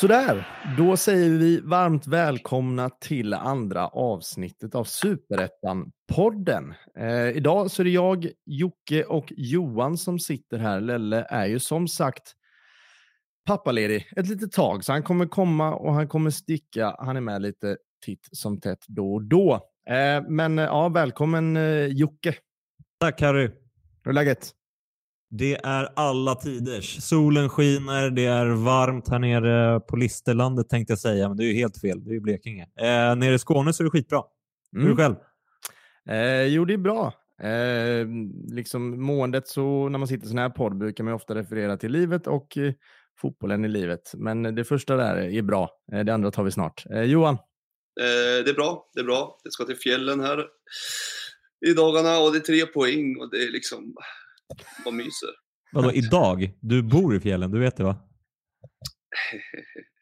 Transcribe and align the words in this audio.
Sådär, 0.00 0.48
då 0.78 0.96
säger 0.96 1.30
vi 1.30 1.60
varmt 1.60 2.06
välkomna 2.06 2.90
till 2.90 3.34
andra 3.34 3.88
avsnittet 3.88 4.74
av 4.74 4.84
Superettan-podden. 4.84 6.74
Eh, 6.98 7.28
idag 7.36 7.70
så 7.70 7.82
är 7.82 7.84
det 7.84 7.90
jag, 7.90 8.28
Jocke 8.46 9.04
och 9.04 9.32
Johan 9.36 9.96
som 9.98 10.18
sitter 10.18 10.58
här. 10.58 10.80
Lelle 10.80 11.26
är 11.30 11.46
ju 11.46 11.58
som 11.58 11.88
sagt 11.88 12.34
pappaledig 13.48 14.08
ett 14.16 14.28
litet 14.28 14.52
tag, 14.52 14.84
så 14.84 14.92
han 14.92 15.02
kommer 15.02 15.26
komma 15.26 15.74
och 15.74 15.94
han 15.94 16.08
kommer 16.08 16.30
sticka. 16.30 16.96
Han 16.98 17.16
är 17.16 17.20
med 17.20 17.42
lite 17.42 17.76
titt 18.04 18.28
som 18.32 18.60
tätt 18.60 18.84
då 18.88 19.14
och 19.14 19.22
då. 19.22 19.54
Eh, 19.90 20.22
men 20.28 20.58
ja, 20.58 20.88
välkommen 20.88 21.56
eh, 21.56 21.86
Jocke. 21.86 22.34
Tack 23.00 23.20
Harry. 23.20 23.50
Hur 24.04 24.10
är 24.10 24.12
läget? 24.12 24.50
Det 25.30 25.54
är 25.54 25.88
alla 25.96 26.34
tiders. 26.34 27.02
Solen 27.02 27.48
skiner, 27.48 28.10
det 28.10 28.24
är 28.24 28.46
varmt 28.46 29.08
här 29.08 29.18
nere 29.18 29.80
på 29.80 29.96
Listerlandet 29.96 30.68
tänkte 30.68 30.92
jag 30.92 30.98
säga, 30.98 31.28
men 31.28 31.36
det 31.36 31.44
är 31.44 31.48
ju 31.48 31.54
helt 31.54 31.80
fel. 31.80 32.04
Det 32.04 32.10
är 32.10 32.14
ju 32.14 32.20
Blekinge. 32.20 32.62
Eh, 32.62 33.16
nere 33.16 33.34
i 33.34 33.38
Skåne 33.38 33.72
så 33.72 33.82
är 33.82 33.84
det 33.84 33.90
skitbra. 33.90 34.22
Hur 34.72 34.84
är 34.84 34.88
det 34.88 34.96
själv? 34.96 35.16
Eh, 36.08 36.42
jo, 36.42 36.64
det 36.64 36.74
är 36.74 36.78
bra. 36.78 37.12
Eh, 37.42 38.06
liksom 38.48 39.02
måendet 39.02 39.48
så 39.48 39.88
när 39.88 39.98
man 39.98 40.08
sitter 40.08 40.26
i 40.26 40.28
sån 40.28 40.38
här 40.38 40.50
podd 40.50 40.78
brukar 40.78 41.04
man 41.04 41.14
ofta 41.14 41.34
referera 41.34 41.76
till 41.76 41.92
livet 41.92 42.26
och 42.26 42.58
eh, 42.58 42.72
fotbollen 43.20 43.64
i 43.64 43.68
livet. 43.68 44.12
Men 44.14 44.42
det 44.42 44.64
första 44.64 44.96
där 44.96 45.16
är 45.16 45.42
bra. 45.42 45.70
Eh, 45.92 46.04
det 46.04 46.14
andra 46.14 46.30
tar 46.30 46.44
vi 46.44 46.50
snart. 46.50 46.84
Eh, 46.90 47.02
Johan? 47.02 47.34
Eh, 47.34 48.44
det 48.44 48.50
är 48.50 48.54
bra. 48.54 48.90
Det 48.94 49.00
är 49.00 49.04
bra. 49.04 49.40
Det 49.44 49.50
ska 49.50 49.64
till 49.64 49.76
fjällen 49.76 50.20
här 50.20 50.46
i 51.66 51.72
dagarna 51.72 52.18
och 52.18 52.32
det 52.32 52.38
är 52.38 52.40
tre 52.40 52.66
poäng 52.66 53.16
och 53.20 53.30
det 53.30 53.36
är 53.36 53.50
liksom 53.50 53.94
vad 54.84 54.94
myser. 54.94 55.30
Vadå 55.72 55.92
idag? 55.92 56.50
Du 56.60 56.82
bor 56.82 57.16
i 57.16 57.20
fjällen, 57.20 57.50
du 57.50 57.60
vet 57.60 57.76
det 57.76 57.84
va? 57.84 57.96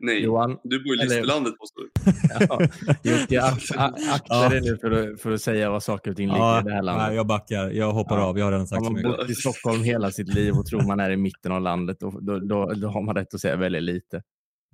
Nej, 0.00 0.22
Johan, 0.22 0.58
du 0.64 0.84
bor 0.84 0.94
i 0.94 0.98
Listerlandet 0.98 1.54
måste 1.60 1.80
du. 1.80 1.90
ja, 2.48 2.60
Jocke, 3.02 3.40
ak- 3.40 3.76
ak- 3.76 4.10
akta 4.14 4.48
dig 4.48 4.60
nu 4.60 4.78
för 4.80 4.90
att, 4.90 5.20
för 5.20 5.30
att 5.32 5.42
säga 5.42 5.70
vad 5.70 5.82
saker 5.82 6.10
och 6.10 6.16
ting 6.16 6.28
ligger 6.28 6.60
i 6.60 6.64
det 6.64 6.72
här 6.74 6.82
landet. 6.82 7.06
nej, 7.06 7.16
jag 7.16 7.26
backar. 7.26 7.70
Jag 7.70 7.92
hoppar 7.92 8.18
Ja. 8.18 8.24
av. 8.24 8.38
Jag 8.38 8.44
har 8.46 8.52
redan 8.52 8.66
sagt 8.66 8.78
Har 8.78 8.84
så 8.86 8.92
man 8.92 9.02
mycket. 9.02 9.18
bott 9.18 9.30
i 9.30 9.34
Stockholm 9.34 9.82
hela 9.82 10.10
sitt 10.10 10.34
liv 10.34 10.54
och 10.54 10.66
tror 10.66 10.82
man 10.82 11.00
är 11.00 11.10
i 11.10 11.16
mitten 11.16 11.52
av 11.52 11.62
landet, 11.62 11.96
då, 12.00 12.10
då, 12.20 12.38
då, 12.38 12.72
då 12.72 12.88
har 12.88 13.02
man 13.02 13.14
rätt 13.16 13.34
att 13.34 13.40
säga 13.40 13.56
väldigt 13.56 13.82
lite. 13.82 14.22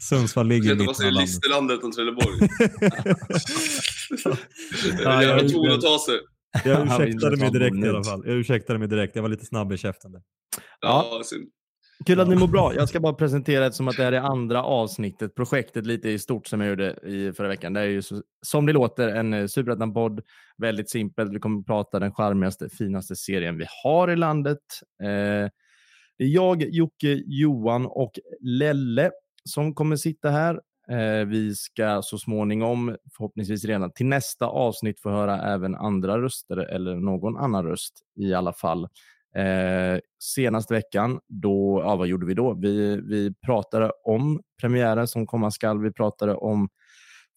Sundsvall 0.03 0.51
Jag 0.51 0.59
ligger 0.63 0.73
i 0.73 0.79
mitten 0.79 1.07
av 1.07 1.13
landet. 1.13 1.21
Listerlandet 1.21 1.85
om 1.85 1.93
Trelleborg. 1.93 2.39
Ja, 5.05 5.23
jag- 5.23 5.49
ton 5.53 5.71
att 5.73 5.81
ta 5.81 5.99
sig. 5.99 6.21
Jag 6.65 6.83
ursäktade 6.87 7.37
mig 7.37 7.51
direkt 7.51 7.77
i 7.77 7.89
alla 7.89 8.05
fall. 8.05 8.23
Jag 8.27 8.37
ursäktade 8.37 8.79
mig 8.79 8.89
direkt. 8.89 9.17
Jag 9.17 9.23
var 9.23 9.29
lite 9.29 9.47
snabb 9.47 9.73
i 9.73 9.77
käften. 9.77 10.13
där. 10.13 10.23
Ja, 10.81 11.21
synd. 11.25 11.49
Kul 12.07 12.21
att 12.21 12.29
ni 12.29 12.37
mår 12.37 12.49
bra. 12.49 12.75
Jag 12.75 12.89
ska 12.89 13.01
bara 13.01 13.13
presentera 13.13 13.65
det 13.65 13.73
som 13.73 13.89
att 13.89 13.97
det 13.97 14.03
här 14.03 14.13
är 14.13 14.21
andra 14.21 14.63
avsnittet, 14.63 15.35
projektet 15.35 15.87
lite 15.87 16.09
i 16.09 16.19
stort 16.19 16.47
som 16.47 16.61
jag 16.61 16.71
gjorde 16.71 16.93
i 17.03 17.33
förra 17.33 17.49
veckan. 17.49 17.73
Det 17.73 17.81
är 17.81 17.85
ju 17.85 18.03
så, 18.03 18.23
som 18.43 18.67
det 18.67 18.73
låter 18.73 19.09
en 19.09 19.35
eh, 19.35 19.47
superettan-podd. 19.47 20.21
Väldigt 20.57 20.91
simpelt. 20.91 21.33
Vi 21.35 21.39
kommer 21.39 21.61
att 21.61 21.67
prata 21.67 21.99
den 21.99 22.15
charmigaste, 22.15 22.69
finaste 22.69 23.17
serien 23.17 23.59
vi 23.59 23.67
har 23.85 24.11
i 24.11 24.17
landet. 24.17 24.59
Eh, 25.03 25.51
det 26.19 26.25
är 26.25 26.29
jag, 26.29 26.63
Jocke, 26.63 27.23
Johan 27.27 27.87
och 27.87 28.19
Lelle 28.41 29.11
som 29.45 29.75
kommer 29.75 29.97
sitta 29.97 30.31
här. 30.31 30.61
Eh, 30.89 31.27
vi 31.27 31.55
ska 31.55 32.03
så 32.03 32.19
småningom, 32.19 32.97
förhoppningsvis 33.17 33.65
redan 33.65 33.93
till 33.93 34.07
nästa 34.07 34.47
avsnitt, 34.47 35.01
få 35.01 35.11
höra 35.11 35.55
även 35.55 35.75
andra 35.75 36.23
röster 36.23 36.57
eller 36.57 36.95
någon 36.95 37.37
annan 37.37 37.65
röst 37.65 38.01
i 38.17 38.35
alla 38.35 38.53
fall. 38.53 38.89
Eh, 39.37 40.01
senaste 40.19 40.75
veckan, 40.75 41.21
då, 41.29 41.83
ja, 41.85 41.97
vad 41.97 42.07
gjorde 42.07 42.27
vi 42.27 42.35
då? 42.35 42.55
Vi, 42.55 43.01
vi 43.01 43.35
pratade 43.35 43.93
om 44.05 44.43
premiären 44.61 45.09
som 45.09 45.27
komma 45.27 45.51
skall. 45.51 45.83
Vi 45.83 45.93
pratade 45.93 46.35
om 46.35 46.69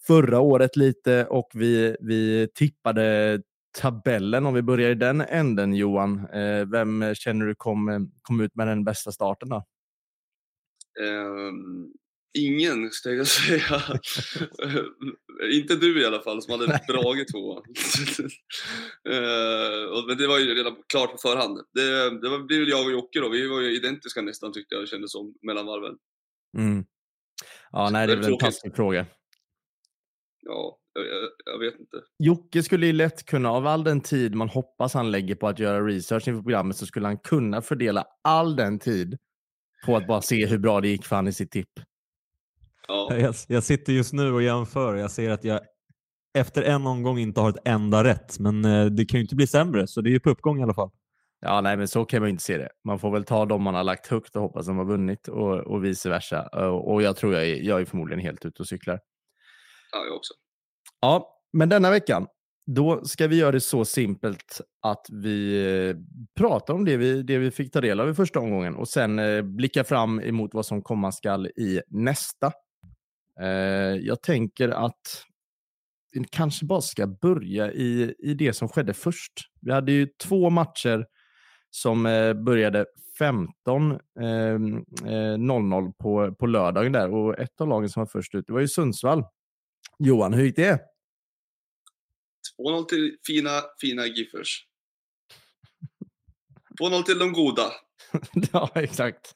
förra 0.08 0.40
året 0.40 0.76
lite 0.76 1.26
och 1.26 1.50
vi, 1.54 1.96
vi 2.00 2.48
tippade 2.56 3.42
tabellen. 3.82 4.46
Om 4.46 4.54
vi 4.54 4.62
börjar 4.62 4.90
i 4.90 4.96
den 4.96 5.22
änden, 5.22 5.74
Johan. 5.74 6.28
Eh, 6.34 6.66
vem 6.66 7.16
känner 7.16 7.46
du 7.46 7.56
kom, 7.56 8.12
kom 8.22 8.42
ut 8.42 8.56
med 8.56 8.68
den 8.68 8.84
bästa 8.84 9.12
starten? 9.12 9.50
Då? 9.50 9.64
Ehm, 11.02 11.92
ingen, 12.34 12.92
ska 12.92 13.12
jag 13.12 13.28
säga. 13.28 13.82
inte 15.52 15.76
du 15.76 16.02
i 16.02 16.06
alla 16.06 16.20
fall, 16.22 16.42
som 16.42 16.52
hade 16.60 16.80
dragit 16.88 17.28
tvåan. 17.32 17.64
Och- 19.94 20.08
men 20.08 20.18
det 20.18 20.28
var 20.28 20.40
ju 20.40 20.54
redan 20.54 20.76
klart 20.94 21.12
på 21.12 21.18
förhand. 21.18 21.60
Det, 21.74 22.10
det 22.22 22.30
var- 22.30 22.48
blev 22.48 22.62
jag 22.62 22.86
och 22.86 22.92
Jocke 22.92 23.20
då. 23.20 23.30
Vi 23.30 23.48
var 23.48 23.62
ju 23.62 23.76
identiska 23.76 24.22
nästan 24.22 24.54
tyckte 24.54 24.76
jag 24.76 24.84
det 24.84 24.88
kändes 24.88 25.12
som 25.12 25.34
mellan 25.42 25.66
varven. 25.66 25.96
Mm. 26.58 26.86
Ja, 27.72 27.90
nej, 27.90 28.08
det 28.08 28.14
är 28.14 28.18
väl 28.18 28.32
en 28.34 28.38
taskig 28.38 28.76
fråga. 28.76 29.06
Ja, 30.42 30.80
jag, 30.94 31.06
jag 31.54 31.60
vet 31.60 31.80
inte. 31.80 31.98
Jocke 32.24 32.64
skulle 32.64 32.86
ju 32.86 32.94
lätt 32.94 33.26
kunna, 33.26 33.50
av 33.52 33.68
all 33.68 33.84
den 33.84 34.02
tid 34.02 34.36
man 34.36 34.50
hoppas 34.50 34.94
han 34.94 35.12
lägger 35.12 35.36
på 35.36 35.48
att 35.48 35.60
göra 35.60 35.86
research 35.88 36.28
inför 36.28 36.42
programmet, 36.42 36.78
så 36.78 36.86
skulle 36.86 37.08
han 37.08 37.18
kunna 37.18 37.62
fördela 37.62 38.06
all 38.24 38.56
den 38.56 38.80
tid 38.80 39.18
på 39.86 39.96
att 39.96 40.08
bara 40.08 40.22
se 40.22 40.46
hur 40.46 40.58
bra 40.58 40.82
det 40.82 40.88
gick 40.88 41.06
för 41.06 41.16
han 41.16 41.28
i 41.28 41.34
sitt 41.34 41.52
tipp. 41.52 41.70
Ja, 42.88 43.16
Jag, 43.16 43.36
jag 43.48 43.64
sitter 43.64 43.94
just 43.94 44.14
nu 44.14 44.34
och 44.34 44.44
jämför 44.44 44.94
och 44.94 45.00
jag 45.00 45.12
ser 45.12 45.30
att 45.32 45.44
jag 45.44 45.60
efter 46.38 46.64
en 46.64 46.88
omgång 46.88 47.20
inte 47.20 47.42
har 47.42 47.50
ett 47.50 47.68
enda 47.68 48.04
rätt. 48.04 48.40
Men 48.40 48.66
eh, 48.66 48.86
det 48.86 49.06
kan 49.06 49.18
ju 49.18 49.24
inte 49.24 49.36
bli 49.36 49.48
sämre, 49.48 49.88
så 49.88 50.02
det 50.02 50.10
är 50.10 50.12
ju 50.12 50.20
på 50.20 50.30
uppgång 50.30 50.60
i 50.60 50.64
alla 50.64 50.74
fall. 50.74 50.90
Ja, 51.40 51.62
nej, 51.62 51.78
men 51.78 51.88
så 51.88 52.06
kan 52.06 52.22
man 52.22 52.28
ju 52.28 52.32
inte 52.32 52.44
se 52.44 52.58
det. 52.58 52.70
Man 52.84 53.00
får 53.00 53.12
väl 53.12 53.24
ta 53.24 53.46
dem 53.46 53.64
man 53.64 53.76
har 53.76 53.84
lagt 53.84 54.08
högt 54.08 54.36
och 54.36 54.42
hoppas 54.42 54.66
de 54.68 54.78
har 54.78 54.86
vunnit 54.86 55.28
och, 55.28 55.58
och 55.58 55.84
vice 55.86 56.10
versa. 56.10 56.48
Och, 56.48 56.94
och 56.94 57.02
jag 57.02 57.16
tror 57.16 57.34
jag 57.34 57.44
är, 57.50 57.56
jag 57.56 57.82
är 57.82 57.86
förmodligen 57.86 58.24
helt 58.24 58.46
ute 58.46 58.62
och 58.62 58.68
cyklar. 58.68 59.00
ja 59.92 60.06
jag 60.06 60.16
också. 60.16 60.34
Ja, 61.02 61.40
men 61.54 61.70
denna 61.70 61.90
veckan, 61.90 62.28
då 62.66 63.06
ska 63.06 63.28
vi 63.28 63.38
göra 63.38 63.52
det 63.52 63.62
så 63.62 63.86
simpelt 63.86 64.62
att 64.82 65.06
vi 65.12 65.64
eh, 65.90 65.96
pratar 66.38 66.74
om 66.74 66.86
det 66.86 66.98
vi, 66.98 67.24
det 67.24 67.38
vi 67.38 67.52
fick 67.52 67.74
ta 67.74 67.82
del 67.82 68.00
av 68.00 68.10
i 68.10 68.14
första 68.14 68.40
omgången 68.40 68.76
och 68.76 68.88
sen 68.88 69.20
eh, 69.20 69.42
blicka 69.42 69.84
fram 69.84 70.20
emot 70.20 70.54
vad 70.54 70.66
som 70.66 70.82
komma 70.82 71.12
skall 71.12 71.48
i 71.48 71.82
nästa. 71.88 72.52
Eh, 73.42 73.48
jag 73.96 74.22
tänker 74.22 74.70
att 74.70 75.24
vi 76.12 76.26
kanske 76.32 76.66
bara 76.66 76.82
ska 76.82 77.08
börja 77.08 77.72
i, 77.72 78.16
i 78.20 78.34
det 78.34 78.54
som 78.54 78.70
skedde 78.70 78.94
först. 78.94 79.34
Vi 79.62 79.72
hade 79.72 79.92
ju 79.92 80.08
två 80.24 80.50
matcher 80.50 81.06
som 81.70 82.06
eh, 82.06 82.34
började 82.34 82.86
15 83.20 83.92
eh, 83.92 84.28
eh, 85.14 85.38
00 85.38 85.94
på, 85.94 86.36
på 86.40 86.46
lördagen 86.46 86.92
där 86.92 87.14
och 87.14 87.40
ett 87.40 87.62
av 87.62 87.68
lagen 87.68 87.90
som 87.90 88.02
var 88.02 88.08
först 88.08 88.36
ut 88.36 88.48
det 88.48 88.54
var 88.54 88.60
ju 88.60 88.68
Sundsvall. 88.68 89.24
Johan, 90.00 90.34
hur 90.34 90.44
gick 90.44 90.56
det? 90.56 90.80
2-0 92.60 92.86
till 92.86 93.18
fina, 93.28 93.50
fina 93.82 94.06
Giffers. 94.06 94.68
2-0 96.82 97.04
till 97.04 97.20
de 97.20 97.34
goda. 97.34 97.72
ja, 98.52 98.72
exakt. 98.76 99.36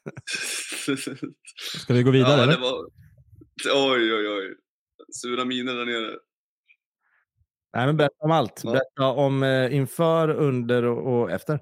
Ska 1.82 1.94
vi 1.94 2.02
gå 2.02 2.10
vidare? 2.10 2.36
ja, 2.36 2.42
eller? 2.42 2.52
det 2.52 2.62
var... 2.62 3.01
Oj, 3.74 4.14
oj, 4.14 4.28
oj. 4.28 4.56
Sura 5.12 5.44
miner 5.44 5.74
där 5.74 5.84
nere. 5.84 6.18
Nej, 7.74 7.86
men 7.86 7.96
berätta 7.96 8.24
om 8.24 8.30
allt. 8.30 8.62
Berätta 8.62 9.06
om 9.06 9.42
eh, 9.42 9.74
inför, 9.74 10.28
under 10.28 10.84
och, 10.84 11.20
och 11.20 11.30
efter. 11.30 11.54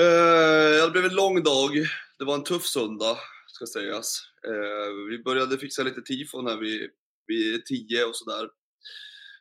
Eh, 0.00 0.84
det 0.84 0.90
blev 0.92 1.04
en 1.04 1.14
lång 1.14 1.42
dag. 1.42 1.70
Det 2.18 2.24
var 2.24 2.34
en 2.34 2.44
tuff 2.44 2.64
söndag, 2.64 3.16
ska 3.46 3.66
sägas. 3.66 4.22
Eh, 4.46 4.92
vi 5.10 5.22
började 5.22 5.58
fixa 5.58 5.82
lite 5.82 6.02
tifon 6.02 6.46
här 6.46 6.56
vid, 6.56 6.90
vid 7.26 7.66
tio 7.66 8.04
och 8.04 8.16
sådär. 8.16 8.48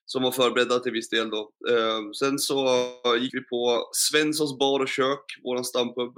Som 0.06 0.24
var 0.24 0.32
förberedda 0.32 0.80
till 0.80 0.92
viss 0.92 1.10
del 1.10 1.30
då. 1.30 1.52
Eh, 1.70 2.12
sen 2.20 2.40
så 2.40 2.66
gick 3.20 3.34
vi 3.34 3.42
på 3.42 3.90
Svenssons 3.94 4.58
bar 4.58 4.80
och 4.80 4.88
kök, 4.88 5.24
våran 5.44 5.66
stampub. 5.66 6.18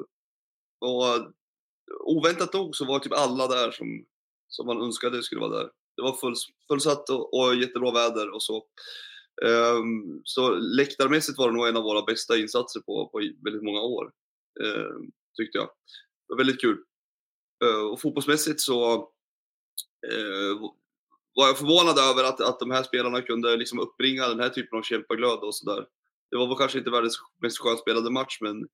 Och 0.79 1.07
eh, 1.07 1.23
oväntat 2.05 2.53
nog 2.53 2.75
så 2.75 2.85
var 2.85 2.99
typ 2.99 3.13
alla 3.13 3.47
där 3.47 3.71
som, 3.71 4.05
som 4.55 4.65
man 4.65 4.81
önskade 4.81 5.23
skulle 5.23 5.41
vara 5.41 5.57
där. 5.57 5.69
Det 5.95 6.01
var 6.01 6.15
full, 6.15 6.35
fullsatt 6.67 7.09
och, 7.09 7.33
och 7.33 7.55
jättebra 7.55 7.91
väder 7.91 8.33
och 8.35 8.43
så. 8.43 8.65
Um, 9.45 10.21
så 10.23 10.55
läktarmässigt 10.55 11.37
var 11.37 11.47
det 11.47 11.53
nog 11.57 11.67
en 11.67 11.77
av 11.77 11.83
våra 11.83 12.01
bästa 12.01 12.37
insatser 12.37 12.79
på, 12.79 13.09
på 13.11 13.17
väldigt 13.17 13.63
många 13.63 13.81
år. 13.81 14.11
eh, 14.63 14.95
tyckte 15.37 15.57
jag. 15.57 15.67
Det 15.67 16.33
var 16.33 16.37
väldigt 16.37 16.61
kul. 16.61 16.77
Uh, 17.63 17.85
och 17.91 18.01
fotbollsmässigt 18.01 18.61
så 18.61 18.95
uh, 20.13 20.55
var 21.35 21.47
jag 21.47 21.57
förvånad 21.57 21.97
över 21.99 22.23
att, 22.23 22.41
att 22.41 22.59
de 22.59 22.71
här 22.71 22.83
spelarna 22.83 23.21
kunde 23.21 23.57
liksom 23.57 23.79
uppbringa 23.79 24.27
den 24.27 24.39
här 24.39 24.49
typen 24.49 24.79
av 24.79 24.83
kämpaglöd 24.83 25.39
och 25.39 25.55
sådär. 25.55 25.85
Det 26.31 26.37
var 26.37 26.47
väl 26.47 26.57
kanske 26.57 26.77
inte 26.77 26.91
världens 26.91 27.17
mest 27.41 27.57
skönspelade 27.57 28.11
match, 28.11 28.37
men 28.41 28.67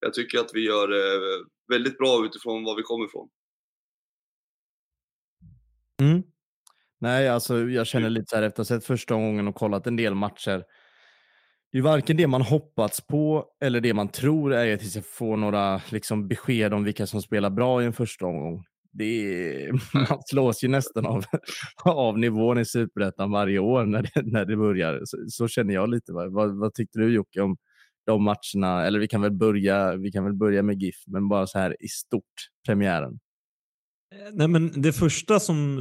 jag 0.00 0.14
tycker 0.14 0.38
att 0.38 0.50
vi 0.54 0.60
gör 0.60 0.88
eh, 0.92 1.46
väldigt 1.68 1.98
bra 1.98 2.24
utifrån 2.24 2.64
var 2.64 2.76
vi 2.76 2.82
kommer 2.82 3.06
ifrån. 3.06 3.28
Mm. 6.00 6.22
Nej, 7.00 7.28
alltså 7.28 7.58
jag 7.68 7.86
känner 7.86 8.10
lite 8.10 8.26
så 8.30 8.36
här 8.36 8.42
efter 8.42 8.62
att 8.62 8.68
ha 8.68 8.76
sett 8.76 8.84
första 8.84 9.14
gången 9.14 9.48
och 9.48 9.54
kollat 9.54 9.86
en 9.86 9.96
del 9.96 10.14
matcher. 10.14 10.64
Det 11.72 11.78
är 11.78 11.82
varken 11.82 12.16
det 12.16 12.26
man 12.26 12.42
hoppats 12.42 13.00
på 13.06 13.46
eller 13.60 13.80
det 13.80 13.94
man 13.94 14.08
tror 14.08 14.54
är 14.54 14.74
att 14.74 14.82
vi 14.82 14.86
ska 14.90 15.02
få 15.02 15.36
några 15.36 15.80
liksom, 15.90 16.28
besked 16.28 16.74
om 16.74 16.84
vilka 16.84 17.06
som 17.06 17.22
spelar 17.22 17.50
bra 17.50 17.82
i 17.82 17.86
en 17.86 17.92
första 17.92 18.26
omgång. 18.26 18.64
Det 18.92 19.04
är, 19.04 19.72
man 20.10 20.22
slås 20.26 20.64
ju 20.64 20.68
nästan 20.68 21.06
av, 21.06 21.24
av 21.84 22.18
nivån 22.18 22.58
i 22.58 22.64
superettan 22.64 23.30
varje 23.30 23.58
år 23.58 23.86
när 23.86 24.02
det, 24.02 24.22
när 24.32 24.44
det 24.44 24.56
börjar. 24.56 25.00
Så, 25.04 25.16
så 25.28 25.48
känner 25.48 25.74
jag 25.74 25.90
lite. 25.90 26.12
Vad, 26.12 26.32
vad, 26.32 26.58
vad 26.58 26.74
tyckte 26.74 26.98
du 26.98 27.14
Jocke 27.14 27.40
om 27.40 27.56
de 28.06 28.24
matcherna? 28.24 28.86
Eller 28.86 28.98
vi 28.98 29.08
kan 29.08 29.22
väl 29.22 29.32
börja, 29.32 29.96
vi 29.96 30.12
kan 30.12 30.24
väl 30.24 30.34
börja 30.34 30.62
med 30.62 30.82
GIF, 30.82 30.96
men 31.06 31.28
bara 31.28 31.46
så 31.46 31.58
här 31.58 31.76
i 31.80 31.88
stort, 31.88 32.34
premiären. 32.66 33.18
Eh, 34.12 34.32
nej, 34.32 34.48
men 34.48 34.82
det 34.82 34.92
första 34.92 35.40
som, 35.40 35.78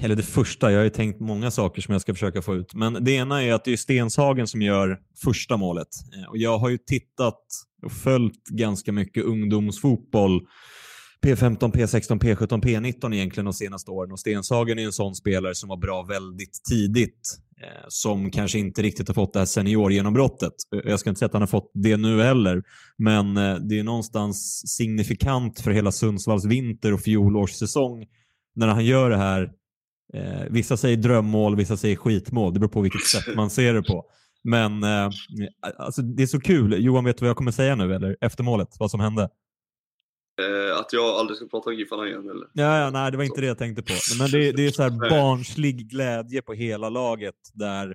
eller 0.00 0.16
det 0.16 0.22
första, 0.22 0.72
jag 0.72 0.78
har 0.78 0.84
ju 0.84 0.90
tänkt 0.90 1.20
många 1.20 1.50
saker 1.50 1.82
som 1.82 1.92
jag 1.92 2.02
ska 2.02 2.14
försöka 2.14 2.42
få 2.42 2.54
ut, 2.54 2.74
men 2.74 3.04
det 3.04 3.12
ena 3.12 3.42
är 3.42 3.52
att 3.52 3.64
det 3.64 3.72
är 3.72 3.76
Stenshagen 3.76 4.46
som 4.46 4.62
gör 4.62 4.98
första 5.22 5.56
målet. 5.56 5.88
Eh, 6.16 6.30
och 6.30 6.38
jag 6.38 6.58
har 6.58 6.68
ju 6.68 6.78
tittat 6.78 7.40
och 7.82 7.92
följt 7.92 8.48
ganska 8.48 8.92
mycket 8.92 9.24
ungdomsfotboll 9.24 10.40
P15, 11.24 11.72
P16, 11.72 12.18
P17, 12.18 12.62
P19 12.62 13.14
egentligen 13.14 13.44
de 13.44 13.54
senaste 13.54 13.90
åren 13.90 14.12
och 14.12 14.20
Stenshagen 14.20 14.78
är 14.78 14.84
en 14.84 14.92
sån 14.92 15.14
spelare 15.14 15.54
som 15.54 15.68
var 15.68 15.76
bra 15.76 16.02
väldigt 16.02 16.64
tidigt 16.70 17.38
eh, 17.62 17.84
som 17.88 18.30
kanske 18.30 18.58
inte 18.58 18.82
riktigt 18.82 19.08
har 19.08 19.14
fått 19.14 19.32
det 19.32 19.38
här 19.38 19.46
seniorgenombrottet. 19.46 20.52
Eh, 20.74 20.90
jag 20.90 21.00
ska 21.00 21.10
inte 21.10 21.18
säga 21.18 21.26
att 21.26 21.32
han 21.32 21.42
har 21.42 21.46
fått 21.46 21.70
det 21.74 21.96
nu 21.96 22.22
heller, 22.22 22.62
men 22.96 23.36
eh, 23.36 23.54
det 23.54 23.78
är 23.78 23.84
någonstans 23.84 24.62
signifikant 24.76 25.60
för 25.60 25.70
hela 25.70 25.92
Sundsvalls 25.92 26.44
vinter 26.44 26.92
och 26.92 27.00
fjolårssäsong 27.00 28.06
när 28.54 28.68
han 28.68 28.84
gör 28.84 29.10
det 29.10 29.16
här. 29.16 29.50
Eh, 30.14 30.42
vissa 30.50 30.76
säger 30.76 30.96
drömmål, 30.96 31.56
vissa 31.56 31.76
säger 31.76 31.96
skitmål. 31.96 32.54
Det 32.54 32.60
beror 32.60 32.70
på 32.70 32.80
vilket 32.80 33.04
sätt 33.04 33.36
man 33.36 33.50
ser 33.50 33.74
det 33.74 33.82
på. 33.82 34.04
Men 34.44 34.84
eh, 34.84 35.10
alltså, 35.78 36.02
det 36.02 36.22
är 36.22 36.26
så 36.26 36.40
kul. 36.40 36.84
Johan, 36.84 37.04
vet 37.04 37.18
du 37.18 37.20
vad 37.20 37.30
jag 37.30 37.36
kommer 37.36 37.52
säga 37.52 37.74
nu 37.74 37.94
eller? 37.94 38.16
Efter 38.20 38.44
målet, 38.44 38.68
vad 38.78 38.90
som 38.90 39.00
hände? 39.00 39.28
Eh, 40.40 40.78
att 40.80 40.92
jag 40.92 41.04
aldrig 41.04 41.36
ska 41.36 41.46
prata 41.46 41.70
om 41.70 41.76
Giffarna 41.76 42.06
igen 42.08 42.30
eller? 42.30 42.46
Ja, 42.52 42.78
ja, 42.80 42.90
nej, 42.90 43.10
det 43.10 43.16
var 43.16 43.24
inte 43.24 43.40
det 43.40 43.46
jag 43.46 43.58
tänkte 43.58 43.82
på. 43.82 43.92
Men 44.18 44.30
det, 44.30 44.52
det 44.52 44.66
är 44.66 44.70
så 44.70 44.82
här 44.82 44.90
barnslig 45.10 45.88
glädje 45.90 46.42
på 46.42 46.52
hela 46.52 46.88
laget 46.88 47.34
där 47.54 47.86
eh, 47.88 47.94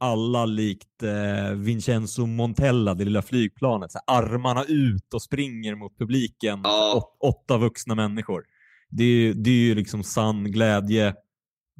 alla 0.00 0.44
likt 0.46 1.02
eh, 1.02 1.54
Vincenzo 1.54 2.26
Montella, 2.26 2.94
det 2.94 3.04
lilla 3.04 3.22
flygplanet, 3.22 3.92
så 3.92 3.98
här, 4.06 4.18
armarna 4.22 4.64
ut 4.68 5.14
och 5.14 5.22
springer 5.22 5.74
mot 5.74 5.98
publiken. 5.98 6.60
Ja. 6.64 6.94
Åt, 6.96 7.34
åtta 7.36 7.58
vuxna 7.58 7.94
människor. 7.94 8.44
Det, 8.90 9.04
är- 9.04 9.34
det 9.34 9.50
är 9.50 9.54
ju 9.54 9.74
liksom 9.74 10.02
sann 10.04 10.44
glädje 10.44 11.14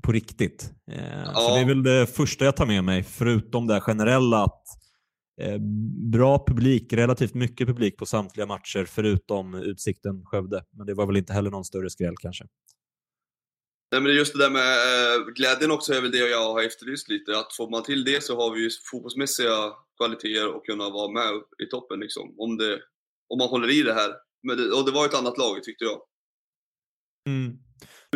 på 0.02 0.12
riktigt. 0.12 0.72
Eh, 0.93 1.25
Så 1.25 1.31
Ja. 1.34 1.55
det 1.55 1.60
är 1.60 1.64
väl 1.64 1.82
det 1.82 2.06
första 2.06 2.44
jag 2.44 2.56
tar 2.56 2.66
med 2.66 2.84
mig, 2.84 3.02
förutom 3.02 3.66
det 3.66 3.81
generella 3.81 4.44
att 4.44 4.62
bra 6.12 6.44
publik, 6.46 6.92
relativt 6.92 7.34
mycket 7.34 7.68
publik 7.68 7.96
på 7.96 8.06
samtliga 8.06 8.46
matcher 8.46 8.84
förutom 8.84 9.54
Utsikten 9.54 10.24
Skövde. 10.24 10.64
Men 10.70 10.86
det 10.86 10.94
var 10.94 11.06
väl 11.06 11.16
inte 11.16 11.32
heller 11.32 11.50
någon 11.50 11.64
större 11.64 11.90
skräll 11.90 12.14
kanske. 12.20 12.44
Nej 13.92 14.00
men 14.00 14.14
just 14.14 14.32
det 14.32 14.38
där 14.38 14.50
med 14.50 14.72
eh, 14.72 15.26
glädjen 15.34 15.70
också 15.70 15.92
är 15.92 16.00
väl 16.00 16.10
det 16.10 16.18
jag 16.18 16.52
har 16.52 16.62
efterlyst 16.62 17.08
lite. 17.08 17.38
Att 17.38 17.56
får 17.56 17.70
man 17.70 17.82
till 17.82 18.04
det 18.04 18.22
så 18.22 18.36
har 18.36 18.54
vi 18.54 18.62
ju 18.62 18.70
fotbollsmässiga 18.90 19.72
kvaliteter 19.96 20.54
och 20.54 20.66
kunna 20.66 20.90
vara 20.90 21.12
med 21.12 21.32
i 21.66 21.70
toppen 21.70 22.00
liksom. 22.00 22.34
Om, 22.38 22.56
det, 22.56 22.80
om 23.28 23.38
man 23.38 23.48
håller 23.48 23.70
i 23.78 23.82
det 23.82 23.94
här. 23.94 24.12
Men 24.42 24.56
det, 24.56 24.72
och 24.72 24.86
det 24.86 24.92
var 24.92 25.06
ett 25.06 25.14
annat 25.14 25.38
lag 25.38 25.62
tyckte 25.62 25.84
jag. 25.84 26.00
Mm. 27.28 27.58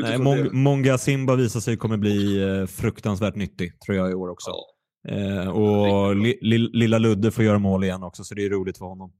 Nej. 0.00 0.18
Mong- 0.18 0.52
Monga 0.52 0.98
Simba 0.98 1.34
visar 1.34 1.60
sig 1.60 1.76
kommer 1.76 1.96
bli 1.96 2.42
eh, 2.42 2.66
fruktansvärt 2.66 3.36
nyttig, 3.36 3.80
tror 3.80 3.96
jag, 3.96 4.10
i 4.10 4.14
år 4.14 4.28
också. 4.28 4.50
Ja. 4.50 4.75
Eh, 5.08 5.48
och 5.48 6.16
li, 6.16 6.38
li, 6.42 6.58
lilla 6.58 6.98
Ludde 6.98 7.30
får 7.30 7.44
göra 7.44 7.58
mål 7.58 7.84
igen 7.84 8.02
också, 8.02 8.24
så 8.24 8.34
det 8.34 8.44
är 8.46 8.50
roligt 8.50 8.78
för 8.78 8.84
honom. 8.86 9.12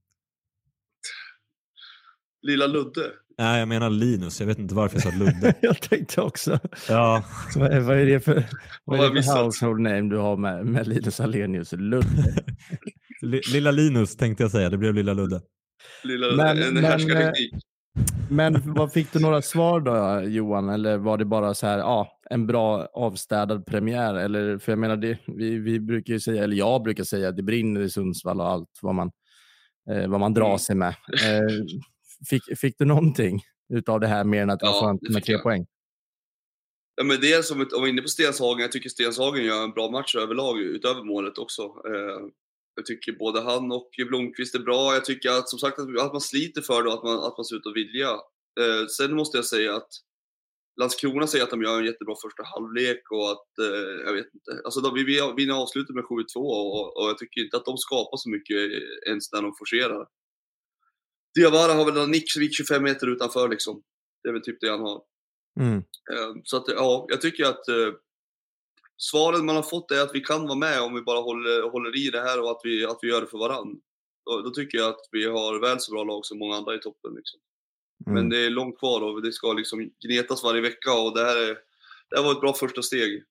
Lilla 2.43 2.67
Ludde. 2.67 3.01
Nej, 3.39 3.59
jag 3.59 3.69
menar 3.69 3.91
Linus. 3.91 4.41
Jag 4.41 4.47
vet 4.47 4.59
inte 4.59 4.75
varför 4.75 4.97
jag 4.97 5.03
sa 5.03 5.19
Ludde. 5.19 5.55
jag 5.61 5.81
tänkte 5.81 6.21
också. 6.21 6.59
ja, 6.89 7.25
Så 7.53 7.61
vad, 7.61 7.73
är- 7.73 7.81
vad 7.81 7.97
är 7.99 8.07
det 8.07 8.21
för, 8.21 8.45
vad 8.85 9.01
är 9.01 9.11
det 9.15 9.23
för 9.23 9.43
household 9.45 9.81
name 9.81 10.03
du 10.11 10.17
har 10.17 10.37
med, 10.37 10.67
med 10.67 10.89
Linus 10.89 11.21
Alenius? 11.21 11.73
Ludde. 11.73 12.45
li, 13.23 13.41
lilla 13.53 13.71
Linus 13.71 14.17
tänkte 14.17 14.43
jag 14.45 14.51
säga. 14.51 14.71
Det 14.71 14.79
blev 14.79 14.95
lilla 14.95 15.13
Ludde. 15.13 15.41
Lilla, 16.05 16.37
Men- 16.37 16.63
en 16.63 16.75
men, 16.75 16.85
härskarteknik. 16.85 17.55
Men 18.31 18.75
vad 18.75 18.93
fick 18.93 19.13
du 19.13 19.19
några 19.21 19.43
svar 19.43 19.81
då 19.81 20.29
Johan? 20.29 20.69
Eller 20.69 20.99
var 20.99 21.19
det 21.19 21.25
bara 21.25 21.55
så 21.55 21.67
här, 21.67 21.79
ja, 21.79 22.16
en 22.31 22.47
bra 22.47 22.89
avstädad 22.93 23.67
premiär? 23.67 24.15
Eller, 24.15 24.59
för 24.59 24.73
jag 24.73 24.79
menar, 24.79 24.97
det, 24.97 25.19
vi, 25.27 25.59
vi 25.59 25.81
brukar 25.81 26.13
ju 26.13 26.21
säga, 26.21 26.45
eller 26.45 26.57
jag 26.57 26.83
brukar 26.83 27.05
säga 27.05 27.29
att 27.29 27.37
det 27.37 27.43
brinner 27.43 27.81
i 27.81 27.91
Sundsvall 27.91 28.41
och 28.41 28.49
allt 28.49 28.79
vad 28.83 28.95
man, 28.95 29.11
eh, 29.91 30.09
vad 30.09 30.21
man 30.21 30.35
drar 30.35 30.47
Mm. 30.47 30.59
sig 30.59 30.77
med. 30.77 30.95
Eh, 31.25 31.65
fick, 32.31 32.59
fick 32.59 32.79
du 32.79 32.85
någonting 32.85 33.41
utav 33.75 34.01
det 34.01 34.07
här 34.07 34.25
mer 34.25 34.43
än 34.43 34.51
att 34.51 34.61
det 34.61 34.67
var 34.67 34.73
Ja, 34.73 34.81
skönt 34.81 35.01
det 35.03 35.13
med 35.13 35.25
tre 35.25 35.33
jag. 35.33 35.43
poäng? 35.43 35.67
Ja, 36.97 37.05
men 37.05 37.21
det 37.21 37.33
är 37.33 37.43
som 37.43 37.61
ett, 37.61 37.73
om 37.73 37.83
vi 37.83 37.89
är 37.89 37.93
inne 37.93 38.03
på 38.03 38.09
Stenshagen, 38.09 38.61
jag 38.63 38.73
tycker 38.73 38.89
Stenshagen 38.89 39.45
gör 39.45 39.65
en 39.65 39.71
bra 39.73 39.91
match 39.91 40.17
överlag 40.17 40.59
utöver 40.61 41.03
målet 41.03 41.39
också. 41.39 41.63
Eh, 41.63 42.21
jag 42.75 42.87
tycker 42.87 43.13
både 43.13 43.41
han 43.41 43.73
och 43.73 43.91
Blomqvist 44.09 44.55
är 44.55 44.59
bra. 44.59 44.95
Jag 44.95 45.05
tycker 45.05 45.31
att, 45.31 45.49
som 45.49 45.59
sagt, 45.59 45.79
att, 45.79 46.01
att 46.01 46.13
man 46.13 46.21
sliter 46.21 46.63
för 46.63 46.83
det 46.83 46.89
och 46.89 46.95
att 46.95 47.05
man, 47.05 47.19
att 47.19 47.39
man 47.39 47.45
ser 47.45 47.57
ut 47.57 47.67
att 47.67 47.77
vilja. 47.77 48.09
Eh, 48.61 48.87
sen 48.99 49.17
måste 49.17 49.39
jag 49.39 49.45
säga 49.45 49.77
att 49.77 49.89
Landskrona 50.81 51.27
säger 51.27 51.45
att 51.45 51.51
de 51.51 51.63
gör 51.63 51.79
en 51.79 51.85
jättebra 51.85 52.15
första 52.23 52.43
halvlek 52.43 53.03
och 53.11 53.31
att, 53.31 53.59
eh, 53.59 54.07
jag 54.07 54.13
vet 54.13 54.35
inte, 54.35 54.51
alltså 54.65 54.81
de, 54.81 54.95
vi 54.95 55.05
vi 55.05 55.33
vinner 55.37 55.55
avslutet 55.55 55.95
med 55.95 56.05
7-2 56.05 56.37
och, 56.37 56.97
och 56.97 57.09
jag 57.09 57.19
tycker 57.19 57.45
inte 57.45 57.57
att 57.57 57.65
de 57.65 57.79
skapar 57.79 58.17
så 58.17 58.31
mycket 58.31 58.57
ens 59.07 59.33
när 59.33 59.43
de 59.43 59.55
forcerar. 59.59 60.07
Diawara 61.35 61.73
har 61.73 61.85
väl 61.85 61.97
en 61.97 62.11
nick 62.11 62.33
som 62.33 62.43
gick 62.43 62.57
25 62.57 62.83
meter 62.83 63.07
utanför 63.07 63.49
liksom. 63.49 63.83
Det 64.23 64.29
är 64.29 64.33
väl 64.33 64.43
typ 64.43 64.61
det 64.61 64.71
han 64.71 64.81
har. 64.81 65.03
Mm. 65.61 65.79
Eh, 66.13 66.33
Så 66.45 66.57
att, 66.57 66.65
ja, 66.69 67.07
jag 67.09 67.21
tycker 67.21 67.45
att 67.45 67.69
eh, 67.69 67.93
svaren 68.97 69.47
man 69.47 69.57
har 69.57 69.63
fått 69.63 69.91
är 69.91 70.03
att 70.03 70.15
vi 70.15 70.21
kan 70.21 70.47
vara 70.47 70.59
med 70.59 70.81
om 70.81 70.95
vi 70.95 71.03
bara 71.03 71.21
håller, 71.21 71.71
håller 71.71 72.07
i 72.07 72.11
det 72.11 72.21
här 72.21 72.43
och 72.43 72.51
att 72.51 72.61
vi, 72.65 72.85
att 72.85 72.99
vi 73.03 73.09
gör 73.09 73.21
det 73.21 73.27
för 73.27 73.39
varann. 73.39 73.81
Och 74.31 74.45
då 74.45 74.51
tycker 74.51 74.79
jag 74.79 74.89
att 74.89 75.09
vi 75.11 75.25
har 75.25 75.61
väl 75.61 75.81
så 75.81 75.93
bra 75.93 76.05
lag 76.05 76.27
som 76.27 76.39
många 76.39 76.57
andra 76.57 76.75
i 76.75 76.79
toppen. 76.79 77.15
Liksom. 77.15 77.41
Men 78.07 78.17
Mm. 78.17 78.29
det 78.29 78.47
är 78.47 78.51
långt 78.51 78.79
kvar 78.79 79.01
och 79.01 79.23
det 79.23 79.33
ska 79.33 79.53
liksom 79.53 79.91
gnetas 80.07 80.45
varje 80.45 80.61
vecka 80.61 80.93
och 80.93 81.15
det 81.19 81.21
här, 81.25 81.37
är, 81.37 81.55
det 82.11 82.17
här 82.17 82.25
var 82.25 82.33
ett 82.33 82.41
bra 82.41 82.53
första 82.53 82.83
steg. 82.83 83.23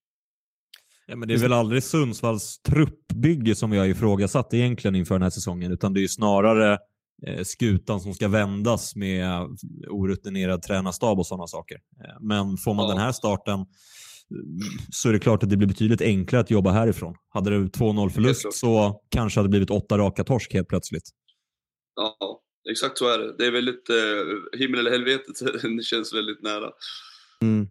Ja, 1.07 1.15
men 1.15 1.27
det 1.27 1.34
är 1.34 1.38
väl 1.38 1.53
aldrig 1.53 1.84
Sundsvalls 1.84 2.60
truppbygge 2.62 3.55
som 3.55 3.72
vi 3.72 3.77
har 3.77 3.86
ifrågasatt 3.86 4.53
egentligen 4.53 4.95
inför 4.95 5.15
den 5.15 5.22
här 5.22 5.29
säsongen, 5.29 5.72
utan 5.72 5.93
det 5.93 6.00
är 6.00 6.01
ju 6.01 6.07
snarare 6.07 6.77
eh, 7.27 7.43
skutan 7.43 8.00
som 8.01 8.13
ska 8.13 8.27
vändas 8.27 8.95
med 8.95 9.48
orutinerad 9.89 10.62
tränarstab 10.62 11.19
och 11.19 11.27
sådana 11.27 11.48
saker. 11.48 11.75
Eh, 11.75 12.15
men 12.22 12.57
får 12.57 12.74
man 12.74 12.86
Ja. 12.86 12.91
den 12.93 13.01
här 13.01 13.12
starten 13.12 13.60
eh, 13.60 13.65
så 14.91 15.10
är 15.10 15.13
det 15.13 15.19
klart 15.19 15.43
att 15.43 15.50
det 15.50 15.57
blir 15.57 15.67
betydligt 15.67 16.01
enklare 16.01 16.41
att 16.41 16.51
jobba 16.51 16.72
härifrån. 16.72 17.15
Hade 17.29 17.50
det 17.50 17.57
2-0 17.77 18.00
Helt 18.01 18.13
förlust 18.13 18.53
så 18.53 19.01
kanske 19.10 19.39
hade 19.39 19.48
det 19.48 19.51
blivit 19.51 19.69
åtta 19.69 19.98
raka 19.98 20.24
torsk 20.24 20.53
helt 20.53 20.67
plötsligt. 20.67 21.10
Ja, 21.95 22.34
exakt 22.72 22.98
så 22.98 23.10
är 23.10 23.19
det. 23.19 23.38
Det 23.38 23.45
är 23.45 23.51
väldigt, 23.51 23.89
eh, 23.89 24.60
himmel 24.60 24.79
eller 24.79 24.91
helvetet, 24.91 25.36
det 25.77 25.84
känns 25.84 26.13
väldigt 26.13 26.41
nära. 26.41 26.72
Mm. 27.41 27.67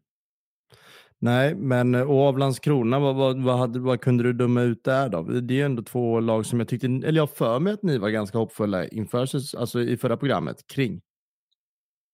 Nej, 1.19 1.55
men 1.55 1.95
och 1.95 2.21
av 2.21 2.39
Landskrona, 2.39 2.99
vad, 2.99 3.17
vad, 3.17 3.43
vad, 3.43 3.59
hade, 3.59 3.79
vad 3.79 4.01
kunde 4.01 4.25
du 4.25 4.33
döma 4.33 4.63
ut 4.63 4.85
där 4.85 5.09
då? 5.09 5.23
Det 5.23 5.55
är 5.55 5.57
ju 5.57 5.63
ändå 5.63 5.83
två 5.83 6.21
lag 6.21 6.47
som 6.47 6.59
jag 6.59 6.69
tyckte, 6.69 6.87
eller 6.87 7.17
jag 7.17 7.31
för 7.31 7.61
mig 7.61 7.73
att 7.73 7.83
ni 7.83 7.99
var 7.99 8.09
ganska 8.09 8.39
hoppfulla 8.39 8.89
inför, 8.89 9.29
alltså 9.59 9.81
i 9.81 9.97
förra 9.97 10.17
programmet, 10.17 10.67
kring. 10.67 11.01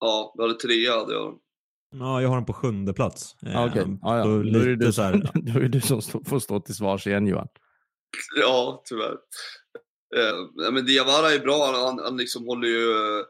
Ja, 0.00 0.34
vi 0.36 0.42
hade 0.42 0.54
trea 0.54 0.98
hade 0.98 1.12
jag. 1.12 1.38
Ja, 1.96 2.22
jag 2.22 2.28
har 2.28 2.36
den 2.36 2.44
på 2.44 2.52
sjunde 2.52 2.92
plats. 2.92 3.36
Eh, 3.46 3.52
Ja, 3.52 3.68
okej. 3.68 3.98
Ja, 4.02 4.18
ja. 4.18 4.24
Då 4.24 4.30
är 4.30 4.44
det 4.44 4.70
lite 4.70 4.84
du 4.86 4.92
så 4.92 5.02
här, 5.02 5.12
som, 5.12 5.44
då 5.44 5.58
är 5.58 5.62
det 5.62 5.68
du 5.68 5.80
som 5.80 6.00
får 6.24 6.38
stå 6.38 6.60
till 6.60 6.74
svars 6.74 7.06
igen 7.06 7.26
Johan. 7.26 7.48
Ja, 8.40 8.82
tyvärr. 8.84 9.16
Eh, 10.16 10.70
men 10.72 10.86
Diawara 10.86 11.30
är 11.32 11.38
bra. 11.38 11.86
Han, 11.86 11.98
han 11.98 12.16
liksom 12.16 12.46
håller 12.46 12.68
ju, 12.68 12.90
eh, 12.90 13.24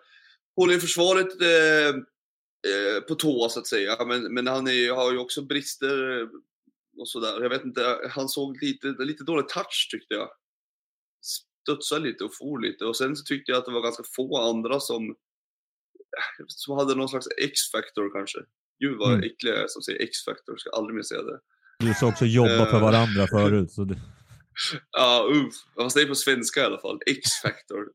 håller 0.57 0.75
ju 0.75 0.81
försvaret 0.81 1.41
eh, 1.43 1.89
eh, 2.73 3.01
på 3.09 3.15
tå, 3.15 3.49
så 3.49 3.61
att 3.61 3.67
säga. 3.67 4.05
Men, 4.07 4.35
men 4.35 4.47
han 4.47 4.69
är, 4.69 4.93
har 4.95 5.13
ju 5.13 5.19
också 5.19 5.43
brister 5.43 6.21
eh, 6.21 6.29
och 6.99 7.09
sådär. 7.09 7.43
Jag 7.43 7.51
vet 7.51 7.65
inte, 7.65 7.99
han 8.11 8.29
såg 8.29 8.63
lite, 8.63 8.87
lite 8.99 9.25
dålig 9.25 9.49
touch 9.49 9.89
tyckte 9.91 10.15
jag. 10.15 10.29
Studsade 11.63 12.05
lite 12.05 12.25
och 12.25 12.35
for 12.35 12.61
lite. 12.61 12.85
Och 12.85 12.97
sen 12.97 13.17
så 13.17 13.25
tyckte 13.25 13.53
jag 13.53 13.59
att 13.59 13.65
det 13.65 13.73
var 13.73 13.83
ganska 13.83 14.03
få 14.17 14.39
andra 14.39 14.81
som, 14.81 15.17
som 16.47 16.77
hade 16.79 16.95
någon 16.95 17.09
slags 17.09 17.27
X-factor 17.43 18.13
kanske. 18.13 18.39
Gud 18.79 18.99
vad 18.99 19.13
Mm. 19.15 19.25
äcklig 19.31 19.51
jag 19.53 19.59
är 19.59 19.67
som 19.69 19.83
säger 19.83 20.03
X-factor, 20.03 20.57
ska 20.57 20.71
aldrig 20.71 20.95
mer 20.97 21.03
säga 21.03 21.23
det. 21.23 21.39
du 21.79 21.95
sa 21.95 22.07
också 22.07 22.25
jobba 22.25 22.67
för 22.67 22.77
Eh. 22.77 22.83
varandra 22.83 23.27
förut. 23.27 23.71
Så 23.73 23.85
det, 23.85 24.01
Ja, 24.91 25.29
uff. 25.33 25.55
Fast 25.77 25.97
det 25.97 26.03
är 26.03 26.07
på 26.07 26.15
svenska 26.15 26.61
i 26.61 26.65
alla 26.65 26.81
fall. 26.81 26.99
X-factor. 27.07 27.89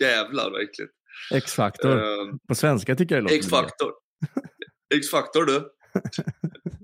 Jävlar 0.00 0.50
vad 0.50 0.62
äckligt. 0.62 0.92
X-faktor. 1.34 1.98
Eh, 1.98 2.34
På 2.48 2.54
svenska 2.54 2.96
tycker 2.96 3.14
jag 3.14 3.20
det 3.20 3.24
låter 3.24 3.36
X-faktor. 3.36 3.92
X-faktor 4.94 5.44
du. 5.44 5.72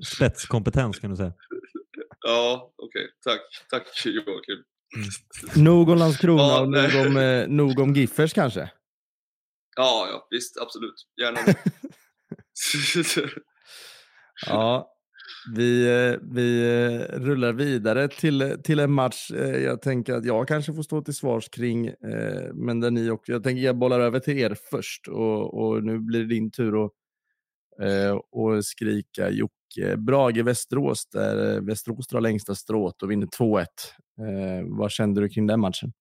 Spetskompetens 0.16 0.98
kan 0.98 1.10
du 1.10 1.16
säga. 1.16 1.32
Ja, 2.20 2.74
okej. 2.76 3.10
Tack. 3.24 3.40
Tack 3.70 4.06
Joakim. 4.06 4.64
Nog 5.56 5.88
om 5.88 5.98
Landskrona 5.98 6.42
Ja, 6.42 6.60
och 6.60 6.70
nog 6.70 7.06
om, 7.06 7.16
eh, 7.16 7.48
nog 7.48 7.78
om 7.80 7.94
Giffers 7.94 8.32
kanske. 8.32 8.70
Ja, 9.76 10.08
ja, 10.10 10.26
visst. 10.30 10.58
Absolut. 10.58 10.94
Gärna. 11.20 11.40
Ja, 14.46 14.97
vi, 15.54 15.86
eh, 15.86 16.18
vi 16.22 16.62
eh, 16.62 17.18
rullar 17.18 17.52
vidare 17.52 18.08
till, 18.08 18.56
till 18.64 18.78
en 18.78 18.92
match 18.92 19.30
eh, 19.30 19.56
jag 19.56 19.82
tänker 19.82 20.14
att 20.14 20.24
jag 20.24 20.48
kanske 20.48 20.74
får 20.74 20.82
stå 20.82 21.02
till 21.02 21.14
svars 21.14 21.48
kring. 21.48 21.90
Men 22.52 22.80
där 22.80 22.90
ni 22.90 23.10
också, 23.10 23.32
jag 23.32 23.42
tänker 23.42 23.62
jag 23.62 23.78
bollar 23.78 24.00
över 24.00 24.20
till 24.20 24.38
er 24.38 24.56
först 24.70 25.08
och, 25.08 25.54
och 25.54 25.84
nu 25.84 25.98
blir 25.98 26.20
det 26.20 26.26
din 26.26 26.50
tur 26.50 26.84
att 26.84 26.92
och 28.30 28.64
skrika 28.64 29.30
Jocke. 29.30 29.96
Brage-Västerås 29.96 31.08
där 31.12 31.60
Västerås 31.60 32.08
drar 32.08 32.20
längsta 32.20 32.54
strået 32.54 33.02
och 33.02 33.10
vinner 33.10 33.26
2-1. 33.26 33.66
Vad 34.78 34.90
kände 34.90 35.20
du 35.20 35.28
kring 35.28 35.46
den 35.46 35.60
matchen? 35.60 35.92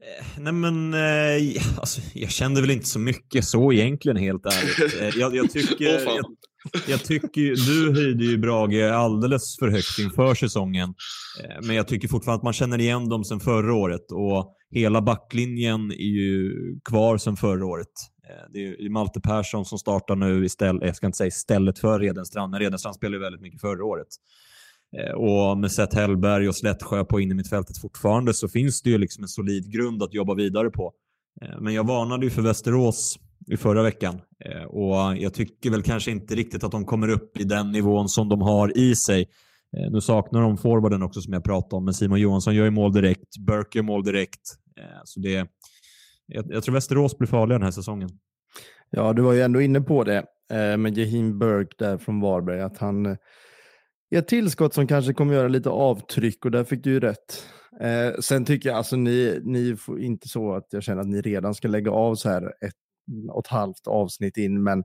Eh, 0.00 0.26
Nej 0.38 0.52
men, 0.52 0.94
eh, 0.94 1.78
alltså, 1.78 2.00
jag 2.14 2.30
kände 2.30 2.60
väl 2.60 2.70
inte 2.70 2.86
så 2.86 2.98
mycket 2.98 3.44
så 3.44 3.72
egentligen 3.72 4.16
helt 4.16 4.46
ärligt. 4.46 5.00
Eh, 5.00 5.20
jag, 5.20 5.36
jag 5.36 5.50
tycker, 5.50 5.84
jag, 5.84 6.24
jag 6.88 7.04
tycker 7.04 7.66
du 7.66 7.92
höjde 8.00 8.24
ju 8.24 8.38
Brage 8.38 8.92
alldeles 8.92 9.56
för 9.58 9.68
högt 9.68 9.98
inför 9.98 10.34
säsongen. 10.34 10.94
Eh, 11.44 11.66
Men 11.66 11.76
jag 11.76 11.88
tycker 11.88 12.08
fortfarande 12.08 12.38
att 12.38 12.44
man 12.44 12.52
känner 12.52 12.78
igen 12.80 13.08
dem 13.08 13.24
sedan 13.24 13.40
förra 13.40 13.74
året 13.74 14.12
och 14.12 14.54
hela 14.70 15.02
backlinjen 15.02 15.90
är 15.92 15.94
ju 16.16 16.52
kvar 16.84 17.18
sedan 17.18 17.36
förra 17.36 17.66
året. 17.66 17.88
Det 18.52 18.58
är 18.58 18.82
ju 18.82 18.90
Malte 18.90 19.20
Persson 19.20 19.64
som 19.64 19.78
startar 19.78 20.16
nu 20.16 20.44
istället, 20.44 20.82
jag 20.86 20.96
ska 20.96 21.06
inte 21.06 21.18
säga 21.18 21.28
istället 21.28 21.78
för 21.78 22.00
Redenstrand, 22.00 22.50
men 22.50 22.60
Redenstrand 22.60 22.96
spelade 22.96 23.16
ju 23.16 23.22
väldigt 23.22 23.40
mycket 23.42 23.60
förra 23.60 23.84
året. 23.84 24.06
Eh, 24.96 25.14
och 25.14 25.58
med 25.58 25.72
Seth 25.72 25.96
Hellberg 25.96 26.48
och 26.48 26.56
Slättsjö 26.56 27.04
på 27.04 27.20
innermittfältet 27.20 27.78
fortfarande 27.78 28.34
så 28.34 28.48
finns 28.48 28.82
det 28.82 28.90
ju 28.90 28.98
liksom 28.98 29.24
en 29.24 29.28
solid 29.28 29.72
grund 29.72 30.02
att 30.02 30.14
jobba 30.14 30.34
vidare 30.34 30.70
på. 30.70 30.92
Eh, 31.42 31.60
men 31.60 31.74
jag 31.74 31.86
varnade 31.86 32.24
ju 32.24 32.30
för 32.30 32.42
Västerås 32.42 33.18
i 33.46 33.56
förra 33.56 33.82
veckan 33.82 34.20
eh, 34.44 34.62
och 34.62 35.16
jag 35.16 35.34
tycker 35.34 35.70
väl 35.70 35.82
kanske 35.82 36.10
inte 36.10 36.34
riktigt 36.34 36.64
att 36.64 36.72
de 36.72 36.84
kommer 36.84 37.08
upp 37.08 37.40
i 37.40 37.44
den 37.44 37.72
nivån 37.72 38.08
som 38.08 38.28
de 38.28 38.40
har 38.40 38.78
i 38.78 38.96
sig. 38.96 39.28
Nu 39.90 40.00
saknar 40.00 40.42
de 40.42 40.58
forwarden 40.58 41.02
också 41.02 41.20
som 41.20 41.32
jag 41.32 41.44
pratade 41.44 41.76
om, 41.76 41.84
men 41.84 41.94
Simon 41.94 42.20
Johansson 42.20 42.54
gör 42.54 42.64
ju 42.64 42.70
mål 42.70 42.92
direkt, 42.92 43.38
Burke 43.46 43.78
gör 43.78 43.82
mål 43.82 44.04
direkt. 44.04 44.40
Så 45.04 45.20
det, 45.20 45.46
jag, 46.26 46.44
jag 46.48 46.62
tror 46.62 46.74
Västerås 46.74 47.18
blir 47.18 47.28
farliga 47.28 47.58
den 47.58 47.64
här 47.64 47.70
säsongen. 47.70 48.10
Ja, 48.90 49.12
du 49.12 49.22
var 49.22 49.32
ju 49.32 49.42
ändå 49.42 49.60
inne 49.60 49.80
på 49.80 50.04
det 50.04 50.24
med 50.78 50.98
Jehim 50.98 51.38
Burke 51.38 51.74
där 51.78 51.98
från 51.98 52.20
Varberg, 52.20 52.60
att 52.60 52.78
han 52.78 53.16
ett 54.16 54.28
tillskott 54.28 54.74
som 54.74 54.86
kanske 54.86 55.14
kommer 55.14 55.34
göra 55.34 55.48
lite 55.48 55.70
avtryck 55.70 56.44
och 56.44 56.50
där 56.50 56.64
fick 56.64 56.84
du 56.84 56.90
ju 56.90 57.00
rätt. 57.00 57.44
Eh, 57.80 58.20
sen 58.20 58.44
tycker 58.44 58.68
jag 58.68 58.78
alltså 58.78 58.96
ni, 58.96 59.40
ni 59.44 59.76
får 59.76 60.00
inte 60.00 60.28
så 60.28 60.54
att 60.54 60.66
jag 60.70 60.82
känner 60.82 61.00
att 61.00 61.08
ni 61.08 61.20
redan 61.20 61.54
ska 61.54 61.68
lägga 61.68 61.90
av 61.90 62.14
så 62.14 62.28
här 62.28 62.42
ett 62.46 62.74
och 63.30 63.44
ett 63.46 63.50
halvt 63.50 63.86
avsnitt 63.86 64.36
in, 64.36 64.62
men 64.62 64.84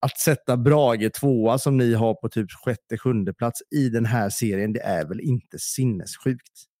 att 0.00 0.18
sätta 0.18 0.56
Brage 0.56 1.12
tvåa 1.20 1.58
som 1.58 1.76
ni 1.76 1.94
har 1.94 2.14
på 2.14 2.28
typ 2.28 2.50
sjätte, 2.64 2.98
sjunde 2.98 3.34
plats 3.34 3.62
i 3.70 3.88
den 3.88 4.06
här 4.06 4.30
serien, 4.30 4.72
det 4.72 4.80
är 4.80 5.04
väl 5.08 5.20
inte 5.20 5.58
sinnessjukt? 5.58 6.71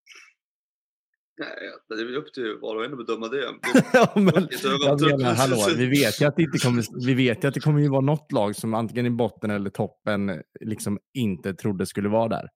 Nej, 1.42 1.72
det 1.88 2.02
är 2.02 2.04
väl 2.04 2.16
upp 2.16 2.32
till 2.32 2.58
var 2.60 2.76
och 2.76 2.84
en 2.84 2.92
att 2.92 3.06
bedöma 3.06 3.28
det. 3.28 3.44
ja, 3.92 4.12
men, 4.14 4.48
jag 4.62 5.18
menar, 5.18 5.34
hallå, 5.34 5.56
vi 5.76 5.86
vet 5.86 6.20
ju 6.20 6.26
att 6.26 6.36
det 6.36 6.42
inte 6.42 6.58
kommer, 6.64 7.06
vi 7.06 7.14
vet 7.14 7.44
ju 7.44 7.48
att 7.48 7.54
det 7.54 7.60
kommer 7.60 7.80
ju 7.80 7.88
vara 7.88 8.00
något 8.00 8.32
lag 8.32 8.56
som 8.56 8.74
antingen 8.74 9.06
i 9.06 9.10
botten 9.10 9.50
eller 9.50 9.70
toppen 9.70 10.42
liksom 10.60 10.98
inte 11.14 11.54
trodde 11.54 11.86
skulle 11.86 12.08
vara 12.08 12.28
där. 12.28 12.48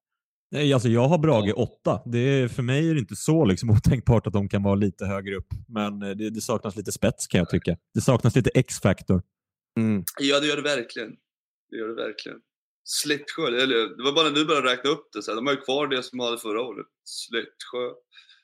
Nej, 0.50 0.72
alltså 0.72 0.88
jag 0.88 1.08
har 1.08 1.18
Brage 1.18 1.52
8. 1.56 2.02
Det 2.06 2.18
är, 2.18 2.48
för 2.48 2.62
mig 2.62 2.90
är 2.90 2.94
det 2.94 3.00
inte 3.00 3.16
så 3.16 3.44
liksom 3.44 3.70
otänkbart 3.76 4.26
att 4.26 4.32
de 4.32 4.48
kan 4.48 4.62
vara 4.62 4.74
lite 4.74 5.04
högre 5.06 5.36
upp. 5.36 5.48
Men 5.68 6.02
eh, 6.02 6.10
det, 6.10 6.30
det 6.30 6.40
saknas 6.40 6.76
lite 6.76 6.92
spets 6.92 7.26
kan 7.26 7.38
jag 7.38 7.50
tycka. 7.50 7.76
Det 7.94 8.00
saknas 8.00 8.36
lite 8.36 8.50
X-faktor. 8.54 9.22
Mm. 9.78 10.04
Ja, 10.20 10.40
det 10.40 10.46
gör 10.46 10.56
det 10.56 10.62
verkligen. 10.62 11.10
Det 11.70 11.76
gör 11.76 11.88
det 11.88 11.94
verkligen. 11.94 12.38
Slättsjö, 12.84 13.46
eller 13.46 13.96
det 13.96 14.02
var 14.02 14.12
bara 14.12 14.28
när 14.28 14.34
du 14.34 14.46
började 14.46 14.72
räkna 14.72 14.90
upp 14.90 15.08
det, 15.12 15.22
så 15.22 15.30
här, 15.30 15.36
de 15.36 15.46
har 15.46 15.54
ju 15.54 15.60
kvar 15.60 15.86
det 15.86 16.02
som 16.02 16.18
de 16.18 16.24
hade 16.24 16.38
förra 16.38 16.62
året. 16.62 16.86
Slättsjö. 17.04 17.86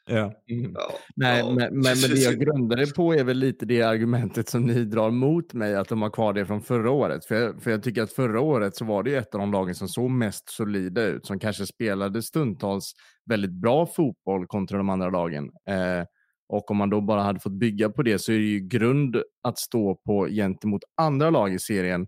Ja. 0.06 0.32
Ja. 0.46 0.92
Nej, 1.16 1.38
ja. 1.38 1.46
men, 1.46 1.56
men, 1.56 1.82
men 1.82 2.10
det 2.10 2.20
jag 2.20 2.40
grundar 2.40 2.76
det 2.76 2.94
på 2.94 3.14
är 3.14 3.24
väl 3.24 3.38
lite 3.38 3.66
det 3.66 3.82
argumentet 3.82 4.48
som 4.48 4.62
ni 4.62 4.84
drar 4.84 5.10
mot 5.10 5.52
mig, 5.52 5.74
att 5.74 5.88
de 5.88 6.02
har 6.02 6.10
kvar 6.10 6.32
det 6.32 6.46
från 6.46 6.62
förra 6.62 6.90
året. 6.90 7.24
För 7.24 7.34
jag, 7.34 7.62
för 7.62 7.70
jag 7.70 7.82
tycker 7.82 8.02
att 8.02 8.12
förra 8.12 8.40
året 8.40 8.76
så 8.76 8.84
var 8.84 9.02
det 9.02 9.10
ju 9.10 9.16
ett 9.16 9.34
av 9.34 9.40
de 9.40 9.52
lagen 9.52 9.74
som 9.74 9.88
såg 9.88 10.10
mest 10.10 10.50
solida 10.50 11.02
ut, 11.02 11.26
som 11.26 11.38
kanske 11.38 11.66
spelade 11.66 12.22
stundtals 12.22 12.92
väldigt 13.26 13.50
bra 13.50 13.86
fotboll 13.86 14.46
kontra 14.46 14.78
de 14.78 14.88
andra 14.88 15.10
lagen. 15.10 15.44
Eh, 15.68 16.06
och 16.48 16.70
om 16.70 16.76
man 16.76 16.90
då 16.90 17.00
bara 17.00 17.22
hade 17.22 17.40
fått 17.40 17.52
bygga 17.58 17.90
på 17.90 18.02
det 18.02 18.18
så 18.18 18.32
är 18.32 18.38
det 18.38 18.44
ju 18.44 18.60
grund 18.60 19.22
att 19.42 19.58
stå 19.58 19.94
på 19.94 20.26
gentemot 20.26 20.82
andra 20.96 21.30
lag 21.30 21.54
i 21.54 21.58
serien 21.58 22.06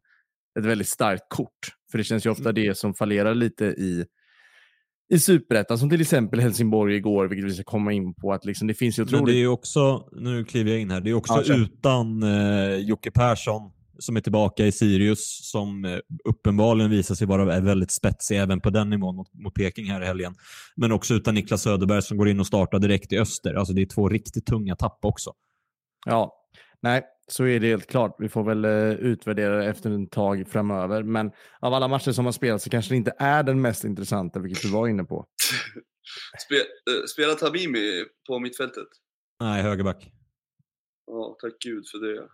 ett 0.59 0.65
väldigt 0.65 0.89
starkt 0.89 1.25
kort. 1.29 1.69
För 1.91 1.99
det 1.99 2.05
känns 2.05 2.27
ju 2.27 2.31
ofta 2.31 2.53
det 2.53 2.79
som 2.79 2.95
fallerar 2.95 3.35
lite 3.35 3.65
i 3.65 4.05
i 5.09 5.19
superettan, 5.19 5.79
som 5.79 5.91
till 5.91 6.01
exempel 6.01 6.41
Helsingborg 6.41 6.97
igår, 6.97 7.29
vilket 7.29 7.51
vi 7.51 7.55
ska 7.55 7.65
komma 7.65 7.93
in 7.93 8.15
på. 8.15 8.33
att 8.33 8.45
liksom, 8.45 8.69
Det 8.69 8.75
finns 8.75 8.99
ju 8.99 9.05
Men 9.05 9.15
otroligt 9.15 9.35
det 9.35 9.43
är 9.43 9.47
också, 9.47 10.09
nu 10.13 10.45
kliver 10.45 10.71
jag 10.71 10.81
in 10.81 10.91
här, 10.91 11.01
det 11.01 11.11
är 11.11 11.15
också 11.15 11.43
Ja, 11.47 11.57
utan 11.57 12.23
eh, 12.23 12.77
Jocke 12.77 13.11
Persson 13.11 13.73
som 13.99 14.17
är 14.17 14.21
tillbaka 14.21 14.67
i 14.67 14.73
Sirius 14.73 15.51
som 15.51 15.85
eh, 15.85 15.99
uppenbarligen 16.25 16.91
visar 16.91 17.15
sig 17.15 17.27
vara 17.27 17.61
väldigt 17.61 17.91
spetsig 17.91 18.39
även 18.39 18.61
på 18.61 18.71
den 18.71 18.91
nivån 18.91 19.17
mot, 19.17 19.35
mot 19.35 19.55
Peking 19.55 19.91
här 19.91 20.03
i 20.03 20.07
helgen. 20.07 20.35
Men 20.77 20.93
också 20.93 21.15
utan 21.15 21.35
Niklas 21.35 21.63
Söderberg 21.63 22.03
som 22.03 22.17
går 22.17 22.29
in 22.29 22.41
och 22.41 22.47
startar 22.47 22.79
direkt 22.79 23.13
i 23.13 23.19
öster. 23.19 23.55
Alltså 23.55 23.75
det 23.75 23.83
är 23.83 23.87
två 23.87 24.09
riktigt 24.09 24.47
tunga 24.47 24.77
tapp 24.77 24.99
också. 25.03 25.33
Ja, 26.07 26.33
nej, 26.83 27.03
så 27.33 27.45
är 27.47 27.61
det 27.61 27.67
helt 27.67 27.87
klart. 27.87 28.17
Vi 28.19 28.29
får 28.29 28.45
väl 28.45 28.65
eh, 28.65 28.93
utvärdera 28.93 29.57
det 29.57 29.65
efter 29.67 29.91
en 29.91 30.07
tag 30.07 30.49
framöver. 30.49 31.03
Men 31.03 31.33
av 31.61 31.75
alla 31.75 31.89
matcher 31.89 32.13
som 32.13 32.25
har 32.25 32.33
spelats 32.33 32.65
så 32.65 32.71
kanske 32.71 32.93
det 32.93 32.97
inte 32.97 33.13
är 33.19 33.43
den 33.43 33.61
mest 33.61 33.85
intressanta, 33.85 34.39
vilket 34.41 34.63
du 34.63 34.71
var 34.71 34.89
inne 34.89 35.05
på. 35.05 35.27
Spe, 36.47 36.55
eh, 36.57 37.05
spelar 37.09 37.35
Tamimi 37.35 38.05
på 38.29 38.39
mittfältet? 38.39 38.89
Nej, 39.41 39.63
högerback. 39.63 40.11
Ja, 41.07 41.37
tack 41.41 41.53
gud 41.65 41.85
för 41.89 41.99
det. 41.99 42.29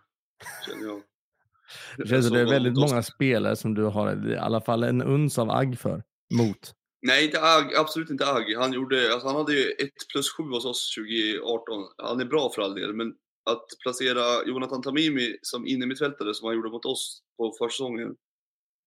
Känner 0.67 0.85
jag. 0.87 1.01
Det 1.97 2.07
känns 2.07 2.29
det 2.29 2.39
är 2.39 2.45
väldigt 2.45 2.75
då- 2.75 2.81
många 2.81 3.03
spelare 3.03 3.55
som 3.55 3.73
du 3.73 3.83
har 3.83 4.29
i 4.31 4.37
alla 4.37 4.61
fall 4.61 4.83
en 4.83 5.01
uns 5.01 5.37
av 5.39 5.51
agg 5.51 5.79
för. 5.79 6.03
Mot. 6.33 6.73
Nej, 7.07 7.25
inte 7.25 7.41
Agg. 7.41 7.75
Absolut 7.75 8.09
inte 8.09 8.25
Agg. 8.25 8.55
Han, 8.57 8.73
gjorde, 8.73 9.13
alltså 9.13 9.27
han 9.27 9.35
hade 9.37 9.53
ju 9.53 9.71
1 9.71 9.89
plus 10.13 10.29
7 10.37 10.43
hos 10.43 10.65
oss 10.65 10.95
2018. 10.95 11.63
Han 11.97 12.19
är 12.21 12.25
bra 12.25 12.51
för 12.55 12.61
all 12.61 12.75
del, 12.75 12.93
men 12.93 13.13
att 13.49 13.65
placera 13.83 14.45
Jonathan 14.47 14.81
Tamimi 14.81 15.37
som 15.41 15.67
innermittfältare 15.67 16.33
som 16.33 16.45
han 16.47 16.55
gjorde 16.55 16.69
mot 16.69 16.85
oss 16.85 17.21
på 17.37 17.53
försäsongen. 17.59 18.07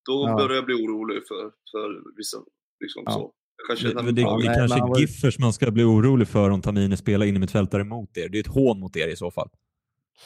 Då 0.09 0.27
Ja. 0.29 0.37
börjar 0.37 0.55
jag 0.57 0.65
bli 0.65 0.75
orolig 0.75 1.23
för, 1.29 1.43
för 1.71 2.17
vissa. 2.17 2.39
Liksom 2.81 3.03
Ja. 3.07 3.13
så. 3.13 3.33
Kanske 3.69 3.87
Det, 3.89 4.03
det, 4.03 4.13
det 4.13 4.23
kanske 4.23 4.77
är 4.77 4.81
var 4.89 4.99
ju- 4.99 5.01
Giffers 5.07 5.39
man 5.39 5.53
ska 5.53 5.71
bli 5.71 5.83
orolig 5.85 6.29
för 6.29 6.51
om 6.51 6.63
Tamini 6.63 6.97
spelar 6.97 7.27
in 7.27 7.37
i 7.37 7.39
mittfältare 7.39 7.85
mot 7.85 8.17
er. 8.17 8.29
Det 8.29 8.39
är 8.39 8.41
ett 8.41 8.47
hån 8.47 8.81
mot 8.81 8.97
er 8.97 9.09
i 9.09 9.17
så 9.17 9.31
fall. 9.31 9.49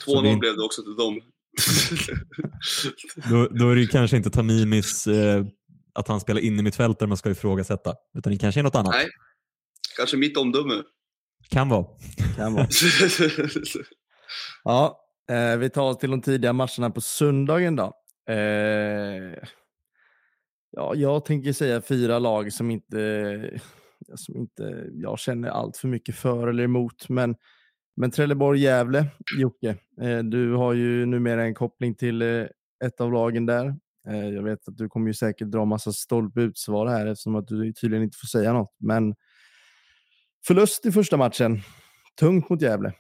2-0 0.07 0.23
det 0.23 0.37
blev 0.37 0.57
det 0.57 0.63
också 0.63 0.83
till 0.83 0.95
dem. 0.97 1.21
Då, 3.31 3.49
då 3.59 3.71
är 3.71 3.75
det 3.75 3.81
ju 3.81 3.87
kanske 3.87 4.17
inte 4.17 4.31
Tamimis, 4.31 5.07
eh, 5.07 5.45
att 5.93 6.09
han 6.09 6.21
spelar 6.21 6.41
in 6.41 6.59
i 6.59 6.63
mittfältare 6.63 7.09
man 7.09 7.17
ska 7.17 7.31
ifrågasätta. 7.31 7.95
Utan 8.19 8.33
det 8.33 8.39
kanske 8.39 8.61
är 8.61 8.63
något 8.63 8.75
annat. 8.75 8.93
Nej. 8.95 9.07
kanske 9.97 10.17
mitt 10.17 10.37
omdöme. 10.37 10.75
Kan 11.49 11.69
vara. 11.69 11.87
Kan 12.37 12.55
vara. 12.55 12.69
Ja, 14.69 15.01
eh, 15.31 15.57
vi 15.57 15.71
tar 15.71 15.91
oss 15.91 15.99
till 15.99 16.11
de 16.11 16.23
tidiga 16.23 16.53
matcherna 16.53 16.91
på 16.91 17.01
söndagen 17.01 17.77
då. 17.77 17.93
Eh, 18.29 19.39
ja, 20.71 20.95
jag 20.95 21.25
tänker 21.25 21.53
säga 21.53 21.83
fyra 21.83 22.19
lag 22.19 22.53
som 22.53 22.71
inte, 22.71 23.01
eh, 23.03 23.61
som 24.15 24.37
inte 24.37 24.87
jag 24.93 25.19
känner 25.19 25.49
allt 25.49 25.77
för 25.77 25.89
mycket 25.89 26.15
för 26.15 26.49
eller 26.49 26.65
emot. 26.65 27.09
Men, 27.09 27.37
men 27.97 28.11
Trelleborg-Gävle, 28.11 29.07
Jocke, 29.39 29.77
eh, 30.01 30.19
du 30.19 30.55
har 30.55 30.73
ju 30.73 31.07
numera 31.07 31.45
en 31.45 31.55
koppling 31.55 31.95
till 31.95 32.23
eh, 32.23 32.47
ett 32.85 33.01
av 33.01 33.13
lagen 33.13 33.47
där. 33.47 33.75
Eh, 34.09 34.29
jag 34.29 34.43
vet 34.43 34.69
att 34.69 34.77
du 34.77 34.89
kommer 34.89 35.07
ju 35.07 35.15
säkert 35.15 35.51
dra 35.51 35.65
massa 35.65 35.93
stolpe 35.93 36.41
utsvar 36.41 36.87
här 36.87 37.07
eftersom 37.07 37.37
att 37.37 37.49
du 37.49 37.73
tydligen 37.73 38.05
inte 38.05 38.19
får 38.19 38.27
säga 38.27 38.53
något. 38.53 38.77
Men 38.79 39.15
förlust 40.47 40.87
i 40.87 40.93
första 40.93 41.17
matchen. 41.17 41.61
Tungt 42.21 42.51
mot 42.51 42.63
Gävle. 42.63 42.93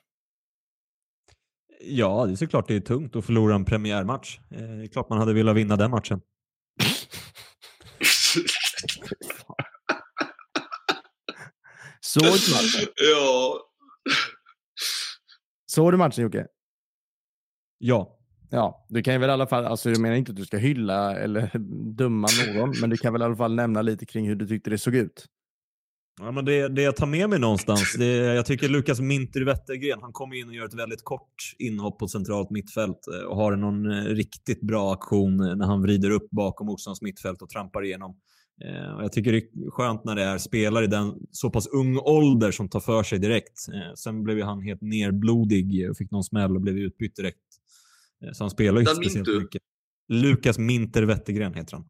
Ja, 1.80 2.26
det 2.26 2.32
är 2.32 2.36
såklart 2.36 2.68
det 2.68 2.76
är 2.76 2.80
tungt 2.80 3.16
att 3.16 3.24
förlora 3.24 3.54
en 3.54 3.64
premiärmatch. 3.64 4.38
Eh, 4.50 4.58
det 4.58 4.84
är 4.84 4.86
klart 4.86 5.08
man 5.08 5.18
hade 5.18 5.34
velat 5.34 5.56
vinna 5.56 5.76
den 5.76 5.90
matchen. 5.90 6.20
Såg 12.00 12.22
du 12.22 12.28
matchen? 12.30 12.88
ja. 12.94 13.60
Såg 15.66 15.92
du 15.92 15.96
matchen 15.96 16.22
Jocke? 16.24 16.46
Ja. 17.78 18.14
Ja, 18.50 18.86
du 18.88 19.02
kan 19.02 19.14
ju 19.14 19.20
väl 19.20 19.30
i 19.30 19.32
alla 19.32 19.46
fall, 19.46 19.64
alltså 19.64 19.90
jag 19.90 20.00
menar 20.00 20.16
inte 20.16 20.30
att 20.32 20.36
du 20.36 20.44
ska 20.44 20.56
hylla 20.56 21.16
eller 21.16 21.50
döma 21.96 22.28
någon, 22.54 22.74
men 22.80 22.90
du 22.90 22.96
kan 22.96 23.12
väl 23.12 23.22
i 23.22 23.24
alla 23.24 23.36
fall 23.36 23.54
nämna 23.54 23.82
lite 23.82 24.06
kring 24.06 24.28
hur 24.28 24.34
du 24.36 24.46
tyckte 24.46 24.70
det 24.70 24.78
såg 24.78 24.94
ut. 24.94 25.26
Ja, 26.20 26.32
men 26.32 26.44
det, 26.44 26.68
det 26.68 26.82
jag 26.82 26.96
tar 26.96 27.06
med 27.06 27.30
mig 27.30 27.38
någonstans, 27.38 27.94
det, 27.98 28.06
jag 28.06 28.46
tycker 28.46 28.68
Lukas 28.68 29.00
Minter 29.00 29.40
Wettergren, 29.40 29.98
han 30.02 30.12
kommer 30.12 30.36
in 30.36 30.48
och 30.48 30.54
gör 30.54 30.64
ett 30.64 30.74
väldigt 30.74 31.04
kort 31.04 31.54
inhopp 31.58 31.98
på 31.98 32.08
centralt 32.08 32.50
mittfält 32.50 32.98
eh, 33.14 33.28
och 33.28 33.36
har 33.36 33.56
någon 33.56 33.90
eh, 33.90 34.04
riktigt 34.04 34.60
bra 34.60 34.92
aktion 34.92 35.36
när 35.36 35.66
han 35.66 35.82
vrider 35.82 36.10
upp 36.10 36.30
bakom 36.30 36.66
motståndarens 36.66 37.02
mittfält 37.02 37.42
och 37.42 37.48
trampar 37.48 37.84
igenom. 37.84 38.16
Eh, 38.64 38.96
och 38.96 39.02
jag 39.02 39.12
tycker 39.12 39.32
det 39.32 39.38
är 39.38 39.70
skönt 39.70 40.04
när 40.04 40.16
det 40.16 40.22
är 40.22 40.38
spelare 40.38 40.84
i 40.84 40.88
den 40.88 41.14
så 41.30 41.50
pass 41.50 41.66
ung 41.66 41.98
ålder 41.98 42.50
som 42.50 42.68
tar 42.68 42.80
för 42.80 43.02
sig 43.02 43.18
direkt. 43.18 43.58
Sen 43.98 44.22
blev 44.22 44.42
han 44.42 44.62
helt 44.62 44.80
nerblodig 44.80 45.90
och 45.90 45.96
fick 45.96 46.10
någon 46.10 46.24
smäll 46.24 46.56
och 46.56 46.62
blev 46.62 46.78
utbytt 46.78 47.16
direkt. 47.16 47.38
Så 48.32 48.44
han 48.44 48.50
spelar 48.50 48.72
ju 48.74 48.80
inte 48.80 48.94
speciellt 48.94 49.28
Mintu. 49.28 49.40
mycket. 49.40 49.62
Lukas 50.08 50.58
Minter 50.58 51.02
Wettergren 51.02 51.54
heter 51.54 51.72
han. 51.76 51.88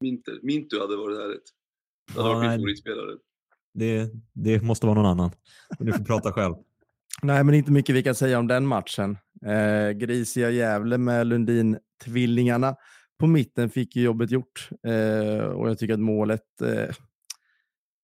Minter. 0.00 0.38
Mintu 0.42 0.80
hade 0.80 0.96
varit 0.96 1.18
härligt. 1.18 1.42
Det 2.14 2.22
hade 2.22 2.34
ja, 2.34 2.38
varit 2.38 2.50
min 2.50 2.58
favoritspelare. 2.58 3.16
Det, 3.74 4.10
det 4.32 4.62
måste 4.62 4.86
vara 4.86 4.94
någon 4.94 5.06
annan. 5.06 5.30
Du 5.78 5.92
får 5.92 6.04
prata 6.04 6.32
själv. 6.32 6.54
Nej, 7.22 7.44
men 7.44 7.54
inte 7.54 7.72
mycket 7.72 7.94
vi 7.94 8.02
kan 8.02 8.14
säga 8.14 8.38
om 8.38 8.46
den 8.46 8.66
matchen. 8.66 9.18
Eh, 9.46 9.90
grisiga 9.90 10.50
Gävle 10.50 10.98
med 10.98 11.26
Lundin-tvillingarna 11.26 12.76
på 13.18 13.26
mitten 13.26 13.70
fick 13.70 13.96
ju 13.96 14.02
jobbet 14.02 14.30
gjort. 14.30 14.68
Eh, 14.86 15.44
och 15.44 15.68
jag 15.68 15.78
tycker 15.78 15.94
att 15.94 16.00
målet 16.00 16.60
eh, 16.62 16.94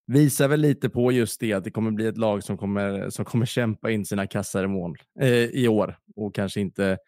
visar 0.07 0.49
väl 0.49 0.61
lite 0.61 0.89
på 0.89 1.13
just 1.13 1.41
det, 1.41 1.53
att 1.53 1.65
det 1.65 1.71
kommer 1.71 1.91
bli 1.91 2.07
ett 2.07 2.19
lag 2.19 2.43
som 2.43 2.59
kommer, 2.59 3.11
som 3.11 3.25
kommer 3.25 3.47
kämpa 3.47 3.91
in 3.91 4.07
sina 4.07 4.27
kassar 4.27 4.65
i 4.65 4.67
mål 4.67 4.99
eh, 5.21 5.45
i 5.45 5.69
år 5.69 5.99
och 6.17 6.35
kanske 6.35 6.61
inte 6.61 6.99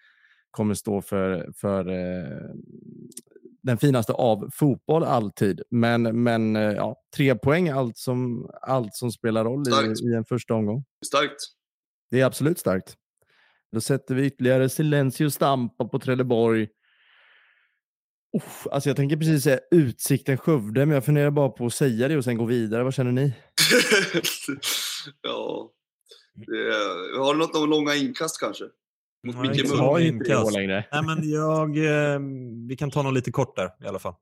kommer 0.51 0.75
stå 0.75 1.03
för, 1.03 1.53
för 1.57 1.89
eh, 1.89 2.51
den 3.63 3.79
finaste 3.79 4.13
av 4.13 4.51
fotboll 4.53 5.05
alltid. 5.05 5.63
Men, 5.71 6.23
men 6.23 6.57
eh, 6.57 6.63
ja, 6.63 6.97
tre 7.17 7.35
poäng 7.35 7.69
är 7.69 7.75
allt 7.75 7.99
som, 7.99 8.51
allt 8.63 8.95
som 8.95 9.13
spelar 9.13 9.45
roll 9.45 9.63
i, 9.69 10.11
i, 10.11 10.15
en 10.15 10.25
första 10.25 10.55
omgång. 10.55 10.85
Starkt. 11.07 11.41
Det 12.11 12.21
är 12.21 12.25
absolut 12.25 12.59
starkt. 12.59 12.97
Då 13.73 13.81
sätter 13.81 14.15
vi 14.15 14.27
ytterligare 14.27 14.69
Silencio 14.69 15.31
Stampa 15.31 15.85
på 15.85 15.99
Trelleborg. 15.99 16.69
Oh, 18.33 18.73
alltså 18.73 18.89
jag 18.89 18.97
tänker 18.97 19.17
precis 19.17 19.45
säga 19.45 19.61
Utsikten 19.71 20.39
Skövde, 20.39 20.87
men 20.87 20.95
jag 20.95 21.05
funderar 21.05 21.31
bara 21.31 21.49
på 21.49 21.67
att 21.67 21.75
säga 21.75 22.09
det 22.09 22.17
och 22.17 22.25
sen 22.25 22.39
gå 22.39 22.45
vidare. 22.45 22.85
Vad 22.85 22.95
känner 22.95 23.13
ni? 23.13 23.23
ja, 25.23 25.73
det, 26.35 27.19
har 27.19 27.35
du 27.35 27.39
något 27.39 27.57
om 27.57 27.71
långa 27.71 27.95
inkast 27.95 28.41
kanske? 28.41 28.65
Mot 29.27 29.37
Nej, 29.37 29.49
Micke 29.49 29.69
Mörk. 29.79 30.03
inte 30.03 30.37
år 30.37 30.53
längre. 30.53 30.85
Nej, 30.93 31.03
men 31.03 31.31
jag, 31.31 31.77
eh, 31.77 32.21
vi 32.69 32.77
kan 32.77 32.91
ta 32.91 33.03
något 33.03 33.15
lite 33.15 33.31
kort 33.33 33.57
där 33.57 33.71
i 33.85 33.87
alla 33.87 33.99
fall. 33.99 34.15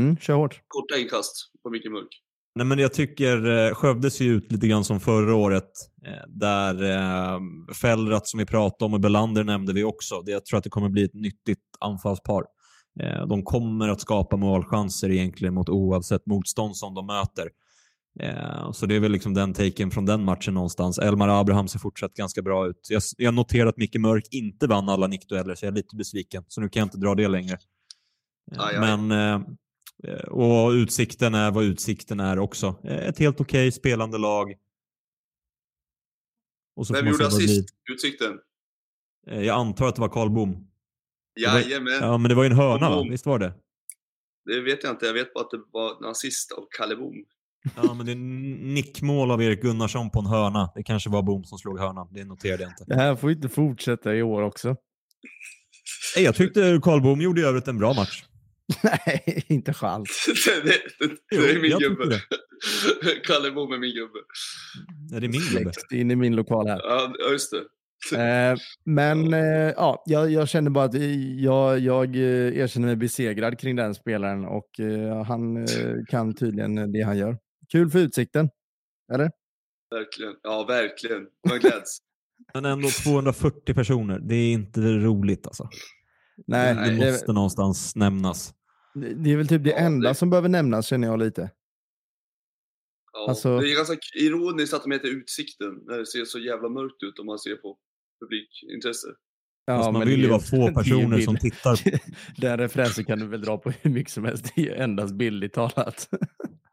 Mm, 0.00 0.16
kör 0.16 0.34
hårt. 0.34 0.60
Korta 0.68 0.98
inkast 0.98 1.52
på 1.62 1.70
Micke 1.70 1.90
Mörk. 1.90 2.22
Nej, 2.54 2.66
men 2.66 2.78
jag 2.78 2.92
tycker 2.92 3.46
eh, 3.46 3.74
Skövde 3.74 4.10
ser 4.10 4.24
ut 4.24 4.52
lite 4.52 4.68
grann 4.68 4.84
som 4.84 5.00
förra 5.00 5.34
året. 5.34 5.70
Eh, 6.06 6.28
där 6.28 6.82
eh, 6.82 7.40
Fällrat 7.80 8.26
som 8.26 8.38
vi 8.38 8.46
pratade 8.46 8.84
om 8.84 8.94
och 8.94 9.00
Belander 9.00 9.44
nämnde 9.44 9.72
vi 9.72 9.84
också. 9.84 10.22
Det, 10.22 10.30
jag 10.30 10.44
tror 10.44 10.58
att 10.58 10.64
det 10.64 10.70
kommer 10.70 10.88
bli 10.88 11.04
ett 11.04 11.14
nyttigt 11.14 11.62
anfallspar. 11.80 12.44
Eh, 13.00 13.26
de 13.26 13.42
kommer 13.42 13.88
att 13.88 14.00
skapa 14.00 14.36
målchanser 14.36 15.10
egentligen 15.10 15.54
mot 15.54 15.68
oavsett 15.68 16.26
motstånd 16.26 16.76
som 16.76 16.94
de 16.94 17.06
möter. 17.06 17.48
Eh, 18.18 18.72
så 18.72 18.86
det 18.86 18.96
är 18.96 19.00
väl 19.00 19.12
liksom 19.12 19.34
den 19.34 19.54
taken 19.54 19.90
från 19.90 20.06
den 20.06 20.24
matchen 20.24 20.54
någonstans. 20.54 20.98
Elmar 20.98 21.40
Abraham 21.40 21.68
ser 21.68 21.78
fortsatt 21.78 22.14
ganska 22.14 22.42
bra 22.42 22.68
ut. 22.68 22.86
Jag, 22.88 23.02
jag 23.16 23.34
noterar 23.34 23.66
att 23.66 23.76
Micke 23.76 23.96
Mörk 23.96 24.24
inte 24.30 24.66
vann 24.66 24.88
alla 24.88 25.06
nickdueller, 25.06 25.54
så 25.54 25.66
jag 25.66 25.72
är 25.72 25.76
lite 25.76 25.96
besviken. 25.96 26.44
Så 26.48 26.60
nu 26.60 26.68
kan 26.68 26.80
jag 26.80 26.86
inte 26.86 26.98
dra 26.98 27.14
det 27.14 27.28
längre. 27.28 27.58
Eh, 28.52 28.60
aj, 28.60 28.76
aj. 28.76 28.80
Men, 28.80 29.10
eh, 30.04 30.20
och 30.28 30.70
utsikten 30.70 31.34
är 31.34 31.50
vad 31.50 31.64
utsikten 31.64 32.20
är 32.20 32.38
också. 32.38 32.76
Ett 32.84 33.18
helt 33.18 33.40
okej 33.40 33.68
okay 33.68 33.72
spelande 33.72 34.18
lag. 34.18 34.54
Vem 36.92 37.06
gjorde 37.06 37.26
assist? 37.26 37.68
Utsikten? 37.92 38.38
Jag 39.26 39.48
antar 39.48 39.88
att 39.88 39.94
det 39.94 40.00
var 40.00 40.08
Karl 40.08 40.30
Bom. 40.30 40.68
Jajamän. 41.40 41.98
Ja, 42.00 42.18
men 42.18 42.28
det 42.28 42.34
var 42.34 42.44
ju 42.44 42.50
en 42.50 42.56
hörna, 42.56 42.90
va? 42.90 43.06
Visst 43.10 43.26
var 43.26 43.38
det? 43.38 43.54
Det 44.44 44.60
vet 44.60 44.82
jag 44.82 44.92
inte. 44.92 45.06
Jag 45.06 45.14
vet 45.14 45.34
bara 45.34 45.44
att 45.44 45.50
det 45.50 45.60
var 45.72 45.96
en 45.96 46.10
assist 46.10 46.52
av 46.52 46.66
Kalle 46.78 46.96
Bom. 46.96 47.24
Ja, 47.76 47.94
men 47.94 48.06
det 48.06 48.12
är 48.12 48.16
nickmål 48.74 49.30
av 49.30 49.42
Erik 49.42 49.62
Gunnarsson 49.62 50.10
på 50.10 50.20
en 50.20 50.26
hörna. 50.26 50.70
Det 50.74 50.82
kanske 50.82 51.10
var 51.10 51.22
Boom 51.22 51.44
som 51.44 51.58
slog 51.58 51.78
hörnan. 51.78 52.08
Det 52.10 52.24
noterade 52.24 52.62
jag 52.62 52.72
inte. 52.72 52.84
Det 52.86 52.94
här 52.94 53.16
får 53.16 53.30
inte 53.30 53.48
fortsätta 53.48 54.14
i 54.14 54.22
år 54.22 54.42
också. 54.42 54.76
Nej, 56.16 56.24
jag 56.24 56.34
tyckte 56.34 56.80
Karl 56.82 57.00
Boom 57.00 57.20
gjorde 57.20 57.40
i 57.40 57.44
övrigt 57.44 57.68
en 57.68 57.78
bra 57.78 57.94
match. 57.94 58.24
Nej, 58.82 59.44
inte 59.48 59.72
chans. 59.72 60.26
det, 60.46 60.70
det, 60.98 61.14
det, 61.30 61.50
är 61.50 61.62
min 61.62 61.78
gubbe. 61.78 62.20
Kalle 63.26 63.50
Boom 63.50 63.72
är 63.72 63.78
min 63.78 63.94
gubbe. 63.94 64.18
Ja, 65.10 65.20
det 65.20 65.26
är 65.26 65.30
min 65.30 65.40
gubbe. 65.40 65.72
in 65.90 66.10
i 66.10 66.16
min 66.16 66.36
lokal 66.36 66.68
här. 66.68 66.80
Ja, 66.84 67.12
just 67.30 67.50
det. 67.50 67.62
Eh, 68.16 68.56
men 68.84 69.34
eh, 69.34 69.72
ja, 69.76 70.02
jag, 70.06 70.30
jag 70.30 70.48
känner 70.48 70.70
bara 70.70 70.84
att 70.84 70.94
jag, 71.36 71.78
jag 71.78 72.16
eh, 72.16 72.58
erkänner 72.58 72.86
mig 72.86 72.96
besegrad 72.96 73.58
kring 73.58 73.76
den 73.76 73.94
spelaren 73.94 74.44
och 74.44 74.80
eh, 74.80 75.24
han 75.24 75.66
kan 76.08 76.34
tydligen 76.34 76.92
det 76.92 77.02
han 77.02 77.18
gör. 77.18 77.38
Kul 77.72 77.90
för 77.90 77.98
utsikten, 77.98 78.50
eller? 79.12 79.30
Verkligen, 79.90 80.34
ja 80.42 80.64
verkligen. 80.64 81.26
Man 81.48 81.58
gläds. 81.58 81.98
Men 82.54 82.64
ändå 82.64 82.88
240 82.88 83.74
personer, 83.74 84.18
det 84.18 84.34
är 84.34 84.52
inte 84.52 84.80
roligt 84.80 85.46
alltså. 85.46 85.68
Nej, 86.46 86.74
det, 86.74 86.80
det 86.80 87.10
måste 87.10 87.26
det, 87.26 87.32
någonstans 87.32 87.96
nämnas. 87.96 88.54
Det, 88.94 89.14
det 89.14 89.32
är 89.32 89.36
väl 89.36 89.48
typ 89.48 89.64
det 89.64 89.70
ja, 89.70 89.76
enda 89.76 90.14
som 90.14 90.30
behöver 90.30 90.48
nämnas 90.48 90.86
känner 90.86 91.08
jag 91.08 91.18
lite. 91.18 91.50
Ja, 93.12 93.26
alltså... 93.28 93.58
Det 93.58 93.72
är 93.72 93.76
ganska 93.76 93.96
ironiskt 94.14 94.74
att 94.74 94.82
de 94.82 94.92
heter 94.92 95.08
Utsikten 95.08 95.74
när 95.86 95.98
det 95.98 96.06
ser 96.06 96.24
så 96.24 96.38
jävla 96.38 96.68
mörkt 96.68 97.02
ut 97.02 97.18
om 97.18 97.26
man 97.26 97.38
ser 97.38 97.56
på 97.56 97.78
publikintresse. 98.20 99.08
Ja, 99.66 99.74
alltså 99.74 99.92
man 99.92 100.08
vill 100.08 100.20
ju 100.20 100.28
vara 100.28 100.40
få 100.40 100.74
personer 100.74 101.20
som 101.20 101.36
tittar. 101.36 101.80
Den 102.40 102.58
referensen 102.58 103.04
kan 103.04 103.18
du 103.18 103.26
väl 103.26 103.40
dra 103.40 103.58
på 103.58 103.70
hur 103.70 103.90
mycket 103.90 104.12
som 104.12 104.24
helst. 104.24 104.52
Det 104.54 104.68
är 104.68 104.82
endast 104.82 105.14
bildligt 105.14 105.54
talat. 105.54 106.08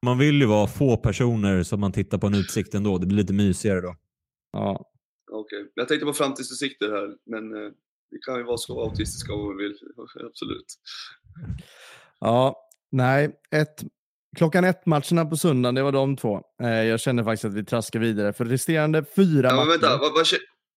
Man 0.05 0.17
vill 0.17 0.41
ju 0.41 0.45
vara 0.45 0.67
få 0.67 0.97
personer 0.97 1.63
som 1.63 1.79
man 1.79 1.91
tittar 1.91 2.17
på 2.17 2.27
en 2.27 2.35
utsikt 2.35 2.73
ändå. 2.73 2.97
Det 2.97 3.05
blir 3.05 3.17
lite 3.17 3.33
mysigare 3.33 3.81
då. 3.81 3.95
Ja. 4.51 4.91
Okej, 5.31 5.59
okay. 5.59 5.71
jag 5.75 5.87
tänkte 5.87 6.05
på 6.05 6.13
framtidsutsikter 6.13 6.89
här, 6.89 7.15
men 7.25 7.65
eh, 7.65 7.71
vi 8.11 8.17
kan 8.25 8.37
ju 8.37 8.43
vara 8.43 8.57
så 8.57 8.81
autistiska 8.81 9.33
om 9.33 9.57
vi 9.57 9.63
vill. 9.63 9.77
Absolut. 10.27 10.65
Ja, 12.19 12.55
nej. 12.91 13.39
Ett, 13.51 13.83
klockan 14.37 14.63
ett-matcherna 14.63 15.25
på 15.25 15.37
söndagen, 15.37 15.75
det 15.75 15.83
var 15.83 15.91
de 15.91 16.17
två. 16.17 16.41
Eh, 16.61 16.69
jag 16.69 16.99
känner 16.99 17.23
faktiskt 17.23 17.45
att 17.45 17.53
vi 17.53 17.65
traskar 17.65 17.99
vidare. 17.99 18.33
För 18.33 18.45
resterande 18.45 19.05
fyra 19.15 19.47
ja, 19.47 19.55
matcher... 19.55 19.69
Vänta, 19.69 19.97
vad, 19.97 20.13
vad, 20.13 20.25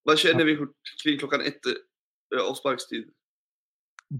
vad 0.02 0.18
känner 0.18 0.44
vi 0.44 0.58
kring 1.02 1.18
klockan 1.18 1.40
ett 1.40 1.66
äh, 2.36 2.50
avsparkstid? 2.50 3.04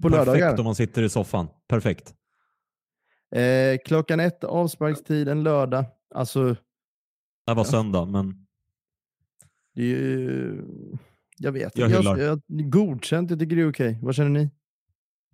På 0.03 0.09
lördagar? 0.09 0.40
Perfekt 0.40 0.59
om 0.59 0.64
man 0.64 0.75
sitter 0.75 1.03
i 1.03 1.09
soffan. 1.09 1.49
Perfekt. 1.68 2.14
Eh, 3.30 3.78
klockan 3.84 4.20
ett 4.20 4.44
avsparkstid 4.44 5.28
en 5.28 5.42
lördag. 5.42 5.84
Alltså... 6.14 6.44
Det 7.46 7.54
var 7.54 7.56
ja. 7.56 7.64
söndag, 7.64 8.04
men... 8.04 8.46
Det 9.74 9.82
är 9.82 9.86
ju... 9.86 10.62
Jag 11.38 11.52
vet 11.52 11.78
Jag 11.78 11.88
hyllar. 11.88 12.16
Jag, 12.16 12.40
jag, 12.46 12.70
godkänt, 12.70 13.30
jag 13.30 13.38
tycker 13.38 13.56
det 13.56 13.62
är 13.62 13.70
okej. 13.70 13.88
Okay. 13.90 14.04
Vad 14.04 14.14
känner 14.14 14.30
ni? 14.30 14.50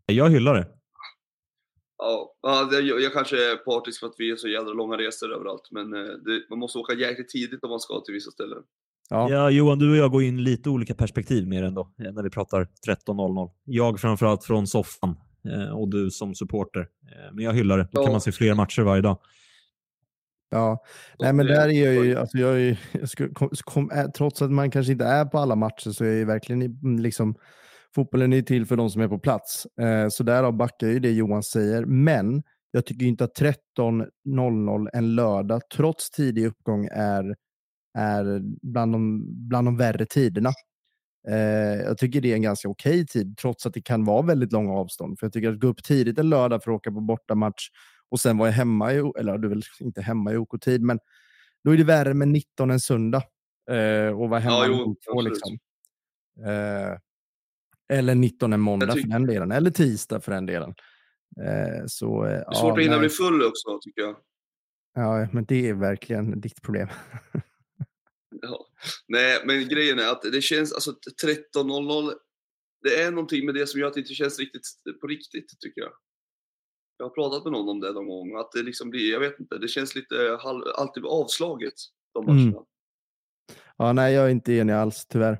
Jag 0.06 0.30
hyllar 0.30 0.54
det. 0.54 0.66
Ja, 1.98 2.34
jag, 2.72 3.00
jag 3.00 3.12
kanske 3.12 3.36
är 3.52 3.56
partisk 3.56 4.00
för 4.00 4.06
att 4.06 4.14
vi 4.18 4.30
är 4.30 4.36
så 4.36 4.48
jävla 4.48 4.72
långa 4.72 4.96
resor 4.96 5.32
överallt, 5.32 5.68
men 5.70 5.94
eh, 5.94 6.00
det, 6.00 6.50
man 6.50 6.58
måste 6.58 6.78
åka 6.78 6.94
jäkligt 6.94 7.28
tidigt 7.28 7.64
om 7.64 7.70
man 7.70 7.80
ska 7.80 8.00
till 8.00 8.14
vissa 8.14 8.30
ställen. 8.30 8.62
Ja. 9.10 9.30
ja. 9.30 9.50
Johan, 9.50 9.78
du 9.78 9.90
och 9.90 9.96
jag 9.96 10.10
går 10.10 10.22
in 10.22 10.44
lite 10.44 10.70
olika 10.70 10.94
perspektiv 10.94 11.48
med 11.48 11.64
ändå 11.64 11.92
eh, 12.04 12.12
när 12.12 12.22
vi 12.22 12.30
pratar 12.30 12.68
13.00. 12.86 13.50
Jag 13.64 14.00
framförallt 14.00 14.44
från 14.44 14.66
soffan 14.66 15.16
och 15.72 15.88
du 15.88 16.10
som 16.10 16.34
supporter. 16.34 16.80
Eh, 16.80 17.34
men 17.34 17.44
jag 17.44 17.52
hyllar 17.52 17.78
det. 17.78 17.88
Då 17.92 18.02
kan 18.02 18.12
man 18.12 18.20
se 18.20 18.32
fler 18.32 18.54
matcher 18.54 18.82
varje 18.82 19.02
dag. 19.02 19.18
Ja, 20.50 20.84
nej 21.18 21.32
men 21.32 21.46
där 21.46 21.68
är 21.68 21.94
jag 21.94 22.04
ju, 22.06 22.16
alltså 22.16 22.38
jag 22.38 22.60
är, 22.60 22.80
jag 22.92 23.08
skulle, 23.08 23.28
kom, 23.34 23.50
kom, 23.64 23.90
trots 24.16 24.42
att 24.42 24.50
man 24.50 24.70
kanske 24.70 24.92
inte 24.92 25.04
är 25.04 25.24
på 25.24 25.38
alla 25.38 25.56
matcher 25.56 25.90
så 25.90 26.04
är 26.04 26.18
jag 26.18 26.26
verkligen 26.26 26.62
mm, 26.62 26.98
liksom, 26.98 27.34
fotbollen 27.94 28.32
är 28.32 28.42
till 28.42 28.66
för 28.66 28.76
de 28.76 28.90
som 28.90 29.02
är 29.02 29.08
på 29.08 29.18
plats. 29.18 29.66
Eh, 29.80 30.08
så 30.08 30.22
därav 30.22 30.56
backar 30.56 30.86
ju 30.86 30.98
det 30.98 31.10
Johan 31.10 31.42
säger. 31.42 31.84
Men 31.84 32.42
jag 32.70 32.86
tycker 32.86 33.06
inte 33.06 33.24
att 33.24 33.40
13.00 33.40 34.88
en 34.92 35.14
lördag, 35.14 35.62
trots 35.76 36.10
tidig 36.10 36.46
uppgång, 36.46 36.88
är 36.92 37.34
är 37.98 38.40
bland 38.62 38.92
de, 38.92 39.24
bland 39.48 39.66
de 39.66 39.76
värre 39.76 40.06
tiderna. 40.06 40.50
Eh, 41.28 41.82
jag 41.82 41.98
tycker 41.98 42.20
det 42.20 42.30
är 42.30 42.34
en 42.34 42.42
ganska 42.42 42.68
okej 42.68 43.06
tid, 43.06 43.36
trots 43.38 43.66
att 43.66 43.74
det 43.74 43.82
kan 43.82 44.04
vara 44.04 44.22
väldigt 44.22 44.52
långa 44.52 44.72
avstånd. 44.72 45.18
För 45.18 45.26
jag 45.26 45.32
tycker 45.32 45.52
att 45.52 45.60
gå 45.60 45.66
upp 45.66 45.84
tidigt 45.84 46.18
en 46.18 46.28
lördag 46.28 46.62
för 46.62 46.70
att 46.70 46.76
åka 46.76 46.90
på 46.92 47.00
bortamatch 47.00 47.68
och 48.08 48.20
sen 48.20 48.38
vara 48.38 48.50
hemma, 48.50 48.92
i, 48.92 48.96
eller 49.18 49.38
du 49.38 49.46
är 49.46 49.50
väl 49.50 49.62
inte 49.80 50.02
hemma 50.02 50.32
i 50.32 50.36
OK-tid, 50.36 50.82
men 50.82 50.98
då 51.64 51.70
är 51.72 51.76
det 51.76 51.84
värre 51.84 52.14
med 52.14 52.28
19 52.28 52.70
en 52.70 52.80
söndag. 52.80 53.22
Eh, 53.70 54.20
och 54.20 54.28
vara 54.28 54.40
hemma 54.40 54.56
ja, 54.56 54.66
jo, 54.68 54.96
två, 55.12 55.20
liksom. 55.20 55.58
Eh, 56.46 56.98
Eller 57.98 58.14
19 58.14 58.52
en 58.52 58.60
måndag 58.60 58.86
Jag 58.86 58.92
för 58.92 58.98
tycker- 59.02 59.12
den 59.12 59.26
delen. 59.26 59.52
Eller 59.52 59.70
tisdag 59.70 60.20
för 60.20 60.32
den 60.32 60.46
delen. 60.46 60.74
Så, 61.86 62.22
Det 62.22 62.30
är 62.30 62.52
svårt 62.54 62.78
att 62.78 62.84
hinna 62.84 62.98
bli 62.98 63.08
full 63.08 63.42
också 63.46 63.78
tycker 63.82 64.00
jag. 64.02 64.16
Ja, 64.94 65.28
men 65.32 65.44
det 65.44 65.68
är 65.68 65.74
verkligen 65.74 66.40
ditt 66.40 66.62
problem. 66.62 66.88
Ja. 68.42 68.66
Nej, 69.08 69.42
men 69.46 69.68
grejen 69.68 69.98
är 69.98 70.08
att 70.08 70.22
det 70.22 70.42
känns, 70.42 70.72
alltså 70.72 70.94
13.00, 71.24 72.12
det 72.82 73.02
är 73.02 73.10
någonting 73.10 73.46
med 73.46 73.54
det 73.54 73.66
som 73.66 73.80
gör 73.80 73.86
att 73.88 73.94
det 73.94 74.00
inte 74.00 74.14
känns 74.14 74.38
riktigt 74.38 74.62
på 75.00 75.06
riktigt 75.06 75.60
tycker 75.60 75.80
jag. 75.80 75.92
Jag 76.96 77.04
har 77.06 77.10
pratat 77.10 77.44
med 77.44 77.52
någon 77.52 77.68
om 77.68 77.80
det 77.80 77.92
någon 77.92 78.06
gång, 78.08 78.36
att 78.36 78.52
det 78.52 78.62
liksom 78.62 78.90
blir, 78.90 79.12
jag 79.12 79.20
vet 79.20 79.40
inte, 79.40 79.58
det 79.58 79.68
känns 79.68 79.94
lite 79.94 80.38
halv, 80.40 80.62
alltid 80.76 81.04
avslaget 81.04 81.74
de 82.14 82.28
Mm. 82.28 82.36
matcherna. 82.36 82.64
Ja, 83.76 83.92
nej, 83.92 84.14
jag 84.14 84.26
är 84.26 84.30
inte 84.30 84.52
enig 84.52 84.72
alls, 84.72 85.06
tyvärr. 85.06 85.38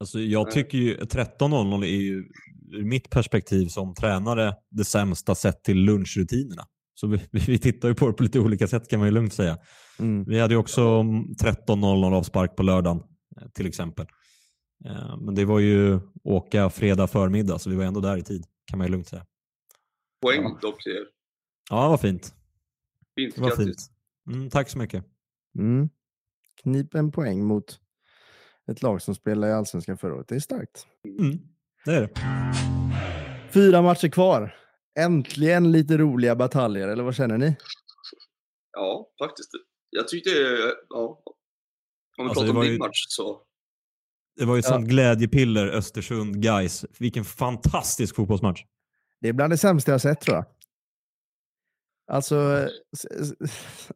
Alltså, 0.00 0.18
jag 0.18 0.44
Nej. 0.44 0.54
tycker 0.54 0.78
ju 0.78 0.96
13.00 0.96 1.82
är 1.84 1.88
ju 2.00 2.24
ur 2.72 2.84
mitt 2.84 3.10
perspektiv 3.10 3.66
som 3.66 3.94
tränare 3.94 4.54
det 4.70 4.84
sämsta 4.84 5.34
sett 5.34 5.64
till 5.64 5.76
lunchrutinerna. 5.76 6.62
Så 6.94 7.06
vi, 7.06 7.20
vi 7.30 7.58
tittar 7.58 7.88
ju 7.88 7.94
på 7.94 8.06
det 8.06 8.12
på 8.12 8.22
lite 8.22 8.40
olika 8.40 8.66
sätt 8.66 8.88
kan 8.88 8.98
man 8.98 9.08
ju 9.08 9.14
lugnt 9.14 9.34
säga. 9.34 9.58
Mm. 9.98 10.24
Vi 10.24 10.40
hade 10.40 10.54
ju 10.54 10.58
också 10.60 10.80
13.00 10.82 12.14
avspark 12.14 12.56
på 12.56 12.62
lördagen 12.62 13.02
eh, 13.40 13.48
till 13.48 13.66
exempel. 13.66 14.06
Eh, 14.86 15.16
Men 15.20 15.34
det 15.34 15.44
var 15.44 15.58
ju 15.58 16.00
åka 16.24 16.70
fredag 16.70 17.06
förmiddag 17.06 17.58
så 17.58 17.70
vi 17.70 17.76
var 17.76 17.84
ändå 17.84 18.00
där 18.00 18.16
i 18.16 18.22
tid 18.22 18.44
kan 18.66 18.78
man 18.78 18.86
ju 18.86 18.90
lugnt 18.90 19.08
säga. 19.08 19.26
Poäng 20.22 20.42
Ja. 20.42 20.58
dock 20.62 20.82
till 20.82 20.92
er. 20.92 21.04
Ja, 21.70 21.88
var 21.88 21.96
fint. 21.98 22.34
Fint, 23.16 23.34
Det 23.34 23.40
var 23.40 23.56
fint. 23.56 23.76
Mm, 24.32 24.50
tack 24.50 24.68
så 24.70 24.78
mycket. 24.78 25.04
Mm. 25.58 25.88
Knip 26.62 26.94
en 26.94 27.12
poäng 27.12 27.44
mot 27.44 27.80
ett 28.70 28.82
lag 28.82 29.02
som 29.02 29.14
spelade 29.14 29.52
i 29.52 29.54
Allsvenskan 29.54 29.98
förra 29.98 30.14
året. 30.14 30.28
Det 30.28 30.34
är 30.34 30.40
starkt. 30.40 30.86
Mm, 31.20 31.38
det 31.84 31.94
är 31.94 32.00
det. 32.00 32.08
Fyra 33.52 33.82
matcher 33.82 34.08
kvar. 34.08 34.54
Äntligen 34.98 35.72
lite 35.72 35.96
roliga 35.98 36.36
bataljer, 36.36 36.88
eller 36.88 37.02
vad 37.04 37.16
känner 37.16 37.38
ni? 37.38 37.56
Ja, 38.72 39.08
faktiskt. 39.18 39.50
Jag 39.90 40.08
tyckte, 40.08 40.30
ja. 40.88 41.22
Om 42.18 42.24
vi 42.24 42.28
Alltså, 42.28 42.40
pratar 42.44 42.56
om 42.58 42.62
din 42.64 42.72
ju- 42.72 42.78
match 42.78 43.04
så. 43.08 43.42
Det 44.36 44.44
var 44.44 44.54
ju 44.54 44.58
ett 44.58 44.64
Ja. 44.64 44.70
sånt 44.70 44.88
glädjepiller 44.88 45.66
Östersund 45.66 46.42
guys. 46.42 46.84
Vilken 46.98 47.24
fantastisk 47.24 48.16
fotbollsmatch. 48.16 48.62
Det 49.20 49.28
är 49.28 49.32
bland 49.32 49.52
det 49.52 49.58
sämsta 49.58 49.92
jag 49.92 50.00
sett 50.00 50.20
tror 50.20 50.36
jag. 50.36 50.44
Alltså, 52.12 52.68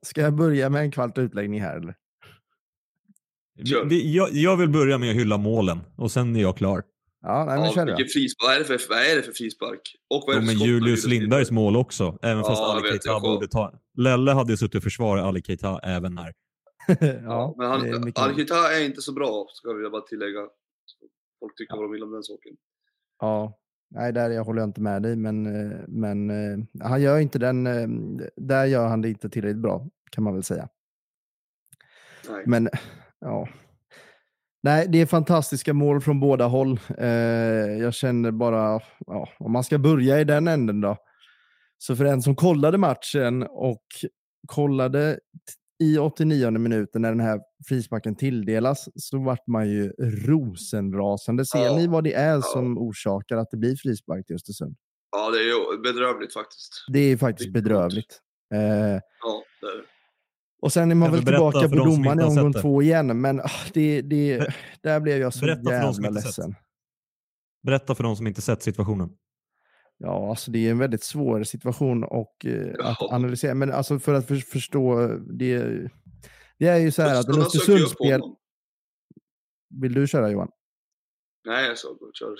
ska 0.03 0.21
jag 0.21 0.35
börja 0.37 0.71
med 0.71 0.83
en 0.83 0.91
kvart 0.93 1.19
utläggning 1.19 1.61
här 1.61 1.77
eller? 1.77 1.95
Vi, 3.55 3.83
vi, 3.85 4.15
jag, 4.17 4.33
jag 4.33 4.57
vill 4.57 4.69
börja 4.69 4.99
med 4.99 5.11
att 5.11 5.17
hylla 5.17 5.37
målen 5.39 5.81
och 5.97 6.11
sen 6.13 6.37
är 6.37 6.41
jag 6.41 6.57
klar. 6.57 6.83
Ja, 7.29 7.45
nej, 7.45 7.57
men 7.57 7.65
Ja, 7.65 7.73
kör 7.73 7.87
vilken 7.87 8.07
då. 8.07 8.11
frispark. 8.13 8.47
Vad 8.49 8.55
är 8.55 8.59
det 8.59 8.65
för, 8.65 8.89
vad 8.89 8.99
är 8.99 9.17
det 9.17 9.23
för 9.23 9.33
frispark? 9.33 9.81
Och 10.11 10.25
vad 10.27 10.37
är 10.37 10.41
det 10.41 10.47
för 10.47 10.47
men 10.47 10.57
skott 10.57 10.63
av 10.63 10.69
Julius 10.69 11.07
Lindbergs 11.07 11.51
mål 11.51 11.77
också. 11.77 12.19
Även 12.23 12.45
fast 12.45 12.61
Ja, 12.61 12.69
jag 12.69 12.77
Ali 12.79 12.89
Keita 12.89 13.09
jag 13.09 13.23
borde 13.23 13.49
ta... 13.49 13.73
Lelle 13.97 14.31
hade 14.33 14.53
ju 14.53 14.57
suttit 14.57 14.75
och 14.75 14.83
försvarat 14.83 15.25
Ali 15.25 15.43
Keita 15.43 15.81
även 15.83 16.19
här. 16.19 16.33
ja, 17.25 17.55
men 17.59 17.81
det 17.81 17.89
är 17.89 17.93
han, 17.93 18.05
mycket 18.05 18.23
Arkita 18.23 18.55
är 18.77 18.85
inte 18.85 19.03
så 19.03 19.13
bra, 19.13 19.47
ska 19.53 19.73
vi 19.73 19.91
bara 19.91 20.03
tillägga. 20.03 20.41
Folk 21.41 21.57
tycker 21.57 21.75
vad 21.77 21.85
de 21.85 21.93
vill 21.93 22.03
om 22.03 22.13
den 22.13 22.23
saken. 22.23 22.53
Ja, 23.21 23.59
nej, 23.91 24.13
där 24.13 24.31
jag 24.31 24.45
håller 24.45 24.61
jag 24.63 24.69
inte 24.69 24.81
med 24.81 25.03
dig, 25.03 25.17
men, 25.17 25.47
eh, 25.47 25.79
men 25.89 26.31
eh, 26.31 26.59
han 26.89 27.03
gör 27.03 27.19
inte 27.19 27.39
den. 27.39 27.67
eh, 27.67 27.89
Där 28.37 28.65
gör 28.67 28.87
han 28.89 29.03
det 29.03 29.09
inte 29.09 29.31
tillräckligt 29.31 29.63
bra, 29.63 29.87
kan 30.11 30.25
man 30.25 30.35
väl 30.35 30.43
säga. 30.45 30.69
Nej. 32.31 32.43
Men 32.47 32.69
ja. 33.21 33.49
Nej, 34.63 34.87
det 34.89 35.01
är 35.01 35.07
fantastiska 35.07 35.75
mål 35.75 36.01
från 36.01 36.21
båda 36.21 36.47
håll. 36.47 36.81
Eh, 36.99 37.09
jag 37.81 37.95
känner 37.95 38.31
bara, 38.31 38.81
ja, 39.07 39.29
om 39.39 39.53
man 39.53 39.65
ska 39.65 39.79
börja 39.79 40.21
i 40.21 40.25
den 40.25 40.49
änden 40.49 40.81
då. 40.81 40.97
Så 41.79 41.97
för 41.97 42.05
en 42.05 42.23
som 42.23 42.37
kollade 42.37 42.79
matchen 42.79 43.43
och 43.43 43.83
kollade 44.49 45.19
i 45.83 45.99
89 45.99 46.51
minuten 46.51 47.03
när 47.03 47.09
den 47.09 47.21
här 47.21 47.41
frisparken 47.69 48.17
tilldelas 48.17 48.89
så 48.95 49.19
vart 49.19 49.47
man 49.47 49.69
ju 49.69 49.93
rosenrasande. 50.01 51.47
Ser 51.47 51.77
ni 51.77 51.87
vad 51.87 52.05
det 52.05 52.15
är 52.15 52.41
som 52.41 52.79
orsakar 52.79 53.37
att 53.37 53.51
det 53.51 53.57
blir 53.57 53.77
frispark 53.77 54.27
till 54.27 54.37
Östersund? 54.37 54.77
Ja, 55.11 55.31
det 55.31 55.39
är 55.39 55.83
bedrövligt 55.83 56.33
faktiskt. 56.33 56.85
Det 56.93 56.99
är 56.99 57.17
faktiskt 57.17 57.53
bedrövligt. 57.53 58.21
Eh, 58.55 58.61
Ja, 58.61 59.43
det 59.61 59.67
är 59.67 59.77
det. 59.77 59.85
Och 60.61 60.73
sen 60.73 60.91
är 60.91 60.95
man 60.95 61.13
väl 61.13 61.25
tillbaka 61.25 61.69
på 61.69 61.75
domaren 61.75 62.21
i 62.21 62.23
omgång 62.23 62.53
två 62.53 62.83
igen, 62.83 63.21
men 63.21 63.41
ah, 63.41 63.51
det, 63.73 64.03
det, 64.03 64.55
där 64.83 65.01
blev 65.01 65.19
jag 65.19 65.35
så 65.35 65.45
berätta 65.45 65.71
för 65.71 65.81
de 65.81 65.95
som 65.95 66.05
jävla 66.05 66.21
ledsen. 66.21 66.55
Berätta 67.63 67.95
för 67.95 68.05
de 68.05 68.17
som 68.17 68.27
inte 68.27 68.43
sett 68.43 68.63
situationen. 68.63 69.11
Ja, 69.99 70.31
alltså 70.31 70.51
det 70.51 70.67
är 70.67 70.71
en 70.71 70.79
väldigt 70.79 71.05
svår 71.05 71.43
situation 71.43 72.05
och, 72.05 72.47
eh, 72.47 72.87
att 72.87 73.03
analysera. 73.03 73.55
Men 73.55 73.73
alltså 73.73 73.99
för 73.99 74.15
att 74.15 74.27
för, 74.27 74.37
förstå, 74.37 75.07
det, 75.39 75.89
det 76.59 76.67
är 76.67 76.77
ju 76.77 76.91
så 76.91 77.03
här 77.03 77.21
att 77.21 77.29
en 77.29 77.43
Östersundsspel... 77.43 78.21
Vill 79.81 79.95
du 79.95 80.07
köra 80.07 80.31
Johan? 80.31 80.49
Nej, 81.47 81.69
jag 81.69 81.79
sa 81.79 81.89
kör. 82.15 82.35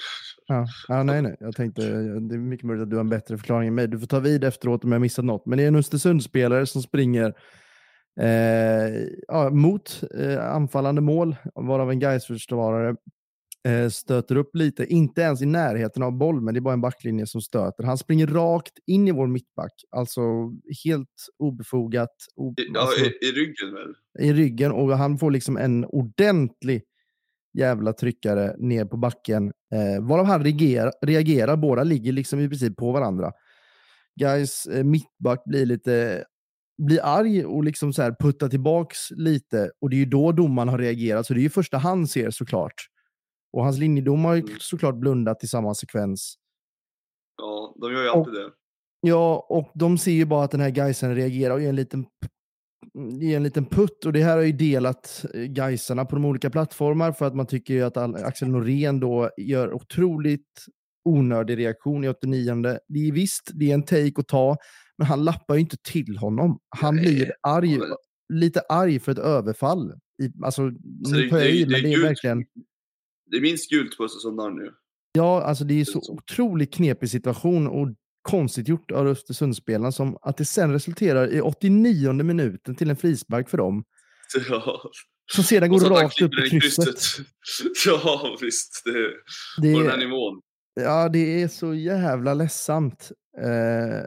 Ja, 0.47 0.67
ja 0.89 1.03
nej, 1.03 1.23
nej. 1.23 1.37
Jag 1.41 1.57
tänkte, 1.57 1.83
det 2.21 2.35
är 2.35 2.39
mycket 2.39 2.67
möjligt 2.67 2.83
att 2.83 2.91
du 2.91 2.97
har 2.97 3.01
en 3.01 3.09
bättre 3.09 3.39
förklaring 3.39 3.69
än 3.69 3.75
mig. 3.75 3.89
Du 3.89 3.99
får 3.99 4.07
ta 4.07 4.21
vid 4.21 4.45
efteråt 4.45 4.85
om 4.85 4.93
jag 4.93 5.01
missat 5.01 5.25
något. 5.25 5.47
Men 5.47 5.59
det 5.59 5.65
är 5.65 5.69
en 5.69 5.77
Östersundsspelare 5.77 6.67
som 6.67 6.83
springer 6.83 7.35
eh, 8.21 9.07
ja, 9.29 9.51
mot 9.51 10.03
eh, 10.15 10.55
anfallande 10.55 11.01
mål, 11.01 11.37
varav 11.55 11.91
en 11.91 11.99
Gais-försvarare 11.99 12.97
eh, 13.69 13.89
stöter 13.89 14.37
upp 14.37 14.57
lite. 14.57 14.87
Inte 14.87 15.21
ens 15.21 15.43
i 15.43 15.47
närheten 15.47 16.03
av 16.03 16.13
boll, 16.13 16.41
men 16.41 16.55
det 16.55 16.59
är 16.59 16.63
bara 16.63 16.75
en 16.75 16.81
backlinje 16.81 17.27
som 17.27 17.41
stöter. 17.41 17.85
Han 17.85 17.99
springer 17.99 18.27
rakt 18.27 18.79
in 18.87 19.09
i 19.09 19.13
vår 19.13 19.27
mittback, 19.27 19.73
alltså 19.91 20.21
helt 20.85 21.27
obefogat. 21.39 22.17
O, 22.37 22.55
I, 22.59 22.71
ja, 22.75 22.81
alltså, 22.81 23.05
i, 23.05 23.09
I 23.09 23.33
ryggen 23.33 23.75
väl? 23.75 23.95
i 24.19 24.33
ryggen 24.33 24.73
och 24.73 24.99
han 24.99 25.19
får 25.19 25.31
liksom 25.31 25.57
en 25.57 25.85
ordentlig 25.85 26.83
jävla 27.59 27.93
tryckare 27.93 28.55
ner 28.59 28.85
på 28.85 28.97
backen. 28.97 29.53
Eh, 29.73 30.05
varav 30.05 30.27
han 30.27 30.45
reagerar, 30.45 30.93
reagerar. 31.03 31.57
Båda 31.57 31.83
ligger 31.83 32.13
liksom 32.13 32.41
i 32.41 32.49
princip 32.49 32.77
på 32.77 32.93
varandra. 32.93 33.33
Guys 34.21 34.67
eh, 34.67 34.85
mittback 34.85 35.45
blir 35.45 35.67
lite 35.67 36.25
blir 36.83 37.01
arg 37.03 37.45
och 37.45 37.65
liksom 37.65 37.93
så 37.93 38.03
här 38.03 38.15
puttar 38.21 38.49
tillbaks 38.49 39.11
lite. 39.11 39.71
Och 39.81 39.91
det 39.91 39.97
är 39.97 39.99
ju 39.99 40.05
då 40.05 40.33
domaren 40.33 40.69
har 40.69 40.79
reagerat. 40.79 41.27
Så 41.27 41.35
det 41.35 41.41
är 41.41 41.43
ju 41.43 41.51
första 41.51 41.79
han 41.79 42.07
ser 42.07 42.31
såklart. 42.31 42.75
Och 43.53 43.65
hans 43.65 43.79
linjedom 43.79 44.25
har 44.25 44.35
ju 44.35 44.41
Mm. 44.43 44.55
såklart 44.61 44.95
blundat 44.97 45.45
i 45.45 45.47
samma 45.47 45.75
sekvens. 45.75 46.35
Ja, 47.43 47.75
de 47.81 47.93
gör 47.93 48.03
ju 48.03 48.09
alltid 48.09 48.35
det. 48.35 48.51
Ja, 49.01 49.47
och 49.49 49.71
de 49.75 49.99
ser 49.99 50.13
ju 50.13 50.25
bara 50.25 50.45
att 50.45 50.51
den 50.51 50.61
här 50.61 50.71
Gaisen 50.71 51.15
reagerar 51.15 51.55
och 51.55 51.61
ger 51.63 51.69
en 51.69 51.77
liten, 51.77 52.07
ger 53.21 53.37
en 53.37 53.43
liten 53.43 53.67
putt. 53.67 54.05
Och 54.07 54.13
det 54.13 54.23
här 54.23 54.37
har 54.37 54.45
ju 54.45 54.53
delat 54.53 55.25
eh, 55.35 55.41
Gaisarna 55.43 56.05
på 56.05 56.17
de 56.17 56.25
olika 56.25 56.51
plattformar 56.51 57.13
för 57.13 57.27
att 57.27 57.35
man 57.35 57.47
tycker 57.47 57.75
ju 57.75 57.83
att 57.83 57.97
Axel 57.97 58.49
Norén 58.49 59.01
då 59.01 59.31
gör 59.37 59.73
otroligt 59.75 60.65
onödig 61.05 61.59
reaktion 61.59 62.05
i 62.05 62.09
89. 62.09 62.55
Det 62.89 63.09
är 63.09 63.13
visst, 63.13 63.51
det 63.55 63.71
är 63.71 63.75
en 63.75 63.83
take 63.83 64.13
att 64.17 64.29
ta, 64.29 64.57
men 64.99 65.07
han 65.07 65.25
lappar 65.25 65.55
ju 65.55 65.61
inte 65.61 65.77
till 65.77 66.17
honom. 66.17 66.59
Han 66.77 66.97
Nej, 66.97 67.05
blir 67.05 67.33
arg, 67.43 67.79
men- 67.79 67.89
lite 68.41 68.61
arg 68.69 69.01
för 69.01 69.13
ett 69.13 69.19
överfall. 69.19 69.93
I, 70.23 70.45
alltså, 70.45 70.71
Så 71.05 71.15
nu 71.15 71.29
tar 71.31 71.39
jag 71.39 71.51
i, 71.51 71.67
men 71.67 71.83
det 71.83 71.89
är 71.89 71.97
gult- 71.97 72.03
verkligen... 72.03 72.45
Det 73.31 73.37
är 73.37 73.41
minst 73.41 73.71
gult 73.71 73.97
på 73.97 74.05
Östersund 74.05 74.37
nu. 74.37 74.71
Ja, 75.13 75.43
alltså 75.43 75.65
det 75.65 75.81
är 75.81 75.85
så 75.85 76.01
Så. 76.01 76.13
otroligt 76.13 76.75
knepig 76.75 77.11
situation 77.11 77.67
och 77.69 77.89
konstigt 78.23 78.69
gjort 78.69 78.91
av 78.91 79.07
Östersundsspelarna 79.07 79.93
som 79.93 80.17
att 80.23 80.37
det 80.37 80.45
sen 80.45 80.73
resulterar 80.73 81.33
i 81.33 81.41
89 81.41 82.13
minuten 82.13 82.75
till 82.77 82.91
en 82.91 82.97
frispark 82.97 83.49
för 83.49 83.59
dem. 83.59 83.85
Ja. 84.51 84.81
Som 85.33 85.45
sedan 85.45 85.71
går 85.71 85.81
rakt 85.81 86.23
upp 86.23 86.33
i 86.33 86.41
den 86.51 86.61
krysset. 86.61 86.95
Ja, 87.87 88.37
visst. 88.41 88.83
Det, 88.85 88.93
Det, 89.63 89.75
på 89.75 89.81
den 89.81 89.91
här 89.91 89.99
nivån. 89.99 90.41
ja, 90.75 91.09
det 91.09 91.43
är 91.43 91.49
så 91.49 91.75
jävla 91.75 92.35
ledsamt. 92.35 93.13
Eh, 93.43 94.07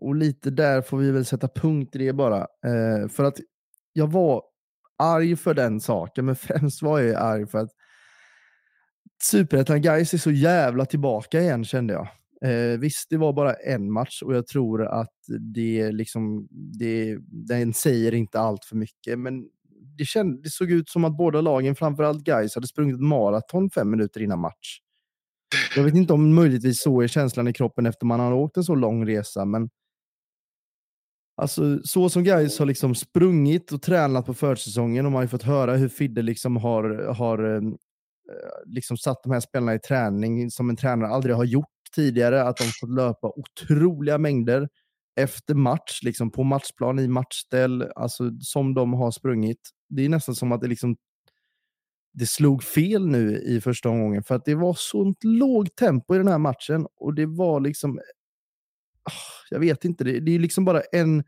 och 0.00 0.16
lite 0.16 0.50
där 0.50 0.82
får 0.82 0.98
vi 0.98 1.10
väl 1.10 1.24
sätta 1.24 1.48
punkt 1.48 1.96
i 1.96 1.98
det 1.98 2.12
bara. 2.12 2.40
Eh, 2.40 3.08
för 3.08 3.24
att 3.24 3.38
jag 3.92 4.12
var 4.12 4.42
arg 4.98 5.36
för 5.36 5.54
den 5.54 5.80
saken, 5.80 6.26
men 6.26 6.36
främst 6.36 6.82
var 6.82 7.00
jag 7.00 7.22
arg 7.22 7.46
för 7.46 7.58
att 7.58 7.70
Superettan 9.22 9.82
Gais 9.82 10.14
är 10.14 10.18
så 10.18 10.30
jävla 10.30 10.84
tillbaka 10.84 11.40
igen 11.40 11.64
kände 11.64 11.92
jag. 11.92 12.08
Eh, 12.50 12.78
visst, 12.78 13.06
det 13.10 13.16
var 13.16 13.32
bara 13.32 13.54
en 13.54 13.92
match 13.92 14.22
och 14.22 14.34
jag 14.34 14.46
tror 14.46 14.86
att 14.86 15.14
det 15.54 15.92
liksom, 15.92 16.48
det, 16.50 17.18
den 17.28 17.74
säger 17.74 18.14
inte 18.14 18.40
allt 18.40 18.64
för 18.64 18.76
mycket, 18.76 19.18
men 19.18 19.44
det, 19.98 20.04
känd, 20.04 20.42
det 20.42 20.50
såg 20.50 20.70
ut 20.70 20.88
som 20.88 21.04
att 21.04 21.16
båda 21.16 21.40
lagen, 21.40 21.76
framförallt 21.76 22.24
Gais, 22.24 22.54
hade 22.54 22.66
sprungit 22.66 22.94
ett 22.94 23.00
maraton 23.00 23.70
fem 23.70 23.90
minuter 23.90 24.22
innan 24.22 24.40
match. 24.40 24.80
Jag 25.76 25.84
vet 25.84 25.94
inte 25.94 26.12
om 26.12 26.34
möjligtvis 26.34 26.82
så 26.82 27.00
är 27.00 27.06
känslan 27.06 27.48
i 27.48 27.52
kroppen 27.52 27.86
efter 27.86 28.06
man 28.06 28.20
har 28.20 28.32
åkt 28.32 28.56
en 28.56 28.64
så 28.64 28.74
lång 28.74 29.08
resa, 29.08 29.44
men 29.44 29.68
Alltså 31.38 31.80
så 31.84 32.08
som 32.08 32.24
Gais 32.24 32.58
har 32.58 32.66
liksom 32.66 32.94
sprungit 32.94 33.72
och 33.72 33.82
tränat 33.82 34.26
på 34.26 34.34
försäsongen 34.34 35.06
och 35.06 35.12
man 35.12 35.16
har 35.16 35.24
ju 35.24 35.28
fått 35.28 35.42
höra 35.42 35.76
hur 35.76 35.88
Fidde 35.88 36.22
liksom 36.22 36.56
har, 36.56 37.14
har 37.14 37.54
eh, 37.54 37.62
liksom 38.66 38.96
satt 38.96 39.22
de 39.22 39.32
här 39.32 39.40
spelarna 39.40 39.74
i 39.74 39.78
träning 39.78 40.50
som 40.50 40.70
en 40.70 40.76
tränare 40.76 41.10
aldrig 41.10 41.34
har 41.34 41.44
gjort 41.44 41.66
tidigare. 41.94 42.42
Att 42.42 42.56
de 42.56 42.64
fått 42.64 42.90
löpa 42.90 43.32
otroliga 43.36 44.18
mängder 44.18 44.68
efter 45.20 45.54
match, 45.54 46.00
liksom 46.02 46.30
på 46.30 46.44
matchplan, 46.44 46.98
i 46.98 47.08
matchställ, 47.08 47.82
alltså 47.96 48.30
som 48.40 48.74
de 48.74 48.92
har 48.92 49.10
sprungit. 49.10 49.70
Det 49.88 50.04
är 50.04 50.08
nästan 50.08 50.34
som 50.34 50.52
att 50.52 50.60
det 50.60 50.68
liksom 50.68 50.96
det 52.12 52.26
slog 52.26 52.62
fel 52.62 53.06
nu 53.06 53.42
i 53.42 53.60
första 53.60 53.88
omgången 53.88 54.22
för 54.22 54.34
att 54.34 54.44
det 54.44 54.54
var 54.54 54.74
sånt 54.78 55.24
lågt 55.24 55.76
tempo 55.76 56.14
i 56.14 56.18
den 56.18 56.28
här 56.28 56.38
matchen 56.38 56.86
och 56.96 57.14
det 57.14 57.26
var 57.26 57.60
liksom 57.60 58.00
ah, 59.08 59.46
Jag 59.50 59.60
vet 59.60 59.84
inte, 59.84 60.04
det, 60.04 60.20
det 60.20 60.34
är 60.34 60.38
liksom 60.38 60.64
bara 60.64 60.80
en, 60.92 61.24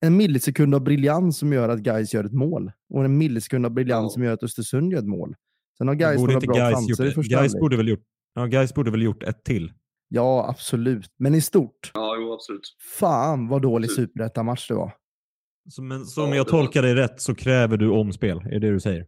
en 0.00 0.16
millisekund 0.16 0.74
av 0.74 0.80
briljans 0.80 1.38
som 1.38 1.52
gör 1.52 1.68
att 1.68 1.78
Gais 1.80 2.14
gör 2.14 2.24
ett 2.24 2.32
mål 2.32 2.72
och 2.94 3.04
en 3.04 3.18
millisekund 3.18 3.66
av 3.66 3.72
briljans 3.72 4.04
Ja. 4.04 4.08
som 4.14 4.22
gör 4.24 4.32
att 4.32 4.42
Östersund 4.42 4.92
gör 4.92 4.98
ett 4.98 5.06
mål. 5.08 5.34
Sen 5.78 5.88
har 5.88 5.94
borde 5.94 6.32
några 6.32 6.40
bra 6.46 6.56
Gais 6.56 6.74
chanser 6.74 7.06
i 7.06 7.10
första 7.10 7.36
halvlek. 7.36 7.60
borde 7.60 7.76
väl 7.76 7.88
gjort 7.88 8.02
Ja, 8.34 8.46
Gais 8.46 8.74
borde 8.74 8.90
väl 8.90 9.02
gjort 9.02 9.22
ett 9.22 9.44
till. 9.44 9.72
Ja, 10.08 10.48
absolut. 10.48 11.10
Men 11.18 11.34
i 11.34 11.40
stort, 11.40 11.90
Ja, 11.94 12.16
jo 12.20 12.32
absolut. 12.32 12.76
fan 12.98 13.48
vad 13.48 13.62
dålig 13.62 13.86
Absolut. 13.88 14.10
superettan-match 14.10 14.68
det 14.68 14.74
var. 14.74 14.92
Så, 15.70 15.82
men 15.82 16.04
som 16.04 16.28
Ja, 16.30 16.36
jag 16.36 16.48
tolkar 16.48 16.82
dig 16.82 16.94
rätt 16.94 17.20
så 17.20 17.34
kräver 17.34 17.76
du 17.76 17.88
omspel, 17.90 18.38
är 18.38 18.60
det 18.60 18.70
du 18.70 18.80
säger? 18.80 19.06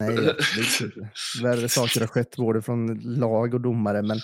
Nej. 0.00 0.16
Värre 1.42 1.68
saker 1.68 2.00
har 2.00 2.06
skett 2.06 2.36
både 2.36 2.62
från 2.62 2.94
lag 3.04 3.54
och 3.54 3.60
domare, 3.60 4.02
men 4.02 4.18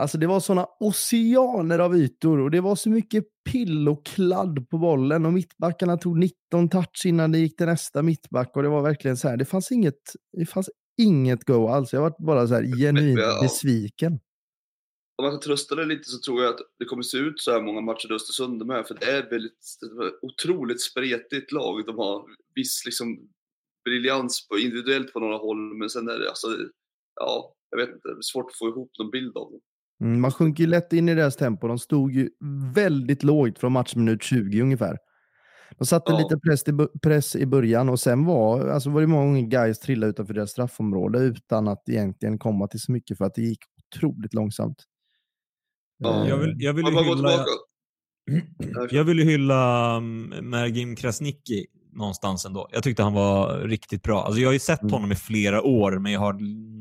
alltså 0.00 0.18
det 0.18 0.26
var 0.26 0.40
såna 0.40 0.66
oceaner 0.80 1.78
av 1.78 1.96
ytor 1.96 2.40
och 2.40 2.50
det 2.50 2.60
var 2.60 2.76
så 2.76 2.90
mycket 2.90 3.24
pill 3.50 3.88
och 3.88 4.06
kladd 4.06 4.68
på 4.70 4.78
bollen 4.78 5.26
och 5.26 5.32
mittbackarna 5.32 5.96
tog 5.96 6.18
19 6.18 6.68
touch 6.68 7.02
innan 7.06 7.32
det 7.32 7.38
gick 7.38 7.56
till 7.56 7.66
nästa 7.66 8.02
mittback 8.02 8.56
och 8.56 8.62
det 8.62 8.68
var 8.68 8.82
verkligen 8.82 9.16
så 9.16 9.28
här. 9.28 9.36
Det 9.36 9.44
fanns 9.44 9.72
inget, 9.72 10.00
det 10.32 10.46
fanns 10.46 10.70
inget 11.00 11.44
go 11.44 11.68
alls. 11.68 11.92
Jag 11.92 12.00
var 12.00 12.14
bara 12.26 12.46
så 12.46 12.54
här 12.54 12.62
genuint 12.62 13.18
ja. 13.18 13.38
besviken. 13.42 14.20
Om 15.16 15.24
man 15.24 15.32
ska 15.32 15.40
trösta 15.48 15.74
det 15.74 15.84
lite 15.84 16.04
så 16.04 16.18
tror 16.18 16.42
jag 16.42 16.54
att 16.54 16.60
det 16.78 16.84
kommer 16.84 17.02
se 17.02 17.18
ut 17.18 17.40
så 17.40 17.50
här 17.50 17.62
många 17.62 17.80
matcher 17.80 18.12
i 18.12 18.14
Östersund 18.14 18.66
med, 18.66 18.86
för 18.86 18.94
det 18.94 19.06
är 19.06 19.30
väldigt 19.30 19.78
otroligt 20.22 20.80
spretigt 20.80 21.52
lag. 21.52 21.86
De 21.86 21.98
har 21.98 22.24
viss 22.54 22.84
liksom 22.84 23.28
briljans 23.84 24.48
på, 24.48 24.58
individuellt 24.58 25.12
på 25.12 25.20
några 25.20 25.36
håll, 25.36 25.74
men 25.74 25.90
sen 25.90 26.08
är 26.08 26.18
det 26.18 26.28
alltså, 26.28 26.46
ja, 27.20 27.54
jag 27.70 27.78
vet 27.78 27.88
inte, 27.88 28.08
det 28.08 28.12
är 28.12 28.22
svårt 28.22 28.50
att 28.50 28.58
få 28.58 28.68
ihop 28.68 28.90
någon 28.98 29.10
bild 29.10 29.36
av 29.36 29.50
dem. 29.50 29.60
Mm, 30.02 30.20
man 30.20 30.30
sjunker 30.32 30.64
ju 30.64 30.70
lätt 30.70 30.92
in 30.92 31.08
i 31.08 31.14
deras 31.14 31.36
tempo. 31.36 31.68
De 31.68 31.78
stod 31.78 32.12
ju 32.12 32.30
väldigt 32.74 33.22
lågt 33.22 33.58
från 33.58 33.72
matchminut 33.72 34.22
20 34.22 34.60
ungefär. 34.62 34.96
De 35.78 35.86
satte 35.86 36.12
Ja. 36.12 36.18
lite 36.18 36.36
press 36.38 36.68
i, 36.68 36.98
press 37.02 37.36
i 37.36 37.46
början 37.46 37.88
och 37.88 38.00
sen 38.00 38.24
var, 38.24 38.68
alltså 38.68 38.90
var 38.90 39.00
det 39.00 39.06
många 39.06 39.24
gånger 39.24 39.42
guys 39.42 39.78
trillade 39.78 40.10
utanför 40.10 40.34
deras 40.34 40.50
straffområde 40.50 41.18
utan 41.18 41.68
att 41.68 41.88
egentligen 41.88 42.38
komma 42.38 42.66
till 42.68 42.80
så 42.80 42.92
mycket 42.92 43.18
för 43.18 43.24
att 43.24 43.34
det 43.34 43.42
gick 43.42 43.58
otroligt 43.96 44.34
långsamt. 44.34 44.84
Ja. 45.98 46.22
Eh, 46.22 46.28
Jag 46.28 46.36
vill, 46.36 46.54
jag 46.58 46.72
vill 46.72 46.86
hylla, 46.86 47.44
jag 48.90 49.04
vill 49.04 49.18
hylla 49.18 49.96
um, 49.96 50.28
Mergim 50.42 50.96
Krasniqi 50.96 51.66
någonstans 51.92 52.44
ändå. 52.46 52.68
Jag 52.72 52.82
tyckte 52.82 53.02
han 53.02 53.12
var 53.12 53.58
riktigt 53.58 54.02
bra. 54.02 54.22
Alltså 54.24 54.40
jag 54.40 54.48
har 54.48 54.52
ju 54.52 54.58
sett 54.58 54.82
Mm. 54.82 54.92
honom 54.92 55.12
i 55.12 55.14
flera 55.16 55.62
år, 55.62 55.98
men 55.98 56.12
jag 56.12 56.20
har 56.20 56.32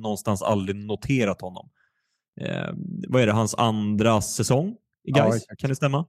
någonstans 0.01 0.41
aldrig 0.41 0.75
noterat 0.75 1.41
honom. 1.41 1.69
Eh, 2.41 2.73
vad 3.09 3.21
är 3.21 3.27
det, 3.27 3.33
hans 3.33 3.55
andra 3.55 4.21
säsong 4.21 4.69
i 4.69 4.75
Ja, 5.03 5.23
Gais? 5.23 5.35
exakt. 5.35 5.61
kan 5.61 5.69
det 5.69 5.75
stämma? 5.75 6.05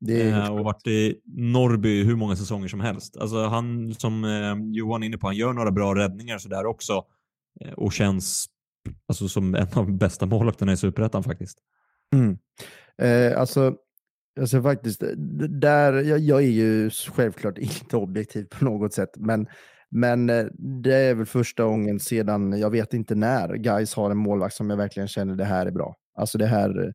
det 0.00 0.30
Eh, 0.30 0.52
och 0.52 0.64
varit 0.64 0.86
i 0.86 1.20
Norrby 1.24 2.04
hur 2.04 2.16
många 2.16 2.36
säsonger 2.36 2.68
som 2.68 2.80
helst. 2.80 3.16
Alltså 3.16 3.46
han, 3.46 3.94
som 3.94 4.24
eh, 4.24 4.56
Johan 4.72 5.02
är 5.02 5.06
inne 5.06 5.18
på, 5.18 5.26
han 5.26 5.36
gör 5.36 5.52
några 5.52 5.70
bra 5.70 5.94
räddningar 5.94 6.38
sådär 6.38 6.66
också. 6.66 7.04
Eh, 7.60 7.72
och 7.72 7.92
känns 7.92 8.46
alltså, 9.08 9.28
som 9.28 9.54
en 9.54 9.68
av 9.74 9.86
de 9.86 9.98
bästa 9.98 10.26
målvakterna 10.26 10.72
i 10.72 10.76
Superettan 10.76 11.22
faktiskt. 11.22 11.58
Mm. 12.14 12.38
Eh, 13.02 13.40
alltså, 13.40 13.74
alltså 14.40 14.62
faktiskt, 14.62 15.02
där, 15.60 15.92
jag, 15.92 16.18
jag 16.18 16.42
är 16.42 16.50
ju 16.50 16.90
självklart 16.90 17.58
inte 17.82 17.96
objektiv 17.96 18.44
på 18.44 18.64
något 18.64 18.92
sätt, 18.92 19.10
men, 19.16 19.46
men 19.94 20.30
eh, 20.30 20.46
det 20.58 20.94
är 20.94 21.14
väl 21.14 21.26
första 21.26 21.64
gången 21.64 22.00
sedan, 22.00 22.58
jag 22.58 22.70
vet 22.70 22.94
inte 22.94 23.14
när, 23.14 23.54
guys 23.54 23.94
har 23.94 24.10
en 24.10 24.16
målvakt 24.16 24.54
som 24.54 24.70
jag 24.70 24.76
verkligen 24.76 25.08
känner 25.08 25.34
det 25.34 25.44
här 25.44 25.66
är 25.66 25.70
bra. 25.70 25.96
Alltså 26.18 26.38
det 26.38 26.46
här, 26.46 26.92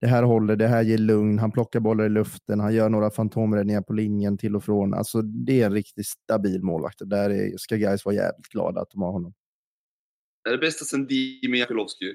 det 0.00 0.06
här 0.06 0.22
håller, 0.22 0.56
det 0.56 0.66
här 0.66 0.82
ger 0.82 0.98
lugn, 0.98 1.38
han 1.38 1.52
plockar 1.52 1.80
bollar 1.80 2.04
i 2.04 2.08
luften, 2.08 2.60
han 2.60 2.74
gör 2.74 2.88
några 2.88 3.10
fantomräddningar 3.10 3.82
på 3.82 3.92
linjen 3.92 4.38
till 4.38 4.56
och 4.56 4.64
från. 4.64 4.94
Alltså 4.94 5.22
det 5.22 5.62
är 5.62 5.66
en 5.66 5.72
riktigt 5.72 6.06
stabil 6.06 6.62
målvakt. 6.62 6.98
Där 7.04 7.30
är, 7.30 7.56
ska 7.56 7.76
guys 7.76 8.04
vara 8.04 8.14
jävligt 8.14 8.48
glada 8.48 8.80
att 8.80 8.90
de 8.90 9.02
har 9.02 9.12
honom. 9.12 9.34
Är 10.48 10.50
det 10.52 10.58
bästa 10.58 10.84
sen 10.84 11.06
Dimi 11.06 11.58
Jakulovski? 11.58 12.14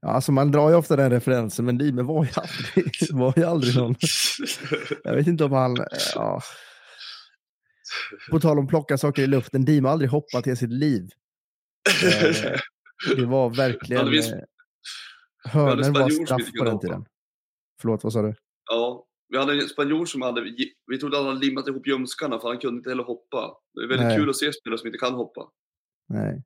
Ja, 0.00 0.08
alltså 0.08 0.32
man 0.32 0.50
drar 0.50 0.70
ju 0.70 0.76
ofta 0.76 0.96
den 0.96 1.10
referensen, 1.10 1.64
men 1.64 1.78
Dime 1.78 2.02
var 2.02 2.24
ju 2.24 2.30
aldrig, 2.34 2.94
var 3.12 3.34
ju 3.36 3.44
aldrig 3.44 3.76
någon 3.76 3.94
Jag 5.04 5.14
vet 5.14 5.26
inte 5.26 5.44
om 5.44 5.52
han... 5.52 5.80
eh, 5.80 5.86
Ja. 6.14 6.40
På 8.30 8.40
tal 8.40 8.58
om 8.58 8.66
plocka 8.66 8.98
saker 8.98 9.22
i 9.22 9.26
luften, 9.26 9.64
Dima 9.64 9.88
har 9.88 9.92
aldrig 9.92 10.10
hoppat 10.10 10.46
i 10.46 10.56
sitt 10.56 10.72
liv. 10.72 11.08
Eh, 12.04 12.60
Det 13.16 13.26
var 13.26 13.50
verkligen... 13.56 14.08
Eh, 14.14 14.40
Hörnen 15.44 15.92
var 15.92 16.10
straff 16.10 16.50
på 16.58 16.64
den 16.64 16.80
tiden. 16.80 17.04
Förlåt, 17.80 18.04
vad 18.04 18.12
sa 18.12 18.22
du? 18.22 18.34
Ja, 18.70 19.06
vi 19.28 19.38
hade 19.38 19.52
en 19.52 19.68
spanjor 19.68 20.04
som 20.06 20.22
hade, 20.22 20.40
vi 20.86 20.98
trodde 20.98 21.16
han 21.16 21.26
hade 21.26 21.38
limmat 21.40 21.68
ihop 21.68 21.86
ljumskarna 21.86 22.38
för 22.38 22.48
han 22.48 22.58
kunde 22.58 22.78
inte 22.78 22.90
heller 22.90 23.04
hoppa. 23.04 23.52
Det 23.74 23.80
är 23.82 23.88
väldigt 23.88 24.06
Nej. 24.06 24.16
kul 24.18 24.30
att 24.30 24.36
se 24.36 24.52
spelare 24.52 24.78
som 24.78 24.86
inte 24.86 24.98
kan 24.98 25.14
hoppa. 25.14 25.40
Nej. 26.08 26.42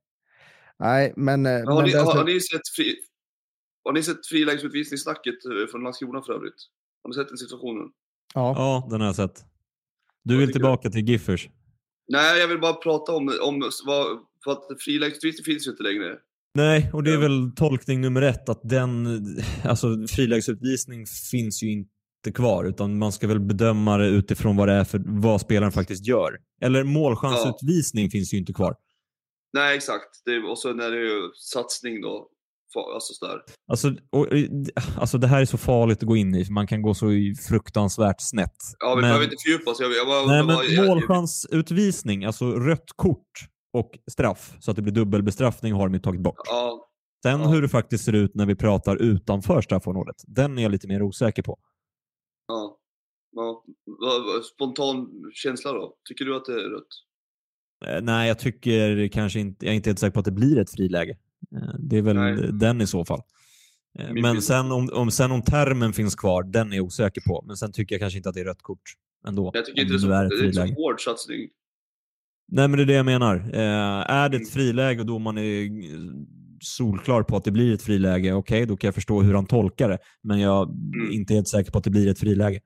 Nej, 0.79 1.13
men... 1.17 1.45
eh, 1.45 1.51
Har, 1.51 1.75
men 1.75 1.83
ni, 1.85 1.91
det- 1.91 1.97
har, 1.99 2.13
har 2.15 2.25
ni 2.25 2.41
sett, 2.41 2.69
fri, 2.75 2.95
har 3.83 3.93
ni 3.93 4.03
sett 4.03 4.27
frilägesutvisningssnacket 4.27 5.35
från 5.71 5.83
Landskrona 5.83 6.21
för 6.21 6.33
övrigt? 6.33 6.55
Har 7.03 7.09
ni 7.09 7.13
sett 7.15 7.27
den 7.27 7.37
situationen? 7.37 7.87
ja. 8.33 8.53
Ja, 8.57 8.87
den 8.91 8.99
har 9.01 9.07
jag 9.07 9.15
sett. 9.15 9.45
Du 10.23 10.37
vill 10.37 10.51
tillbaka 10.51 10.89
till 10.89 11.09
Giffers? 11.09 11.49
Nej, 12.07 12.39
jag 12.39 12.47
vill 12.47 12.59
bara 12.59 12.73
prata 12.73 13.11
om, 13.11 13.37
om 13.41 13.69
vad, 13.85 14.07
för 14.43 14.51
att 14.51 14.81
frilägesutvisning 14.81 15.43
finns 15.45 15.67
ju 15.67 15.71
inte 15.71 15.83
längre. 15.83 16.17
Nej, 16.55 16.89
och 16.93 17.03
det 17.03 17.09
är 17.11 17.13
Ja. 17.13 17.19
väl 17.19 17.51
tolkning 17.55 18.01
nummer 18.01 18.21
ett 18.21 18.49
att 18.49 18.61
den, 18.63 19.07
alltså 19.63 20.07
frilägesutvisning 20.07 21.05
finns 21.31 21.63
ju 21.63 21.71
inte 21.71 22.31
kvar 22.33 22.65
utan 22.65 22.97
man 22.97 23.11
ska 23.11 23.27
väl 23.27 23.39
bedöma 23.39 23.97
det 23.97 24.07
utifrån 24.07 24.57
vad 24.57 24.67
det 24.67 24.73
är 24.73 24.83
för 24.83 25.01
vad 25.05 25.41
spelaren 25.41 25.71
faktiskt 25.71 26.07
gör. 26.07 26.37
Eller 26.61 26.83
målchansutvisning 26.83 28.09
finns 28.09 28.33
ju 28.33 28.37
inte 28.37 28.53
kvar. 28.53 28.75
Nej, 29.53 29.75
exakt. 29.77 30.21
Det, 30.25 30.39
och 30.39 30.59
sen 30.59 30.79
är 30.79 30.91
det 30.91 30.97
ju 31.01 31.19
satsning 31.53 32.01
då. 32.01 32.27
Alltså 32.93 33.13
sådär. 33.13 33.41
Alltså, 33.71 33.95
och, 34.09 34.27
alltså 34.99 35.17
det 35.17 35.27
här 35.27 35.41
är 35.41 35.45
så 35.45 35.57
farligt 35.57 35.97
att 35.97 36.07
gå 36.07 36.15
in 36.15 36.35
i 36.35 36.45
för 36.45 36.53
man 36.53 36.67
kan 36.67 36.81
gå 36.81 36.93
så 36.93 37.07
fruktansvärt 37.47 38.15
snett. 38.21 38.55
Ja, 38.79 38.89
vi 38.89 38.95
Men- 38.95 39.09
behöver 39.09 39.23
inte 39.23 39.35
fördjupa 39.45 39.71
oss. 39.71 39.79
Jag, 39.79 39.91
jag, 39.93 40.07
bara- 40.07 40.25
Nej, 40.25 40.37
jag, 40.37 40.47
bara- 40.47 40.63
jag, 40.65 40.87
målchansutvisning, 40.87 42.25
alltså 42.25 42.51
rött 42.51 42.89
kort 42.95 43.31
och 43.73 43.91
straff, 44.11 44.55
så 44.59 44.71
att 44.71 44.75
det 44.77 44.81
blir 44.83 44.93
dubbelbestraffning 44.93 45.73
har 45.73 45.87
de 45.87 45.93
ju 45.93 45.99
tagit 45.99 46.21
bort. 46.21 46.35
Ja, 46.45 46.87
Sen 47.23 47.41
ja. 47.41 47.47
hur 47.47 47.61
det 47.61 47.69
faktiskt 47.69 48.03
ser 48.05 48.13
ut 48.13 48.35
när 48.35 48.45
vi 48.45 48.55
pratar 48.55 48.95
utanför 48.95 49.61
straffområdet, 49.61 50.15
den 50.27 50.57
är 50.57 50.63
jag 50.63 50.71
lite 50.71 50.87
mer 50.87 51.01
osäker 51.01 51.43
på. 51.43 51.59
ja. 52.47 52.77
ja. 53.31 53.63
Spontan 54.55 55.07
känsla 55.33 55.73
då? 55.73 55.95
Tycker 56.09 56.25
du 56.25 56.35
att 56.35 56.45
det 56.45 56.53
är 56.53 56.69
rött? 56.69 56.87
Eh, 57.85 58.01
Nej, 58.03 58.27
jag 58.27 58.39
tycker 58.39 59.07
kanske 59.07 59.39
inte, 59.39 59.65
jag 59.65 59.71
är 59.71 59.75
inte 59.75 59.89
helt 59.89 59.99
säker 59.99 60.13
på 60.13 60.19
att 60.19 60.25
det 60.25 60.31
blir 60.31 60.59
ett 60.59 60.69
friläge. 60.71 61.17
Eh, 61.55 61.75
Det 61.79 61.97
är 61.97 62.01
väl 62.01 62.15
Nej. 62.15 62.49
den 62.53 62.81
i 62.81 62.87
så 62.87 63.05
fall. 63.05 63.21
Eh, 63.99 64.13
Men 64.21 64.41
sen 64.41 64.71
om, 64.71 64.89
om, 64.93 65.11
sen 65.11 65.31
om 65.31 65.41
termen 65.41 65.93
finns 65.93 66.15
kvar, 66.15 66.43
den 66.43 66.71
är 66.71 66.75
jag 66.75 66.85
osäker 66.85 67.21
på. 67.21 67.43
Men 67.47 67.57
sen 67.57 67.71
tycker 67.71 67.95
jag 67.95 67.99
kanske 68.01 68.17
inte 68.17 68.29
att 68.29 68.35
det 68.35 68.41
är 68.41 68.45
rött 68.45 68.61
kort 68.61 68.81
ändå. 69.27 69.51
Jag 69.53 69.65
tycker 69.65 69.81
inte 69.81 69.93
det 69.93 69.97
är 69.97 69.99
så, 69.99 70.07
nu 70.07 70.13
är 70.13 70.29
det 70.29 70.61
är 70.61 70.67
så 70.67 70.73
hård 70.73 71.01
satsning. 71.01 71.49
Nej, 72.51 72.67
men 72.67 72.77
det 72.77 72.83
är 72.83 72.85
det 72.85 72.93
jag 72.93 73.05
menar. 73.05 73.35
Eh, 73.53 73.59
är 74.11 74.29
det 74.29 74.35
Mm. 74.37 74.41
ett 74.47 74.49
friläge 74.53 74.99
och 74.99 75.05
domaren 75.05 75.37
är 75.37 75.63
eh, 75.63 75.99
solklar 76.63 77.23
på 77.23 77.37
att 77.37 77.43
det 77.43 77.51
blir 77.51 77.73
ett 77.73 77.81
friläge, 77.81 78.33
okej, 78.33 78.65
då 78.65 78.77
kan 78.77 78.87
jag 78.87 78.95
förstå 78.95 79.21
hur 79.21 79.33
han 79.33 79.45
tolkar 79.45 79.89
det. 79.89 79.97
Men 80.23 80.39
jag 80.39 80.69
är 80.69 80.73
Mm. 81.03 81.11
inte 81.11 81.33
helt 81.33 81.47
säker 81.47 81.71
på 81.71 81.77
att 81.77 81.83
det 81.83 81.89
blir 81.89 82.07
ett 82.07 82.19
friläge. 82.19 82.59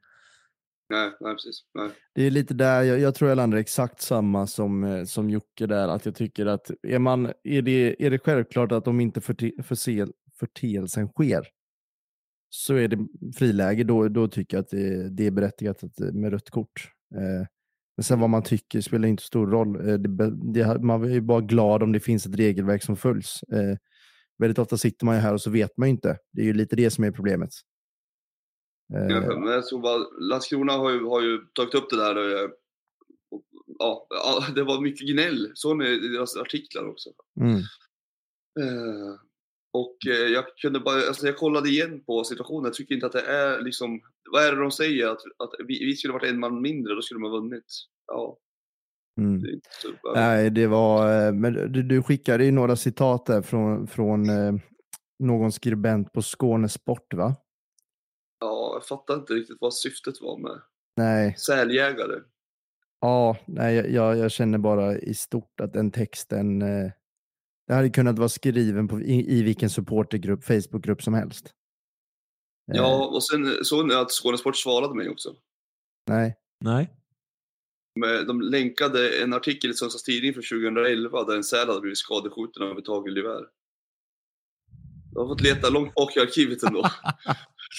Nej, 0.89 1.11
nej 1.19 1.33
precis. 1.33 1.61
Nej. 1.73 1.89
Det 2.13 2.23
är 2.23 2.31
lite 2.31 2.53
där, 2.53 2.83
jag, 2.83 2.99
jag 2.99 3.15
tror 3.15 3.29
jag 3.29 3.35
landar 3.35 3.57
exakt 3.57 4.01
samma 4.01 4.47
som, 4.47 4.83
eh, 4.83 5.03
som 5.03 5.29
Jocke 5.29 5.67
där, 5.67 5.87
att 5.87 6.05
jag 6.05 6.15
tycker 6.15 6.45
att 6.45 6.71
är, 6.87 6.99
man, 6.99 7.31
är, 7.43 7.61
det, 7.61 8.05
är 8.05 8.11
det 8.11 8.19
självklart 8.19 8.71
att 8.71 8.87
om 8.87 8.99
inte 8.99 9.21
förte, 9.21 9.51
förse, 9.63 10.07
förteelsen 10.39 11.07
sker 11.07 11.47
så 12.49 12.73
är 12.75 12.87
det 12.87 13.07
friläge, 13.35 13.83
då, 13.83 14.07
då 14.07 14.27
tycker 14.27 14.57
jag 14.57 14.61
att 14.61 14.69
det, 14.69 15.09
det 15.09 15.27
är 15.27 15.31
berättigat 15.31 15.83
att, 15.83 15.99
eh, 15.99 16.11
med 16.11 16.31
rött 16.31 16.49
kort. 16.49 16.91
Eh, 17.15 17.47
men 17.97 18.03
sen 18.03 18.19
vad 18.19 18.29
man 18.29 18.43
tycker 18.43 18.81
spelar 18.81 19.07
inte 19.07 19.23
så 19.23 19.27
stor 19.27 19.47
roll. 19.47 19.89
Eh, 19.89 19.93
det, 19.93 20.31
det, 20.53 20.79
man 20.79 21.03
är 21.03 21.09
ju 21.09 21.21
bara 21.21 21.41
glad 21.41 21.83
om 21.83 21.91
det 21.91 21.99
finns 21.99 22.25
ett 22.25 22.35
regelverk 22.35 22.83
som 22.83 22.95
följs. 22.95 23.43
Eh, 23.43 23.77
väldigt 24.37 24.59
ofta 24.59 24.77
sitter 24.77 25.05
man 25.05 25.15
ju 25.15 25.21
här 25.21 25.33
och 25.33 25.41
så 25.41 25.49
vet 25.49 25.77
man 25.77 25.87
ju 25.87 25.91
inte. 25.91 26.17
Det 26.33 26.41
är 26.41 26.45
ju 26.45 26.53
lite 26.53 26.75
det 26.75 26.89
som 26.89 27.03
är 27.03 27.11
problemet. 27.11 27.49
Eh, 28.93 29.39
men 29.39 29.51
jag 29.51 29.67
tror 29.67 29.81
bara, 29.81 29.97
Landskrona 30.19 30.73
har 30.73 30.91
ju, 30.91 31.03
har 31.05 31.21
ju 31.21 31.37
tagit 31.53 31.75
upp 31.75 31.89
det 31.89 31.97
där. 31.97 32.43
eh, 32.43 32.49
Och, 33.31 34.07
ja, 34.09 34.45
det 34.55 34.63
var 34.63 34.81
mycket 34.81 35.07
gnäll. 35.07 35.51
Så 35.53 35.73
med 35.75 35.87
i 35.87 36.07
deras 36.07 36.37
artiklar 36.37 36.87
också. 36.89 37.09
mm. 37.41 37.57
Eh, 38.59 39.13
och 39.73 39.97
jag 40.33 40.45
kunde 40.61 40.79
bara, 40.79 40.95
alltså 41.07 41.25
jag 41.25 41.37
kollade 41.37 41.69
igen 41.69 42.03
på 42.05 42.23
situationen, 42.23 42.65
jag 42.65 42.73
tycker 42.73 42.93
inte 42.95 43.05
att 43.05 43.11
det 43.11 43.21
är 43.21 43.61
liksom, 43.61 44.01
vad 44.31 44.43
är 44.43 44.51
det 44.55 44.61
de 44.61 44.71
säger? 44.71 45.07
Att, 45.07 45.21
att 45.37 45.51
vi, 45.67 45.85
vi 45.85 45.95
skulle 45.95 46.13
varit 46.13 46.29
en 46.29 46.39
man 46.39 46.61
mindre, 46.61 46.95
då 46.95 47.01
skulle 47.01 47.19
de 47.19 47.23
ha 47.31 47.39
vunnit. 47.39 47.65
Ja, 48.07 48.37
Mm. 49.21 49.41
det. 49.41 49.59
Nej, 50.15 50.49
det 50.49 50.67
var, 50.67 51.31
men 51.31 51.53
du, 51.53 51.83
du 51.83 52.03
skickade 52.03 52.45
ju 52.45 52.51
några 52.51 52.75
citat 52.75 53.25
där 53.25 53.41
från, 53.41 53.87
från 53.87 54.29
eh, 54.29 54.53
någon 55.19 55.51
skribent 55.51 56.13
på 56.13 56.21
Skånesport 56.21 57.13
va? 57.13 57.35
Ja, 58.39 58.71
jag 58.73 58.85
fattar 58.87 59.15
inte 59.15 59.33
riktigt 59.33 59.57
vad 59.61 59.73
syftet 59.73 60.21
var 60.21 60.37
med 60.37 60.61
Nej, 60.97 61.35
säljägare. 61.37 62.21
ja, 62.99 63.37
nej 63.45 63.75
jag- 63.75 64.17
jag, 64.17 64.31
känner 64.31 64.57
bara 64.57 64.97
i 64.97 65.13
stort 65.13 65.59
att 65.61 65.73
den 65.73 65.91
texten, 65.91 66.61
eh, 66.61 66.91
det 67.67 67.73
hade 67.73 67.89
kunnat 67.89 68.17
vara 68.19 68.29
skriven 68.29 68.87
på, 68.87 69.01
i, 69.01 69.37
i 69.39 69.43
vilken 69.43 69.69
supportergrupp, 69.69 70.43
Facebookgrupp 70.43 71.03
som 71.03 71.13
helst. 71.13 71.45
Eh, 72.71 72.77
Ja, 72.77 73.05
och 73.07 73.23
sen 73.23 73.65
såg 73.65 73.87
ni 73.87 73.93
att 73.93 74.11
Skånesport 74.11 74.55
svarade 74.57 74.95
mig 74.95 75.09
också. 75.09 75.35
Nej, 76.09 76.35
Nej. 76.59 76.91
Men 77.99 78.27
de 78.27 78.41
länkade 78.41 79.21
en 79.23 79.33
artikel 79.33 79.69
i 79.71 79.73
Sundsvalls 79.73 80.03
Tidning 80.03 80.33
från 80.33 80.43
2011 80.43 81.23
där 81.23 81.35
en 81.35 81.43
säl 81.43 81.67
hade 81.67 81.81
blivit 81.81 81.97
skadeskjuten 81.97 82.63
av 82.63 82.77
ett 82.79 82.87
hagelgevär. 82.87 83.41
Jag 85.13 85.21
har 85.21 85.27
fått 85.27 85.41
leta 85.41 85.69
långt 85.69 85.93
bak 85.93 86.17
i 86.17 86.19
arkivet 86.19 86.63
ändå. 86.63 86.83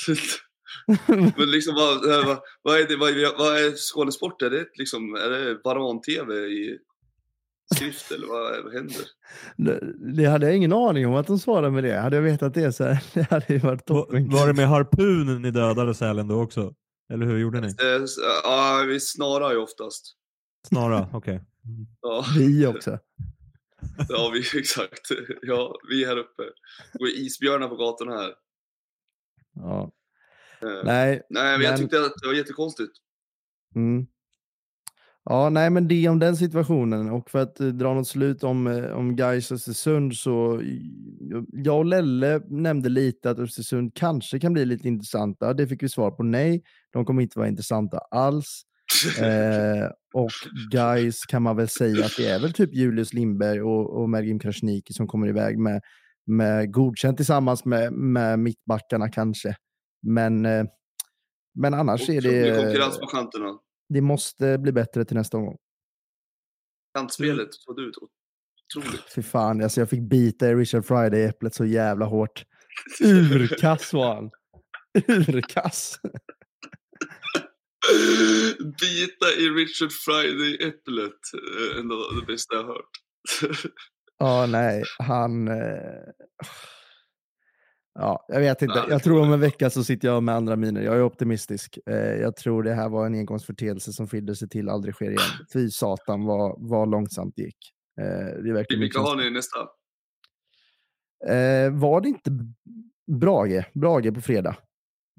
Men 1.36 1.50
liksom 1.50 1.74
vad, 1.74 2.06
vad, 2.26 2.38
vad, 2.62 2.80
är 2.80 2.88
det, 2.88 2.96
vad, 2.96 3.10
är, 3.10 3.38
vad 3.38 3.56
är 3.56 3.76
Skånesport? 3.76 4.42
Är 4.42 4.50
det, 4.50 4.66
liksom, 4.74 5.14
är 5.14 5.30
det 5.30 5.60
Varan-TV 5.64 6.34
i 6.34 6.78
skrift 7.74 8.10
eller 8.12 8.26
vad, 8.26 8.64
vad 8.64 8.72
händer? 8.72 8.96
det, 9.56 9.80
det 10.16 10.24
hade 10.24 10.46
jag 10.46 10.56
ingen 10.56 10.72
aning 10.72 11.06
om 11.06 11.14
att 11.14 11.26
de 11.26 11.38
svarade 11.38 11.70
med 11.70 11.84
det. 11.84 11.98
Hade 12.00 12.16
jag 12.16 12.22
vetat 12.22 12.54
det 12.54 12.72
så 12.72 12.84
här, 12.84 13.04
det 13.14 13.30
hade 13.30 13.46
ju 13.48 13.58
varit 13.58 13.90
Va- 13.90 13.96
toppen. 14.02 14.30
Var 14.30 14.46
det 14.46 14.52
med 14.54 14.68
harpun 14.68 15.42
ni 15.42 15.50
dödade 15.50 15.94
sälen 15.94 16.28
då 16.28 16.42
också? 16.42 16.74
Eller 17.12 17.26
hur 17.26 17.38
gjorde 17.38 17.60
ni? 17.60 17.66
Eh, 17.66 18.04
Ja, 18.44 18.84
vi 18.88 19.00
snarar 19.00 19.50
ju 19.52 19.56
oftast. 19.58 20.16
Snara, 20.68 21.08
okej. 21.12 21.42
Ja, 22.02 22.24
Vi 22.38 22.66
också. 22.66 22.98
ja 24.08 24.30
vi, 24.32 24.58
exakt. 24.58 25.08
Ja, 25.42 25.76
vi 25.90 26.04
här 26.04 26.16
uppe. 26.16 26.42
Det 26.92 26.98
går 26.98 27.08
isbjörnar 27.08 27.68
på 27.68 27.76
gatorna 27.76 28.12
här. 28.16 28.34
Ja. 29.54 29.90
Eh, 30.62 30.68
Nej, 30.84 31.22
Nej, 31.30 31.58
men 31.58 31.66
jag 31.66 31.76
tyckte 31.78 31.96
att 32.00 32.12
det 32.22 32.26
var 32.26 32.34
jättekonstigt. 32.34 32.92
Mm. 33.74 34.06
Ja, 35.24 35.50
nej, 35.50 35.70
men 35.70 35.88
det 35.88 36.08
om 36.08 36.18
den 36.18 36.36
situationen. 36.36 37.10
Och 37.10 37.30
för 37.30 37.38
att 37.38 37.60
eh, 37.60 37.66
dra 37.66 37.94
något 37.94 38.08
slut 38.08 38.44
om, 38.44 38.66
eh, 38.66 38.84
om 38.84 39.16
Gais 39.16 39.52
Östersund 39.52 40.14
så 40.16 40.62
jag- 41.52 41.78
och 41.78 41.84
Lelle 41.84 42.40
nämnde 42.48 42.88
lite 42.88 43.30
att 43.30 43.38
Östersund 43.38 43.92
kanske 43.94 44.40
kan 44.40 44.52
bli 44.52 44.64
lite 44.64 44.88
intressanta. 44.88 45.54
Det 45.54 45.66
fick 45.66 45.82
vi 45.82 45.88
svar 45.88 46.10
på 46.10 46.22
nej. 46.22 46.62
De 46.92 47.04
kommer 47.04 47.22
inte 47.22 47.38
vara 47.38 47.48
intressanta 47.48 47.98
alls. 47.98 48.62
Eh, 49.20 49.90
och 50.14 50.30
Gais 50.72 51.26
kan 51.26 51.42
man 51.42 51.56
väl 51.56 51.68
säga 51.68 52.04
att 52.04 52.16
det 52.18 52.26
är 52.28 52.40
väl 52.40 52.52
typ 52.52 52.74
Julius 52.74 53.12
Lindberg 53.12 53.62
och, 53.62 54.00
och 54.02 54.10
Mergim 54.10 54.38
Krasniqi 54.38 54.92
som 54.92 55.06
kommer 55.06 55.28
iväg 55.28 55.58
med, 55.58 55.80
med 56.26 56.72
godkänt 56.72 57.16
tillsammans 57.16 57.64
med, 57.64 57.92
med 57.92 58.38
mittbackarna 58.38 59.08
kanske. 59.08 59.56
Men, 60.06 60.46
eh, 60.46 60.64
men 61.54 61.74
annars 61.74 62.08
är 62.08 62.20
det 62.20 62.56
konkurrens 62.62 62.98
på 63.00 63.06
kanterna. 63.06 63.58
det 63.88 64.00
måste 64.00 64.58
bli 64.58 64.72
bättre 64.72 65.04
till 65.04 65.16
nästa 65.16 65.36
omgång. 65.36 65.56
Kantspelet 66.98 67.48
såg 67.54 67.80
ut 67.80 67.94
otroligt. 67.96 69.12
Fy 69.14 69.22
fan, 69.22 69.62
alltså 69.62 69.80
jag 69.80 69.90
fick 69.90 70.00
bita 70.02 70.48
i 70.48 70.54
Richard 70.54 70.84
Friday 70.84 71.20
i 71.20 71.24
äpplet 71.24 71.54
så 71.54 71.64
jävla 71.64 72.04
hårt. 72.06 72.44
Urkass 73.04 73.92
var 73.92 74.14
han. 74.14 74.30
Urkass. 75.08 76.00
Bita 78.58 79.26
i 79.38 79.48
Richard 79.50 79.90
Friday-äpplet. 79.92 81.20
eh, 81.34 81.78
Ändå 81.80 81.96
det 82.20 82.26
bästa 82.26 82.54
jag 82.54 82.64
hört. 82.64 82.90
Ja, 84.18 84.46
nej, 84.46 84.82
han... 84.98 85.48
Eh... 85.48 86.02
Ja, 87.98 88.24
jag 88.28 88.40
vet 88.40 88.62
inte. 88.62 88.84
Jag 88.88 89.02
tror 89.02 89.20
om 89.22 89.32
en 89.32 89.40
vecka 89.40 89.70
så 89.70 89.84
sitter 89.84 90.08
jag 90.08 90.22
med 90.22 90.34
andra 90.34 90.56
miner. 90.56 90.80
Jag 90.82 90.94
är 90.96 91.02
optimistisk. 91.02 91.78
Eh, 91.90 91.96
jag 91.96 92.36
tror 92.36 92.62
det 92.62 92.74
här 92.74 92.88
var 92.88 93.06
en 93.06 93.14
engångsförteelse 93.14 93.92
som 93.92 94.08
skilde 94.08 94.36
sig 94.36 94.48
till 94.48 94.68
aldrig 94.68 94.94
sker 94.94 95.06
igen. 95.10 95.20
Fy 95.52 95.70
satan 95.70 96.24
vad, 96.24 96.54
vad 96.58 96.90
långsamt 96.90 97.34
det 97.36 97.42
gick. 97.42 97.72
Eh, 98.00 98.04
det 98.42 98.48
är 98.50 98.52
verkligen 98.52 98.80
Vilka 98.80 98.98
mycket 99.00 99.10
har 99.10 99.16
ni 99.16 99.30
nästa? 99.30 99.58
eh, 101.28 101.70
Var 101.80 102.00
det 102.00 102.08
inte 102.08 102.30
Brage? 103.20 103.64
Brage 103.74 104.14
på 104.14 104.20
fredag? 104.20 104.56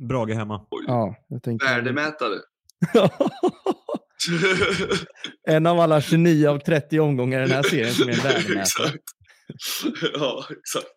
Brage 0.10 0.34
hemma. 0.34 0.68
Oj. 0.72 0.84
Ja, 0.88 1.16
jag 1.28 1.44
tänkte... 1.44 1.66
Värdemätare. 1.68 2.36
en 5.48 5.66
av 5.68 5.80
alla 5.80 6.02
29 6.02 6.48
av 6.48 6.60
30 6.60 7.00
omgångar 7.00 7.40
i 7.40 7.42
den 7.48 7.52
här 7.52 7.64
serien 7.64 7.94
som 7.94 8.10
är 8.10 8.14
en 8.14 8.20
värdemätare. 8.24 8.60
exakt. 8.62 9.04
Ja, 10.14 10.44
exakt. 10.60 10.97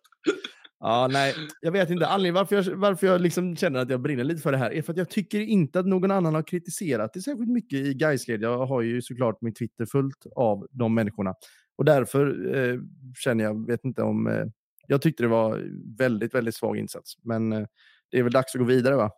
Ja, 0.83 1.07
nej, 1.11 1.35
jag 1.61 1.71
vet 1.71 1.89
inte. 1.89 2.07
Anledningen 2.07 2.33
varför 2.33 2.55
jag, 2.55 2.63
varför 2.63 3.07
jag 3.07 3.21
liksom 3.21 3.55
känner 3.55 3.79
att 3.79 3.89
jag 3.89 4.01
brinner 4.01 4.23
lite 4.23 4.41
för 4.41 4.51
det 4.51 4.57
här 4.57 4.73
är 4.73 4.81
för 4.81 4.93
att 4.93 4.97
jag 4.97 5.09
tycker 5.09 5.39
inte 5.39 5.79
att 5.79 5.85
någon 5.85 6.11
annan 6.11 6.35
har 6.35 6.43
kritiserat 6.43 7.13
det 7.13 7.21
särskilt 7.21 7.49
mycket 7.49 7.79
i 7.79 7.93
Gaisled. 7.93 8.41
Jag 8.41 8.65
har 8.65 8.81
ju 8.81 9.01
såklart 9.01 9.41
min 9.41 9.53
Twitter 9.53 9.85
fullt 9.85 10.25
av 10.35 10.67
de 10.71 10.95
människorna. 10.95 11.35
Och 11.77 11.85
därför 11.85 12.55
eh, 12.55 12.79
känner 13.17 13.43
jag, 13.43 13.67
vet 13.67 13.85
inte 13.85 14.01
om... 14.01 14.27
Eh, 14.27 14.45
jag 14.87 15.01
tyckte 15.01 15.23
det 15.23 15.27
var 15.27 15.63
väldigt, 15.97 16.35
väldigt 16.35 16.55
svag 16.55 16.77
insats. 16.77 17.13
Men 17.23 17.53
eh, 17.53 17.65
det 18.11 18.19
är 18.19 18.23
väl 18.23 18.31
dags 18.31 18.55
att 18.55 18.59
gå 18.59 18.65
vidare 18.65 18.95
va? 18.95 19.11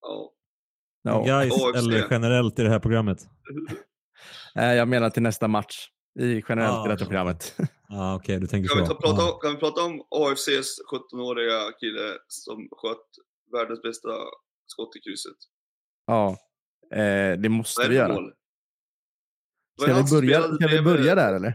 Ja. 0.00 0.32
Ja. 1.02 1.24
Guys 1.24 1.54
eller 1.76 2.06
generellt 2.10 2.58
i 2.58 2.62
det 2.62 2.70
här 2.70 2.80
programmet? 2.80 3.28
Jag 4.54 4.88
menar 4.88 5.10
till 5.10 5.22
nästa 5.22 5.48
match. 5.48 5.88
I 6.18 6.42
generellt 6.48 6.74
Ah, 6.76 6.86
i 6.86 6.88
detta 6.88 7.04
ja. 7.04 7.06
programmet. 7.06 7.56
Ja, 7.88 8.14
okej, 8.20 8.40
du 8.40 8.46
tänker 8.46 8.68
Kan, 8.68 8.78
vi 8.78 8.86
så. 8.86 8.94
ta, 8.94 9.00
prata, 9.00 9.32
om- 9.32 9.40
kan 9.40 9.50
vi 9.54 9.56
prata 9.58 9.82
om 9.84 10.02
AFCs 10.10 10.80
17-åriga 10.92 11.72
kille 11.80 12.18
som 12.28 12.68
sköt 12.72 13.06
världens 13.52 13.82
bästa 13.82 14.08
skott 14.66 14.96
i 14.96 15.00
krysset? 15.00 15.36
Ja, 16.06 16.36
eh, 16.92 17.38
det 17.40 17.48
måste 17.48 17.88
vi 17.88 17.94
göra. 17.96 18.14
mål? 18.14 18.34
Ska 19.80 19.94
vi 19.94 20.10
börja, 20.20 20.42
ska 20.54 20.66
vi 20.66 20.82
börja 20.82 21.14
där 21.14 21.34
eller? 21.34 21.54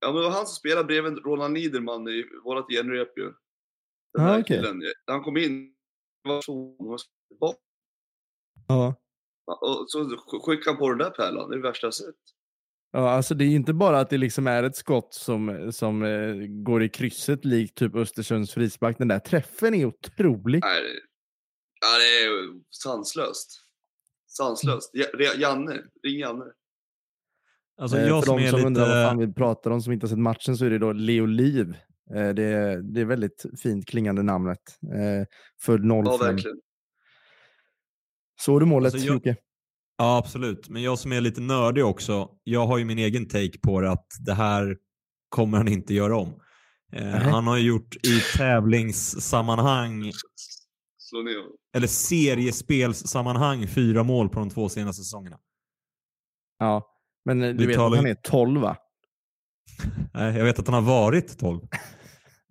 Ja, 0.00 0.06
men 0.12 0.14
det 0.16 0.22
var 0.22 0.30
han 0.30 0.46
som 0.46 0.54
spelade 0.54 0.84
bredvid 0.84 1.18
Roland 1.18 1.54
Niederman 1.54 2.08
i 2.08 2.24
vårat 2.44 2.66
genrep 2.68 3.18
ju. 3.18 3.32
Den 4.18 4.26
Ah, 4.26 4.38
okej. 4.38 4.44
killen. 4.58 4.82
Han 5.06 5.22
kom 5.22 5.36
in, 5.36 5.74
var 6.22 6.40
så 6.42 6.76
Ja. 8.68 8.94
och 9.60 9.84
så 9.90 10.16
skickade 10.46 10.70
han 10.70 10.76
på 10.78 10.88
den 10.88 10.98
där 10.98 11.10
pärlan, 11.10 11.50
det 11.50 11.54
är 11.56 11.58
det 11.58 11.68
värsta 11.68 11.86
jag 11.86 11.94
sett. 11.94 12.14
Ja, 12.94 13.10
alltså 13.10 13.34
det 13.34 13.44
är 13.44 13.48
inte 13.48 13.72
bara 13.72 14.00
att 14.00 14.10
det 14.10 14.18
liksom 14.18 14.46
är 14.46 14.62
ett 14.62 14.76
skott 14.76 15.14
som, 15.14 15.72
som 15.72 16.02
eh, 16.02 16.34
går 16.48 16.82
i 16.82 16.88
krysset 16.88 17.44
likt 17.44 17.74
typ 17.76 17.94
Östersunds 17.94 18.52
frispark. 18.54 18.98
Den 18.98 19.08
där 19.08 19.18
träffen 19.18 19.74
är 19.74 19.84
otrolig. 19.84 20.60
Nej, 20.64 20.82
ja, 21.80 21.98
det 21.98 22.04
är 22.04 22.30
ju 22.30 22.60
sanslöst. 22.70 23.60
Sanslöst. 24.26 24.90
Ja, 24.92 25.06
Re- 25.14 25.40
Janne, 25.40 25.72
ring 26.02 26.18
Janne. 26.18 26.44
Alltså, 27.80 27.96
Eh, 27.98 28.06
jag 28.06 28.20
För 28.24 28.26
som 28.26 28.36
de 28.40 28.48
som 28.48 28.56
lite... 28.56 28.66
undrar 28.66 28.88
vad 28.88 29.08
fan 29.08 29.18
vi 29.18 29.32
pratar 29.32 29.70
om 29.70 29.80
som 29.82 29.92
inte 29.92 30.04
har 30.04 30.08
sett 30.08 30.18
matchen 30.18 30.56
så 30.56 30.64
är 30.64 30.70
det 30.70 30.78
då 30.78 30.92
Leo 30.92 31.26
Liv. 31.26 31.76
Eh, 32.14 32.28
det, 32.28 32.42
är, 32.42 32.78
det 32.94 33.00
är 33.00 33.04
väldigt 33.04 33.44
fint 33.62 33.86
klingande 33.88 34.22
namnet. 34.22 34.58
Eh, 34.82 35.26
född 35.62 35.80
05. 35.80 35.88
Ja, 36.04 36.16
verkligen. 36.16 36.60
Såg 38.40 38.60
du 38.60 38.66
målet 38.66 38.94
Alltså, 38.94 39.06
jag- 39.08 39.14
Jocke? 39.14 39.36
Ja, 39.96 40.16
absolut. 40.16 40.68
Men 40.68 40.82
jag 40.82 40.98
som 40.98 41.12
är 41.12 41.20
lite 41.20 41.40
nördig 41.40 41.84
också, 41.84 42.28
jag 42.44 42.66
har 42.66 42.78
ju 42.78 42.84
min 42.84 42.98
egen 42.98 43.28
take 43.28 43.58
på 43.58 43.80
det 43.80 43.90
att 43.90 44.06
det 44.26 44.34
här 44.34 44.76
kommer 45.28 45.58
han 45.58 45.68
inte 45.68 45.94
göra 45.94 46.16
om. 46.16 46.34
Eh, 46.92 47.06
han 47.06 47.46
har 47.46 47.56
ju 47.56 47.66
gjort 47.66 47.96
i 47.96 48.20
tävlingssammanhang, 48.36 50.12
eller 51.76 51.86
seriespelssammanhang, 51.86 53.68
fyra 53.68 54.02
mål 54.02 54.28
på 54.28 54.38
de 54.38 54.50
två 54.50 54.68
senaste 54.68 55.02
säsongerna. 55.02 55.38
Ja, 56.58 56.86
men 57.24 57.42
eh, 57.42 57.48
du 57.48 57.58
Vi 57.58 57.66
vet 57.66 57.76
talar 57.76 57.98
att 57.98 58.04
han 58.04 58.10
är 58.10 58.14
12 58.14 58.60
va? 58.60 58.76
Nej, 60.14 60.36
jag 60.36 60.44
vet 60.44 60.58
att 60.58 60.66
han 60.66 60.74
har 60.74 60.92
varit 60.92 61.38
12. 61.38 61.60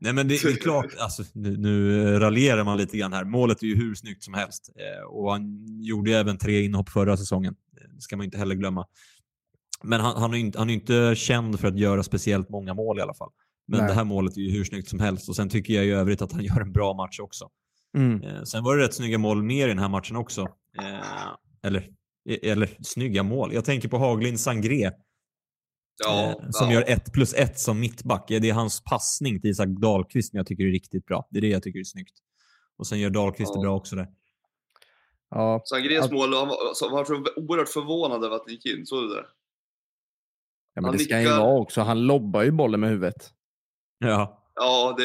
Nej 0.04 0.14
men 0.14 0.28
det, 0.28 0.44
det 0.44 0.50
är 0.50 0.56
klart, 0.56 0.96
alltså, 1.00 1.24
nu, 1.34 1.58
nu 1.58 2.04
raljerar 2.20 2.64
man 2.64 2.78
lite 2.78 2.98
grann 2.98 3.14
här. 3.14 3.26
Målet 3.26 3.64
är 3.64 3.68
ju 3.68 3.76
hur 3.76 3.96
snyggt 3.96 4.24
som 4.24 4.34
helst. 4.34 4.70
Eh, 4.76 5.04
och 5.08 5.32
han 5.32 5.66
gjorde 5.82 6.10
ju 6.10 6.16
även 6.16 6.38
tre 6.38 6.62
inhopp 6.64 6.90
förra 6.90 7.18
säsongen. 7.18 7.56
Eh, 7.82 7.96
Det 7.96 8.02
ska 8.02 8.18
man 8.18 8.26
inte 8.26 8.38
heller 8.38 8.56
glömma. 8.56 8.88
Men 9.84 10.02
han, 10.02 10.18
han, 10.22 10.34
är 10.34 10.38
inte, 10.38 10.60
han 10.60 10.70
är 10.70 10.74
inte 10.74 11.14
känd 11.16 11.60
för 11.60 11.68
att 11.68 11.78
göra 11.80 12.04
speciellt 12.04 12.50
många 12.50 12.74
mål 12.74 13.00
i 13.00 13.02
alla 13.02 13.14
fall. 13.14 13.30
Men 13.68 13.80
Nej. 13.80 13.88
det 13.88 13.94
här 13.94 14.04
målet 14.04 14.38
är 14.38 14.42
ju 14.42 14.52
hur 14.52 14.64
snyggt 14.64 14.90
som 14.90 15.00
helst. 15.00 15.30
Och 15.30 15.36
sen 15.36 15.50
tycker 15.50 15.74
jag 15.74 15.86
i 15.86 15.90
övrigt 15.92 16.22
att 16.22 16.32
han 16.32 16.44
gör 16.44 16.62
en 16.62 16.72
bra 16.72 16.94
match 16.94 17.20
också. 17.20 17.50
Mm. 17.98 18.24
Eh, 18.24 18.44
sen 18.44 18.64
var 18.64 18.78
det 18.78 18.84
rätt 18.84 18.94
snygga 18.94 19.18
mål 19.18 19.44
mer 19.44 19.66
i 19.66 19.70
den 19.70 19.80
här 19.80 19.90
matchen 19.90 20.16
också. 20.16 20.42
Eh, 20.80 21.28
eller, 21.64 21.90
eller 22.42 22.70
snygga 22.82 23.24
mål. 23.24 23.54
Jag 23.54 23.66
tänker 23.66 23.90
på 23.90 23.98
Haglind 23.98 24.40
Sangré. 24.40 24.92
Ja, 26.06 26.30
eh, 26.30 26.50
som 26.50 26.68
ja. 26.68 26.74
gör 26.74 26.84
ett 26.88 27.14
plus 27.14 27.34
ett 27.34 27.60
som 27.60 27.80
mittback. 27.80 28.26
Det 28.28 28.50
är 28.50 28.54
hans 28.54 28.84
passning 28.84 29.42
till 29.42 29.50
Isak 29.50 29.68
Dahlqvist 29.68 30.30
som 30.30 30.38
jag 30.38 30.48
tycker 30.48 30.64
är 30.64 30.72
riktigt 30.72 31.06
bra. 31.06 31.28
Det 31.32 31.38
är 31.40 31.42
det 31.42 31.48
jag 31.48 31.64
tycker 31.64 31.80
är 31.80 31.84
snyggt. 31.84 32.14
Och 32.78 32.88
sen 32.88 33.00
gör 33.00 33.10
Dahlqvist 33.10 33.52
Ja. 33.56 33.62
det 33.62 33.66
bra 33.66 33.76
också 33.76 33.96
där. 33.96 34.08
Ja, 35.30 35.62
Sangrés 35.66 36.06
Att- 36.06 36.12
mål, 36.12 36.34
han 36.34 36.48
var, 36.48 36.92
var 36.92 37.06
så 37.06 37.16
oerhört 37.42 37.70
förvånad 37.70 38.24
över 38.24 38.36
att 38.36 38.44
det 38.46 38.52
gick 38.52 38.66
in. 38.66 38.86
Så 38.86 39.02
det 39.02 39.10
där. 39.16 39.26
ja 40.74 40.82
men 40.82 40.84
Han 40.86 40.94
det 40.94 41.00
ska 41.00 41.14
han 41.14 41.24
ju 41.24 41.30
vara 41.30 41.60
också. 41.60 41.82
Han 41.82 42.08
lobbar 42.08 42.44
ju 42.44 42.52
bollen 42.52 42.80
med 42.80 42.90
huvudet. 42.90 43.30
Ja. 44.00 44.48
Ja, 44.56 44.96
det, 44.98 45.04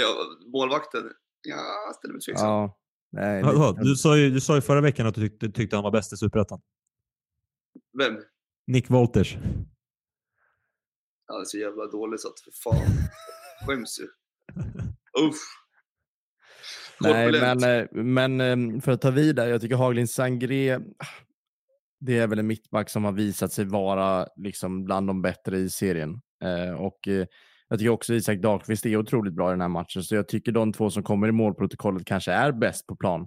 målvakten. 0.53 1.03
Ja, 1.43 1.57
ställer 1.99 2.13
mig 2.15 2.21
tveksam. 2.23 2.49
Ja. 2.49 2.79
Nej, 3.13 3.43
Vadå? 3.43 3.71
lite- 3.71 3.83
Du 3.83 3.97
sa 3.97 4.17
ju, 4.17 4.31
du 4.31 4.41
sa 4.41 4.55
ju 4.55 4.61
förra 4.61 4.81
veckan 4.81 5.07
att 5.07 5.15
du 5.15 5.29
tyckte, 5.29 5.49
tyckte 5.51 5.77
han 5.77 5.83
var 5.85 5.91
bäst 5.91 6.13
i 6.13 6.17
Superettan. 6.17 6.61
Vem? 7.99 8.15
Nick 8.67 8.91
Wolters. 8.91 9.37
Det 11.29 11.41
är 11.41 11.45
så 11.45 11.59
jävla 11.59 11.87
dåligt 11.87 12.21
så 12.21 12.29
att 12.29 12.41
för 12.41 12.53
fan. 12.65 12.87
Skäms 13.67 14.01
ju. 14.01 14.05
Uff. 15.29 15.37
Nej, 17.01 17.27
Korpulent. 17.27 17.61
men, 17.61 17.81
eh, 17.81 17.87
men 17.93 18.75
eh, 18.75 18.81
för 18.81 18.93
att 18.93 19.01
ta 19.01 19.11
vidare, 19.11 19.51
jag 19.51 19.61
tycker 19.61 19.77
Haglind 19.77 20.11
Sangré, 20.11 20.79
det 22.01 22.19
är 22.19 22.27
väl 22.27 22.39
en 22.39 22.47
mittback 22.47 22.91
som 22.91 23.05
har 23.05 23.13
visat 23.13 23.53
sig 23.53 23.65
vara 23.65 24.27
liksom 24.37 24.85
bland 24.85 25.07
de 25.07 25.23
bättre 25.23 25.59
i 25.59 25.71
serien. 25.71 26.21
Eh, 26.45 26.75
och 26.81 27.09
eh, 27.09 27.27
jag 27.69 27.79
tycker 27.79 27.91
också 27.91 28.15
Isak 28.15 28.39
Dahlqvist 28.39 28.87
är 28.87 28.97
otroligt 28.97 29.35
bra 29.35 29.51
i 29.51 29.53
den 29.53 29.61
här 29.61 29.69
matchen, 29.69 30.03
så 30.03 30.15
jag 30.15 30.29
tycker 30.29 30.53
de 30.53 30.73
två 30.73 30.91
som 30.91 31.03
kommer 31.03 31.29
i 31.29 31.33
målprotokollet 31.33 32.07
kanske 32.07 32.33
är 32.33 32.53
bäst 32.53 32.87
på 32.87 32.97
plan. 32.97 33.27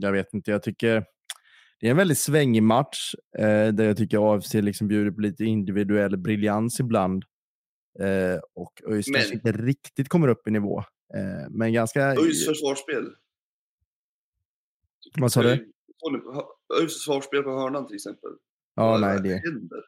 Jag 0.00 0.12
vet 0.12 0.34
inte, 0.34 0.50
jag 0.50 0.62
tycker 0.62 1.04
det 1.80 1.86
är 1.86 1.90
en 1.90 1.96
väldigt 1.96 2.18
svängig 2.18 2.62
match 2.62 3.14
eh, 3.38 3.68
där 3.68 3.84
jag 3.84 3.96
tycker 3.96 4.34
AFC 4.34 4.54
liksom 4.54 4.88
bjuder 4.88 5.10
på 5.10 5.20
lite 5.20 5.44
individuell 5.44 6.16
briljans 6.16 6.80
ibland. 6.80 7.24
Eh, 7.98 8.40
och 8.54 8.82
ÖIS 8.88 9.06
kanske 9.06 9.34
inte 9.34 9.52
riktigt 9.52 10.08
kommer 10.08 10.28
upp 10.28 10.48
i 10.48 10.50
nivå. 10.50 10.78
Eh, 11.14 11.50
men 11.50 11.72
ganska... 11.72 12.00
ÖIS 12.00 12.46
försvarsspel. 12.46 13.04
Vad 15.18 15.32
sa 15.32 15.42
du? 15.42 15.72
ÖIS 16.80 16.92
försvarsspel 16.92 17.42
på 17.42 17.50
hörnan 17.50 17.86
till 17.86 17.96
exempel. 17.96 18.30
Ja, 18.74 18.90
Vad 18.90 19.00
nej, 19.00 19.20
det, 19.22 19.34
händer? 19.34 19.84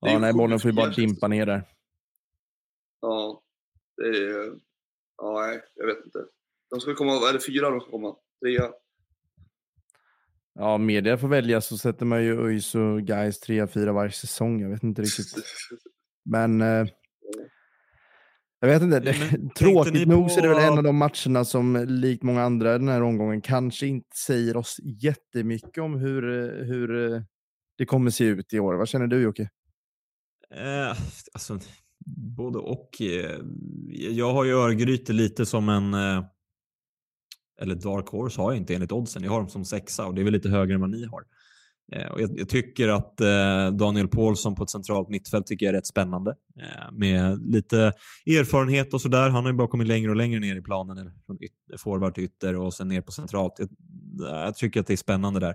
Det 0.00 0.08
ja, 0.08 0.12
ju 0.12 0.18
nej, 0.18 0.32
bollen 0.32 0.60
får 0.60 0.70
ju 0.70 0.76
bara 0.76 0.90
dimpa 0.90 1.28
ner 1.28 1.46
där. 1.46 1.62
Ja, 3.00 3.42
det 3.96 4.08
är... 4.08 4.52
Ja, 5.16 5.46
nej, 5.46 5.62
jag 5.74 5.86
vet 5.86 6.04
inte. 6.04 6.18
De 6.70 6.80
ska 6.80 6.94
komma, 6.94 7.12
är 7.12 7.32
det 7.32 7.46
fyra 7.46 7.70
de 7.70 7.80
ska 7.80 7.90
komma? 7.90 8.16
Trea? 8.40 8.72
Ja, 10.60 10.78
media 10.78 11.18
får 11.18 11.28
välja 11.28 11.60
så 11.60 11.78
sätter 11.78 12.06
man 12.06 12.24
ju 12.24 12.46
ÖIS 12.46 12.74
och 12.74 13.02
Gais 13.02 13.46
3-4 13.48 13.92
varje 13.92 14.10
säsong. 14.12 14.60
Jag 14.62 14.68
vet 14.70 14.82
inte 14.82 15.02
riktigt. 15.02 15.34
Men 16.24 16.60
eh, 16.60 16.86
jag 18.60 18.68
vet 18.68 18.82
inte. 18.82 19.00
Det, 19.00 19.12
ni 19.38 19.50
tråkigt 19.50 20.08
nog 20.08 20.30
så 20.30 20.38
är 20.38 20.42
det 20.42 20.48
väl 20.48 20.56
på- 20.56 20.62
en 20.72 20.78
av 20.78 20.84
de 20.84 20.96
matcherna 20.96 21.44
som 21.44 21.84
likt 21.88 22.22
många 22.22 22.42
andra 22.42 22.78
den 22.78 22.88
här 22.88 23.02
omgången 23.02 23.40
kanske 23.40 23.86
inte 23.86 24.16
säger 24.26 24.56
oss 24.56 24.76
jättemycket 24.82 25.78
om 25.78 25.94
hur, 25.94 26.22
hur 26.64 27.12
eh, 27.14 27.22
det 27.78 27.84
kommer 27.86 28.10
se 28.10 28.24
ut 28.24 28.52
i 28.52 28.60
år. 28.60 28.74
Vad 28.74 28.88
känner 28.88 29.06
du 29.06 29.22
Jocke? 29.22 29.48
Eh, 30.54 30.96
alltså, 31.32 31.58
både 32.36 32.58
och. 32.58 33.00
Eh, 33.00 33.40
jag 34.10 34.32
har 34.32 34.44
ju 34.44 34.52
Örgryte 34.52 35.12
lite 35.12 35.46
som 35.46 35.68
en... 35.68 35.94
Eh, 35.94 36.24
eller 37.60 37.74
Dark 37.74 38.08
Horse 38.08 38.40
har 38.40 38.50
jag 38.50 38.58
inte 38.58 38.74
enligt 38.74 38.92
oddsen. 38.92 39.22
Jag 39.22 39.30
har 39.30 39.38
dem 39.38 39.48
som 39.48 39.64
sexa 39.64 40.06
och 40.06 40.14
det 40.14 40.20
är 40.20 40.24
väl 40.24 40.32
lite 40.32 40.48
högre 40.48 40.74
än 40.74 40.80
vad 40.80 40.90
ni 40.90 41.06
har. 41.06 41.22
Eh, 41.92 42.12
och 42.12 42.20
jag, 42.20 42.30
jag 42.38 42.48
tycker 42.48 42.88
att 42.88 43.20
eh, 43.20 43.70
Daniel 43.72 44.08
Paulsson 44.08 44.54
på 44.54 44.62
ett 44.62 44.70
centralt 44.70 45.08
mittfält 45.08 45.46
tycker 45.46 45.66
jag 45.66 45.72
är 45.72 45.76
rätt 45.76 45.86
spännande. 45.86 46.34
Eh, 46.60 46.92
med 46.92 47.52
lite 47.52 47.92
erfarenhet 48.26 48.94
och 48.94 49.00
sådär. 49.00 49.28
Han 49.28 49.44
har 49.44 49.52
ju 49.52 49.56
bara 49.58 49.68
kommit 49.68 49.88
längre 49.88 50.10
och 50.10 50.16
längre 50.16 50.40
ner 50.40 50.56
i 50.56 50.62
planen. 50.62 51.12
Från 51.26 51.38
forward 51.78 52.14
till 52.14 52.24
ytter 52.24 52.56
och 52.56 52.74
sen 52.74 52.88
ner 52.88 53.00
på 53.00 53.12
centralt. 53.12 53.52
Jag, 53.58 53.68
jag 54.18 54.54
tycker 54.54 54.80
att 54.80 54.86
det 54.86 54.94
är 54.94 54.96
spännande 54.96 55.40
där. 55.40 55.54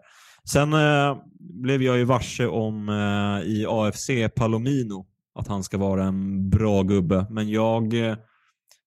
Sen 0.52 0.74
eh, 0.74 1.18
blev 1.40 1.84
jag 1.84 1.98
ju 1.98 2.04
varse 2.04 2.48
om 2.48 2.90
eh, 2.90 3.52
i 3.52 3.66
AFC 3.70 4.10
Palomino 4.36 5.06
att 5.36 5.48
han 5.48 5.64
ska 5.64 5.78
vara 5.78 6.04
en 6.04 6.50
bra 6.50 6.84
gubbe. 6.84 7.26
Men 7.30 7.50
jag 7.50 8.10
eh, 8.10 8.18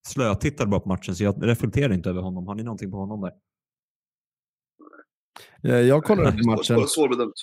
slötittade 0.09 0.71
bara 0.71 0.81
på 0.81 0.89
matchen 0.89 1.15
så 1.17 1.25
jag 1.25 1.47
reflekterar 1.49 1.93
inte 1.95 2.11
över 2.11 2.21
honom. 2.21 2.47
Har 2.47 2.55
ni 2.55 2.63
någonting 2.63 2.91
på 2.91 2.97
honom 2.97 3.21
där? 3.21 3.33
Eh, 5.65 5.81
Jag 5.81 6.05
kollade 6.05 6.39
på 6.39 6.47
matchen. 6.51 6.77
svår- 6.77 6.87
Svårbedömt. 6.87 7.35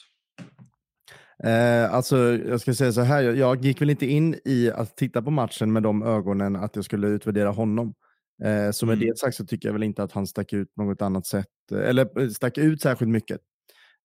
Eh, 1.43 1.93
alltså, 1.93 2.17
jag 2.37 2.61
ska 2.61 2.73
säga 2.73 2.91
så 2.91 3.01
här, 3.01 3.21
jag, 3.23 3.35
jag 3.35 3.65
gick 3.65 3.81
väl 3.81 3.89
inte 3.89 4.05
in 4.05 4.35
i 4.45 4.71
att 4.71 4.97
titta 4.97 5.21
på 5.21 5.31
matchen 5.31 5.73
med 5.73 5.83
de 5.83 6.03
ögonen 6.03 6.55
att 6.55 6.75
jag 6.75 6.85
skulle 6.85 7.07
utvärdera 7.07 7.49
honom. 7.49 7.93
Eh, 8.43 8.71
så 8.71 8.85
med 8.85 8.93
Mm. 8.93 9.07
det 9.07 9.17
sagt 9.17 9.35
så 9.35 9.45
tycker 9.45 9.67
jag 9.67 9.73
väl 9.73 9.83
inte 9.83 10.03
att 10.03 10.11
han 10.11 10.27
stack 10.27 10.53
ut 10.53 10.71
något 10.77 11.01
annat 11.01 11.25
sätt, 11.25 11.47
eh, 11.71 11.79
eller 11.89 12.21
eh, 12.21 12.29
stack 12.29 12.57
ut 12.57 12.81
särskilt 12.81 13.11
mycket. 13.11 13.41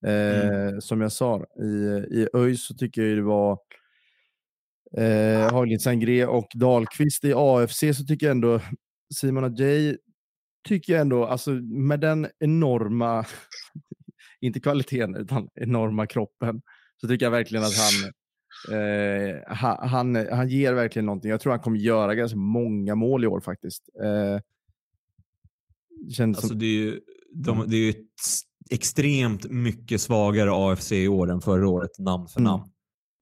Eh, 0.06 0.78
Som 0.78 1.00
jag 1.00 1.12
sa, 1.12 1.44
i, 1.62 1.66
i 2.10 2.28
ÖIS 2.34 2.66
så 2.66 2.74
tycker 2.74 3.02
jag 3.02 3.16
det 3.18 3.22
var 3.22 3.58
eh, 4.96 5.52
Haglind 5.52 5.82
Sangré 5.82 6.24
och 6.26 6.48
Dahlqvist. 6.54 7.24
I 7.24 7.32
AFC 7.36 7.78
så 7.94 8.04
tycker 8.04 8.26
jag 8.26 8.30
ändå 8.34 8.60
Simon 9.14 9.44
Adjei 9.44 9.96
tycker 10.68 10.92
jag 10.92 11.00
ändå, 11.00 11.24
alltså 11.26 11.50
med 11.62 12.00
den 12.00 12.26
enorma, 12.38 13.24
inte 14.40 14.60
kvaliteten, 14.60 15.14
utan 15.16 15.48
enorma 15.54 16.06
kroppen, 16.06 16.62
så 17.00 17.08
tycker 17.08 17.26
jag 17.26 17.30
verkligen 17.30 17.64
att 17.64 17.72
han, 17.76 18.12
eh, 18.78 19.36
han, 19.46 19.88
han, 19.88 20.28
han 20.32 20.48
ger 20.48 20.72
verkligen 20.74 21.06
någonting. 21.06 21.30
Jag 21.30 21.40
tror 21.40 21.52
han 21.52 21.60
kommer 21.60 21.78
göra 21.78 22.14
ganska 22.14 22.36
många 22.38 22.94
mål 22.94 23.24
i 23.24 23.26
år 23.26 23.40
faktiskt. 23.40 23.88
Eh, 24.02 24.40
känns 26.12 26.36
Alltså 26.36 26.48
som, 26.48 26.58
det 26.58 26.66
är 26.66 26.78
ju, 26.78 27.00
de, 27.34 27.56
Mm. 27.56 27.70
det 27.70 27.76
är 27.76 27.80
ju 27.80 27.94
extremt 28.70 29.50
mycket 29.50 30.00
svagare 30.00 30.50
AFC 30.52 30.92
i 30.92 31.08
år 31.08 31.30
än 31.30 31.40
förra 31.40 31.68
året, 31.68 31.98
namn 31.98 32.28
för 32.28 32.40
Mm. 32.40 32.50
namn. 32.52 32.69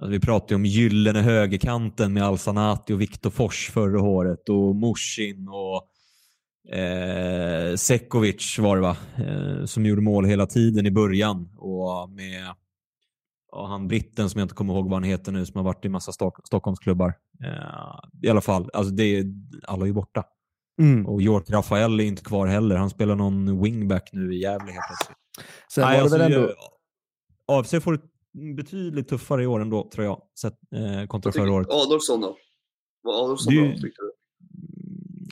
Alltså 0.00 0.12
vi 0.12 0.20
pratade 0.20 0.54
om 0.54 0.64
gyllene 0.66 1.20
högerkanten 1.20 2.12
med 2.12 2.22
Alsanati 2.22 2.92
och 2.92 3.00
Viktor 3.00 3.30
Fors 3.30 3.70
förra 3.70 4.02
året 4.02 4.48
och 4.48 4.76
Mushin 4.76 5.48
och 5.48 5.88
eh, 6.76 7.76
Sekovic 7.76 8.58
var 8.58 8.76
det 8.76 8.82
va? 8.82 8.96
Eh, 9.16 9.64
som 9.64 9.86
gjorde 9.86 10.02
mål 10.02 10.24
hela 10.24 10.46
tiden 10.46 10.86
i 10.86 10.90
början. 10.90 11.48
Och 11.56 12.10
med 12.10 12.54
ja, 13.52 13.66
han 13.66 13.88
britten 13.88 14.30
som 14.30 14.38
jag 14.38 14.44
inte 14.44 14.54
kommer 14.54 14.74
ihåg 14.74 14.84
vad 14.84 14.94
han 14.94 15.02
heter 15.02 15.32
nu 15.32 15.46
som 15.46 15.56
har 15.56 15.64
varit 15.64 15.84
i 15.84 15.88
massa 15.88 16.12
Stock 16.12 16.46
Stockholmsklubbar. 16.46 17.14
Eh, 17.44 18.00
I 18.22 18.28
alla 18.28 18.40
fall, 18.40 18.70
alltså 18.72 18.94
det 18.94 19.24
alla 19.66 19.82
är 19.82 19.86
ju 19.86 19.92
borta. 19.92 20.24
mm. 20.80 21.06
Och 21.06 21.22
York 21.22 21.50
Rafael 21.50 22.00
är 22.00 22.04
inte 22.04 22.22
kvar 22.22 22.46
heller. 22.46 22.76
Han 22.76 22.90
spelar 22.90 23.14
någon 23.14 23.62
wingback 23.62 24.10
nu 24.12 24.34
i 24.34 24.40
Gävle 24.42 24.72
helt 24.72 24.86
plötsligt. 24.88 25.18
Sen 25.74 25.84
Nej, 25.84 25.96
var 25.96 26.02
alltså, 26.02 26.18
väl 26.18 26.32
ändå, 26.32 26.52
AFC 27.46 27.70
får 27.70 27.92
det 27.92 28.00
betydligt 28.56 29.08
tuffare 29.08 29.42
i 29.42 29.46
år 29.46 29.60
ändå, 29.60 29.90
tror 29.92 30.04
jag, 30.06 30.22
sett, 30.40 30.54
eh, 30.74 31.06
kontra 31.06 31.32
förra 31.32 31.52
året. 31.52 31.68
Adolfsson 31.70 32.20
då? 32.20 32.36
Vad 33.02 33.24
Adolfsson 33.24 33.52
är 33.54 33.62
bra, 33.62 33.72
tyckte 33.72 34.02
du? 34.02 34.12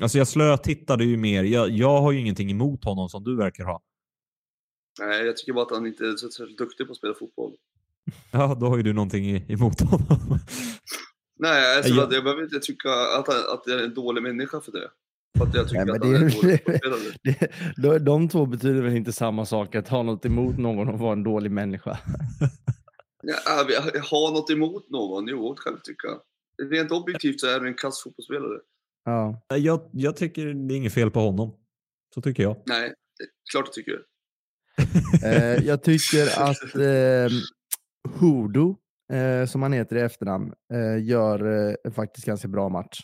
Alltså 0.03 0.19
jag 0.19 0.29
slötittade 0.29 1.05
ju 1.05 1.17
mer. 1.17 1.45
Jag, 1.45 1.71
jag 1.71 2.01
har 2.01 2.13
ju 2.13 2.21
ingenting 2.21 2.51
emot 2.51 2.85
honom 2.85 3.09
som 3.09 3.25
du 3.25 3.37
verkar 3.37 3.65
ha. 3.65 3.83
Nej, 5.01 5.27
jag 5.27 5.37
tycker 5.37 5.53
bara 5.53 5.65
att 5.65 5.71
han 5.71 5.87
inte 5.87 6.07
är 6.07 6.17
så 6.17 6.29
särskilt 6.29 6.59
duktig 6.59 6.87
på 6.87 6.93
att 6.93 6.97
spela 6.99 7.15
fotboll. 7.15 7.53
Ja, 8.31 8.55
då 8.61 8.67
har 8.67 8.77
ju 8.77 8.83
du 8.83 8.93
någonting 8.93 9.25
i- 9.37 9.45
emot 9.53 9.81
honom. 9.81 10.07
Nej, 11.39 11.77
alltså, 11.77 11.95
Jag- 11.95 12.13
jag 12.13 12.25
behöver 12.25 12.43
inte 12.43 12.59
tycka 12.61 12.89
att, 12.91 13.27
han, 13.29 13.37
att 13.37 13.63
jag 13.67 13.81
är 13.81 13.85
en 13.85 13.95
dålig 13.95 14.23
människa 14.23 14.61
för 14.61 14.73
det. 14.73 14.91
För 15.39 15.47
att 15.47 15.55
jag 15.55 15.69
tycker 15.69 15.85
Nej, 15.85 15.87
men 15.87 15.97
att 15.97 16.05
han 16.05 16.15
är 16.15 16.19
är- 16.19 16.25
en 16.25 16.91
dålig 16.91 17.11
det, 17.23 17.99
de, 17.99 17.99
de 18.05 18.29
två 18.29 18.47
betyder 18.47 18.83
väl 18.83 18.97
inte 18.97 19.13
samma 19.13 19.47
sak, 19.47 19.75
att 19.75 19.89
ha 19.89 20.03
något 20.03 20.25
emot 20.27 20.59
någon 20.59 20.89
och 20.89 20.99
vara 20.99 21.13
en 21.13 21.23
dålig 21.23 21.51
människa. 21.51 21.99
Ja, 23.27 23.67
har 24.03 24.33
något 24.33 24.51
emot 24.51 24.91
någon, 24.91 25.29
jo, 25.29 25.55
det 25.55 25.61
kan 25.63 25.73
jag 25.73 25.85
tycka. 25.85 26.09
Rent 26.71 26.91
objektivt 26.91 27.41
så 27.41 27.47
är 27.47 27.61
du 27.61 27.69
en 27.69 27.75
kass 27.75 28.03
fotbollsspelare. 28.03 28.61
Ja. 29.05 29.43
jag, 29.57 29.91
jag 29.93 30.17
tycker 30.17 30.47
det 30.47 30.75
är 30.75 30.77
inget 30.77 30.95
fel 30.95 31.11
på 31.11 31.21
honom. 31.21 31.57
Så 32.15 32.21
tycker 32.23 32.43
jag. 32.43 32.57
Nej, 32.67 32.89
det 33.19 33.25
klart 33.53 33.65
jag 33.67 33.73
tycker. 33.73 34.03
Eh, 35.25 35.65
jag 35.67 35.83
tycker 35.83 36.43
att 36.43 36.75
eh, 36.75 37.33
Hudo, 38.21 38.77
eh, 39.13 39.47
som 39.47 39.63
han 39.63 39.73
heter 39.73 39.97
i 39.97 40.01
efternamn, 40.01 40.53
eh, 40.73 41.05
gör 41.05 41.69
eh, 41.87 41.93
faktiskt 41.93 42.27
ganska 42.27 42.49
bra 42.49 42.69
match. 42.69 43.01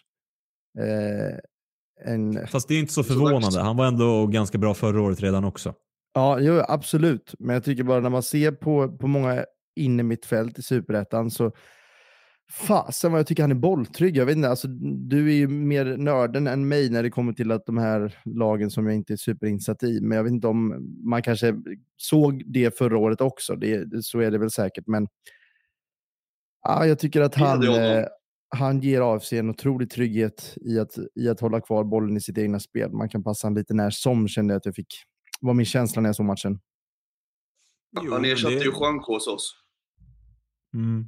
Eh, 0.78 1.38
en, 2.12 2.46
Fast 2.46 2.68
det 2.68 2.74
är 2.74 2.78
inte 2.78 2.92
så 2.92 3.04
förvånande. 3.04 3.60
Han 3.60 3.76
var 3.76 3.86
ändå 3.86 4.26
ganska 4.26 4.58
bra 4.58 4.74
förra 4.74 5.02
året 5.02 5.20
redan 5.20 5.44
också. 5.44 5.74
ja, 6.14 6.40
jo, 6.40 6.62
absolut. 6.68 7.34
Men 7.38 7.54
jag 7.54 7.64
tycker 7.64 7.84
bara 7.84 8.00
när 8.00 8.10
man 8.10 8.22
ser 8.22 8.52
på, 8.52 8.96
på 8.98 9.06
många 9.06 9.44
inne 9.76 10.02
mitt 10.02 10.26
fält 10.26 10.58
i 10.58 10.62
superettan 10.62 11.30
så 11.30 11.52
fasen 12.52 13.12
vad 13.12 13.18
jag 13.18 13.26
tycker 13.26 13.42
han 13.42 13.50
är 13.50 13.54
bolltrygg. 13.54 14.16
Jag 14.16 14.26
vet 14.26 14.36
inte, 14.36 14.48
alltså, 14.48 14.68
du 15.08 15.28
är 15.30 15.34
ju 15.34 15.48
mer 15.48 15.96
nörden 15.96 16.46
än 16.46 16.68
mig 16.68 16.90
när 16.90 17.02
det 17.02 17.10
kommer 17.10 17.32
till 17.32 17.50
att 17.52 17.66
de 17.66 17.78
här 17.78 18.18
lagen 18.24 18.70
som 18.70 18.86
jag 18.86 18.94
inte 18.94 19.12
är 19.12 19.16
superinsatt 19.16 19.82
i. 19.82 20.00
Men 20.00 20.16
jag 20.16 20.24
vet 20.24 20.32
inte 20.32 20.46
om 20.46 20.88
man 21.10 21.22
kanske 21.22 21.54
såg 21.96 22.42
det 22.52 22.78
förra 22.78 22.98
året 22.98 23.20
också. 23.20 23.56
Det, 23.56 24.04
så 24.04 24.18
är 24.20 24.30
det 24.30 24.38
väl 24.38 24.50
säkert. 24.50 24.86
Men 24.86 25.08
Ja, 26.64 26.86
jag 26.86 26.98
tycker 26.98 27.20
att 27.20 27.34
han, 27.34 27.58
honom. 27.66 27.74
eh, 27.82 28.04
han 28.48 28.80
ger 28.80 29.14
AFC 29.14 29.32
en 29.32 29.50
otrolig 29.50 29.90
trygghet 29.90 30.56
i 30.60 30.78
att, 30.78 30.98
i 31.14 31.28
att 31.28 31.40
hålla 31.40 31.60
kvar 31.60 31.84
bollen 31.84 32.16
i 32.16 32.20
sitt 32.20 32.38
egna 32.38 32.60
spel. 32.60 32.92
Man 32.92 33.08
kan 33.08 33.22
passa 33.22 33.46
han 33.46 33.54
lite 33.54 33.74
när 33.74 33.90
som 33.90 34.28
kände 34.28 34.54
jag 34.54 34.58
att 34.58 34.66
jag 34.66 34.74
fick. 34.74 34.86
var 35.40 35.54
min 35.54 35.66
känsla 35.66 36.02
när 36.02 36.08
jag 36.08 36.16
såg 36.16 36.26
matchen. 36.26 36.60
Jo, 38.02 38.12
han 38.12 38.24
ersatte 38.24 38.54
det- 38.54 38.64
ju 38.64 38.70
Juanco 38.70 39.12
hos 39.14 39.26
oss. 39.28 39.61
Mm. 40.74 41.04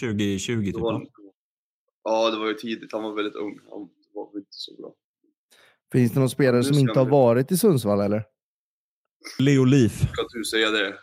2020 0.00 0.64
typ. 0.64 0.74
va? 0.74 0.80
Juanco. 0.92 1.22
Ja, 2.04 2.30
det 2.30 2.38
var 2.38 2.46
ju 2.46 2.54
tidigt. 2.54 2.92
Han 2.92 3.02
var 3.02 3.14
väldigt 3.14 3.34
ung. 3.34 3.58
Han 3.70 3.88
var 4.14 4.38
inte 4.38 4.48
så 4.50 4.74
bra. 4.76 4.94
Finns 5.92 6.12
det 6.12 6.20
någon 6.20 6.30
spelare 6.30 6.64
som 6.64 6.74
ska 6.74 6.80
inte 6.80 6.98
har 6.98 7.06
varit 7.06 7.52
i 7.52 7.56
Sundsvall 7.56 8.00
eller? 8.00 8.24
Leo 9.38 9.64
Leaf. 9.64 10.00
Kan 10.00 10.24
du 10.32 10.44
säga 10.44 10.70
det? 10.70 10.98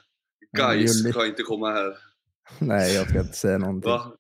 Guys 0.58 1.14
kan 1.14 1.26
inte 1.28 1.44
komma 1.44 1.72
här. 1.72 1.98
Nej, 2.60 2.94
jag 2.96 3.10
ska 3.10 3.20
inte 3.20 3.34
säga 3.34 3.58
någonting. 3.58 3.92
Va? 3.92 4.16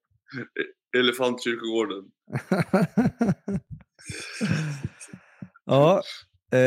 Elefantkyrkogården. 0.97 2.11
ja, 5.65 6.01
eh, 6.51 6.59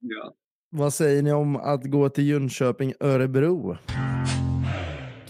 Ja. 0.00 0.34
vad 0.70 0.94
säger 0.94 1.22
ni 1.22 1.32
om 1.32 1.56
att 1.56 1.84
gå 1.84 2.08
till 2.08 2.26
Jönköping, 2.28 2.92
Örebro? 3.00 3.76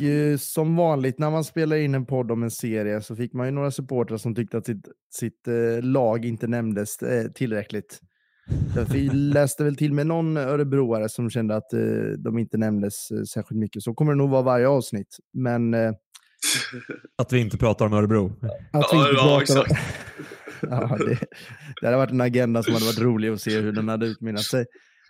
Eh, 0.03 0.37
Som 0.39 0.77
vanligt 0.77 1.19
när 1.19 1.31
man 1.31 1.45
spelar 1.45 1.77
in 1.77 1.95
en 1.95 2.07
podd 2.07 2.31
om 2.31 2.43
en 2.43 2.51
serie 2.51 3.01
så 3.03 3.17
fick 3.17 3.33
man 3.33 3.47
ju 3.47 3.53
några 3.53 3.71
supportrar 3.71 4.17
som 4.17 4.35
tyckte 4.35 4.59
att 4.59 4.67
sitt, 4.67 4.89
sitt 5.15 5.49
eh, 5.49 5.83
lag 5.85 6.25
inte 6.25 6.47
nämndes 6.47 7.03
eh, 7.03 7.31
tillräckligt. 7.31 8.01
Fi- 8.93 9.11
läste 9.13 9.65
väl 9.65 9.77
till 9.77 9.93
med 9.93 10.07
någon 10.07 10.37
örebroare 10.37 11.09
som 11.09 11.31
kände 11.31 11.57
att 11.57 11.73
eh, 11.73 11.81
de 12.19 12.39
inte 12.39 12.57
nämndes 12.59 13.11
eh, 13.11 13.23
särskilt 13.23 13.59
mycket. 13.61 13.83
Så 13.83 13.95
kommer 13.95 14.13
det 14.13 14.19
nog 14.19 14.31
vara 14.31 14.43
varje 14.43 14.69
avsnitt. 14.69 15.17
Men 15.33 15.75
eh, 15.75 15.93
Att 17.19 17.33
vi 17.33 17.39
inte 17.39 17.59
pratar 17.59 17.87
om 17.87 17.93
Örebro. 17.93 18.27
att 18.43 18.51
Ja, 18.73 18.89
vi 18.93 18.99
inte 18.99 19.11
ja, 19.15 19.43
pratar 19.47 19.61
om- 19.61 19.77
ja, 20.71 20.97
det, 21.07 21.19
det 21.81 21.87
hade 21.87 21.97
varit 21.97 22.11
en 22.11 22.21
agenda 22.21 22.63
som 22.63 22.73
hade 22.75 22.87
varit 22.87 23.01
rolig 23.01 23.29
att 23.29 23.41
se 23.41 23.61
hur 23.61 23.73
den 23.73 23.89
hade 23.89 24.07
utmynnat 24.07 24.43
sig. 24.43 24.65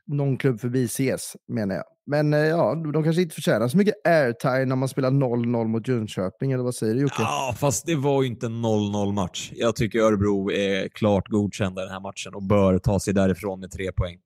Någon 0.09 0.37
klubb 0.37 0.61
förbi 0.61 0.85
ses, 0.85 1.37
menar 1.49 1.75
jag. 1.75 1.85
Men 2.07 2.35
eh, 2.35 2.41
ja, 2.41 2.75
de 2.93 3.05
kanske 3.05 3.23
inte 3.23 3.35
förtjänar 3.35 3.69
så 3.69 3.77
mycket 3.77 3.95
airtime 4.07 4.65
när 4.65 4.77
man 4.77 4.89
spelar 4.89 5.11
0-0 5.11 5.67
mot 5.67 5.89
Jönköping, 5.89 6.53
eller 6.53 6.65
vad 6.65 6.75
säger 6.75 6.95
du 6.95 7.01
Jocke? 7.01 7.15
Ja, 7.19 7.55
fast 7.59 7.87
det 7.87 7.95
var 7.95 8.23
ju 8.23 8.29
inte 8.29 8.47
en 8.47 8.65
0-0 8.65 9.13
match. 9.13 9.51
Jag 9.55 9.77
tycker 9.77 9.99
Örebro 9.99 10.51
är 10.53 10.89
klart 10.89 11.29
godkända 11.29 11.83
i 11.83 11.85
den 11.85 11.93
här 11.93 12.01
matchen 12.01 12.35
och 12.35 12.43
bör 12.43 12.79
ta 12.79 13.01
sig 13.01 13.15
därifrån 13.15 13.61
med 13.61 13.71
tre 13.71 13.93
poäng. 13.93 14.19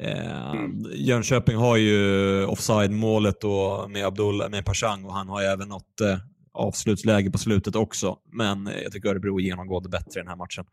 Eh, 0.00 0.50
Mm. 0.54 0.86
Jönköping 0.94 1.56
har 1.56 1.76
ju 1.76 2.44
offside-målet 2.46 3.40
då 3.40 3.86
med 3.88 4.06
Abdullah, 4.06 4.50
med 4.50 4.64
Pashang 4.64 5.04
och 5.04 5.12
han 5.14 5.28
har 5.28 5.40
ju 5.40 5.46
även 5.46 5.68
något 5.68 6.00
eh, 6.00 6.18
avslutsläge 6.52 7.30
på 7.30 7.38
slutet 7.38 7.76
också. 7.76 8.16
Men 8.32 8.66
eh, 8.66 8.82
jag 8.82 8.92
tycker 8.92 9.08
Örebro 9.08 9.38
är 9.40 9.42
genomgående 9.42 9.88
bättre 9.88 10.20
i 10.20 10.22
den 10.22 10.28
här 10.28 10.36
matchen. 10.36 10.64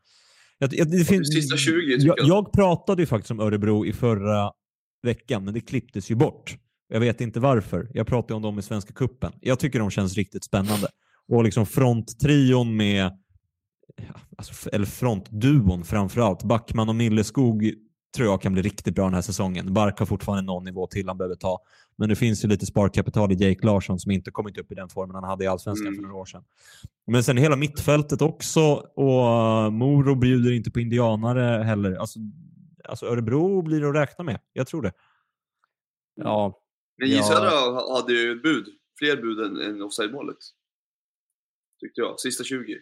Jag, 0.61 0.73
jag, 0.73 0.91
det 0.91 1.05
finns, 1.05 1.33
Sista 1.33 1.57
20 1.57 1.95
tycker 1.95 2.07
jag, 2.07 2.19
jag. 2.19 2.27
jag 2.27 2.51
pratade 2.53 3.01
ju 3.01 3.05
faktiskt 3.05 3.31
om 3.31 3.39
Örebro 3.39 3.85
i 3.85 3.93
förra 3.93 4.51
veckan, 5.03 5.45
men 5.45 5.53
det 5.53 5.61
klipptes 5.61 6.11
ju 6.11 6.15
bort. 6.15 6.57
Jag 6.87 6.99
vet 6.99 7.21
inte 7.21 7.39
varför. 7.39 7.91
Jag 7.93 8.07
pratade 8.07 8.33
om 8.33 8.41
dem 8.41 8.59
i 8.59 8.61
Svenska 8.61 8.93
Kuppen. 8.93 9.31
Jag 9.41 9.59
tycker 9.59 9.79
de 9.79 9.89
känns 9.91 10.15
riktigt 10.15 10.43
spännande. 10.43 10.87
Och 11.27 11.43
liksom 11.43 11.65
fronttrion 11.65 12.75
med, 12.75 13.11
alltså, 14.37 14.69
eller 14.69 14.85
frontduon 14.85 15.83
framförallt, 15.83 16.43
Backman 16.43 16.89
och 16.89 16.95
Milleskog 16.95 17.73
tror 18.15 18.27
jag 18.27 18.41
kan 18.41 18.53
bli 18.53 18.61
riktigt 18.61 18.95
bra 18.95 19.05
den 19.05 19.13
här 19.13 19.21
säsongen. 19.21 19.73
Bark 19.73 19.99
har 19.99 20.05
fortfarande 20.05 20.43
någon 20.43 20.63
nivå 20.63 20.87
till 20.87 21.07
han 21.07 21.17
behöver 21.17 21.35
ta. 21.35 21.59
Men 21.95 22.09
det 22.09 22.15
finns 22.15 22.43
ju 22.45 22.47
lite 22.47 22.65
sparkapital 22.65 23.31
i 23.31 23.35
Jake 23.35 23.65
Larsson 23.65 23.99
som 23.99 24.11
inte 24.11 24.31
kommit 24.31 24.57
upp 24.57 24.71
i 24.71 24.75
den 24.75 24.89
formen 24.89 25.15
han 25.15 25.23
hade 25.23 25.43
i 25.43 25.47
Allsvenskan 25.47 25.87
Mm. 25.87 25.95
för 25.95 26.01
några 26.01 26.15
år 26.21 26.25
sedan. 26.25 26.43
Men 27.07 27.23
sen 27.23 27.37
hela 27.37 27.55
mittfältet 27.55 28.21
också 28.21 28.61
och 28.95 29.73
Moro 29.73 30.15
bjuder 30.15 30.51
inte 30.51 30.71
på 30.71 30.79
indianare 30.79 31.63
heller. 31.63 31.95
Alltså, 31.95 32.19
alltså 32.83 33.05
Örebro 33.05 33.61
blir 33.61 33.81
det 33.81 33.89
att 33.89 33.95
räkna 33.95 34.23
med. 34.23 34.39
Jag 34.53 34.67
tror 34.67 34.81
det. 34.81 34.91
Ja, 36.15 36.59
Men 36.97 37.09
Ja. 37.09 37.15
J 37.15 37.23
Södra 37.23 37.49
ha- 37.49 38.01
hade 38.01 38.13
ju 38.13 38.31
ett 38.31 38.43
bud. 38.43 38.65
Fler 38.99 39.17
bud 39.21 39.39
än, 39.39 39.57
än 39.61 39.81
offside-målet. 39.81 40.37
Tyckte 41.79 42.01
jag. 42.01 42.19
Sista 42.19 42.43
20. 42.43 42.77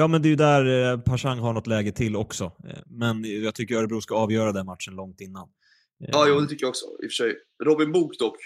Ja, 0.00 0.08
men 0.08 0.22
det 0.22 0.28
är 0.28 0.30
ju 0.30 0.36
där 0.36 0.92
eh, 0.92 1.00
Pashang 1.00 1.38
har 1.38 1.52
något 1.52 1.66
läge 1.66 1.92
till 1.92 2.16
också. 2.16 2.44
Eh, 2.44 2.78
Men 2.86 3.24
jag 3.42 3.54
tycker 3.54 3.76
Örebro 3.76 4.00
ska 4.00 4.14
avgöra 4.14 4.52
den 4.52 4.66
matchen 4.66 4.94
långt 4.94 5.20
innan. 5.20 5.42
Eh, 6.04 6.08
Ja, 6.12 6.24
jo, 6.28 6.40
det 6.40 6.46
tycker 6.46 6.64
jag 6.64 6.68
också. 6.68 6.86
I 6.86 7.06
och 7.06 7.10
för 7.10 7.24
sig. 7.24 7.34
Robin 7.64 7.92
Book 7.92 8.18
dock. 8.18 8.36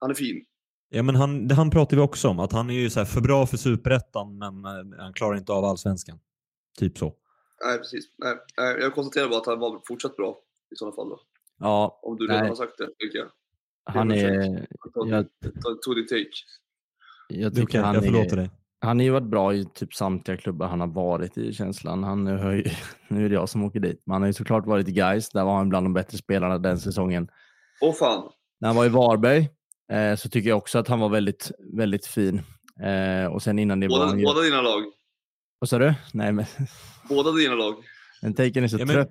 Han 0.00 0.10
är 0.10 0.14
fin. 0.14 0.44
Ja, 0.88 1.02
men 1.02 1.14
han, 1.14 1.48
det 1.48 1.54
han 1.54 1.70
pratar 1.70 1.96
vi 1.96 2.02
också 2.02 2.28
om, 2.28 2.38
att 2.38 2.52
han 2.52 2.70
är 2.70 2.74
ju 2.74 2.90
så 2.90 3.00
här 3.00 3.06
för 3.06 3.20
bra 3.20 3.46
för 3.46 3.56
superettan, 3.56 4.38
men 4.38 4.64
han 4.98 5.12
klarar 5.12 5.36
inte 5.36 5.52
av 5.52 5.64
allsvenskan. 5.64 6.18
Typ 6.78 6.98
så. 6.98 7.14
Nej, 7.64 7.78
precis. 7.78 8.04
Nej, 8.18 8.36
jag 8.80 8.94
konstaterar 8.94 9.28
bara 9.28 9.38
att 9.40 9.46
han 9.46 9.58
var 9.58 9.80
fortsatt 9.88 10.16
bra 10.16 10.38
i 10.72 10.76
sådana 10.76 10.96
fall. 10.96 11.08
Då. 11.08 11.20
ja 11.58 12.00
Om 12.02 12.16
du 12.16 12.26
redan 12.26 12.40
Nej. 12.40 12.48
har 12.48 12.56
sagt 12.56 12.78
det, 12.78 12.88
tycker 12.98 13.18
jag. 13.18 13.28
han 13.84 14.08
Det 14.08 14.20
är 14.20 14.66
Jag, 14.94 15.26
tog 15.82 15.96
din 15.96 16.06
take. 16.06 16.30
jag 17.28 17.54
tycker 17.54 17.66
okej, 17.68 17.80
han 17.80 17.94
jag 17.94 18.04
förlåter 18.04 18.32
är, 18.32 18.36
dig. 18.36 18.50
Han 18.80 18.98
har 18.98 19.04
ju 19.04 19.10
varit 19.10 19.30
bra 19.30 19.54
i 19.54 19.64
typ 19.74 19.94
samtliga 19.94 20.36
klubbar 20.36 20.66
han 20.66 20.80
har 20.80 20.86
varit 20.86 21.38
i 21.38 21.52
känslan. 21.52 22.04
Han 22.04 22.26
har 22.26 22.52
ju, 22.52 22.64
nu 23.08 23.24
är 23.24 23.28
det 23.28 23.34
jag 23.34 23.48
som 23.48 23.64
åker 23.64 23.80
dit, 23.80 24.02
men 24.06 24.12
han 24.12 24.22
har 24.22 24.26
ju 24.26 24.32
såklart 24.32 24.66
varit 24.66 24.88
i 24.88 24.92
Gais. 24.92 25.30
Där 25.30 25.44
var 25.44 25.56
han 25.56 25.68
bland 25.68 25.84
de 25.86 25.92
bättre 25.92 26.18
spelarna 26.18 26.58
den 26.58 26.78
säsongen. 26.80 27.28
Åh 27.80 27.94
fan. 27.94 28.30
När 28.60 28.68
han 28.68 28.76
var 28.76 28.86
i 28.86 28.88
Varberg 28.88 29.48
eh, 29.92 30.16
så 30.16 30.28
tycker 30.28 30.48
jag 30.48 30.58
också 30.58 30.78
att 30.78 30.88
han 30.88 31.00
var 31.00 31.08
väldigt, 31.08 31.50
väldigt 31.76 32.06
fin. 32.06 32.42
Eh, 32.82 33.26
och 33.32 33.42
sen 33.42 33.58
innan 33.58 33.80
det 33.80 33.88
var 33.88 33.98
Båda, 33.98 34.08
han 34.08 34.18
ju... 34.18 34.24
båda 34.24 34.40
dina 34.40 34.60
lag. 34.62 34.82
Vad 35.58 35.68
sa 35.68 35.78
du? 35.78 35.94
Nej, 36.12 36.32
men 36.32 36.44
Båda 37.08 37.32
dina 37.32 37.54
lag. 37.54 37.74
den 38.22 38.34
taken 38.34 38.64
är 38.64 38.68
så 38.68 38.78
Ja, 38.78 38.86
trött. 38.86 39.08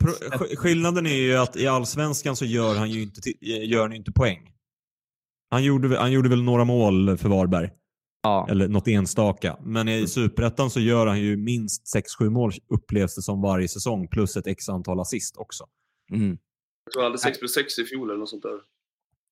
skillnaden 0.58 1.06
är 1.06 1.16
ju 1.16 1.38
att 1.38 1.56
i 1.56 1.68
allsvenskan 1.68 2.36
så 2.36 2.46
gör 2.46 2.76
han 2.76 2.90
ju 2.90 3.02
inte, 3.04 3.46
gör 3.46 3.82
han 3.82 3.94
inte 3.94 4.12
poäng. 4.12 4.52
Han 5.52 5.64
gjorde, 5.64 5.98
han 6.00 6.12
gjorde 6.12 6.30
väl 6.30 6.44
några 6.44 6.64
mål 6.66 7.18
för 7.18 7.30
Varberg, 7.30 7.70
Ja, 8.26 8.48
eller 8.50 8.68
något 8.68 8.88
enstaka. 8.88 9.58
Men 9.62 9.88
i 9.88 10.08
superettan 10.08 10.70
så 10.70 10.80
gör 10.80 11.08
han 11.08 11.20
ju 11.20 11.38
minst 11.38 11.96
6-7 12.20 12.30
mål 12.30 12.52
upplevs 12.70 13.16
det 13.16 13.22
som 13.22 13.42
varje 13.42 13.68
säsong, 13.68 14.08
plus 14.08 14.38
ett 14.38 14.48
x 14.48 14.70
antal 14.70 15.00
assist 15.00 15.38
också. 15.38 15.64
mm. 16.12 16.38
Jag 16.86 16.92
tror 16.94 17.04
jag 17.04 17.10
hade 17.10 17.18
6 17.22 17.40
plus 17.40 17.54
6 17.54 17.80
i 17.80 17.84
fjol 17.84 18.10
eller 18.10 18.20
något 18.20 18.30
sånt 18.30 18.44
där. 18.44 18.60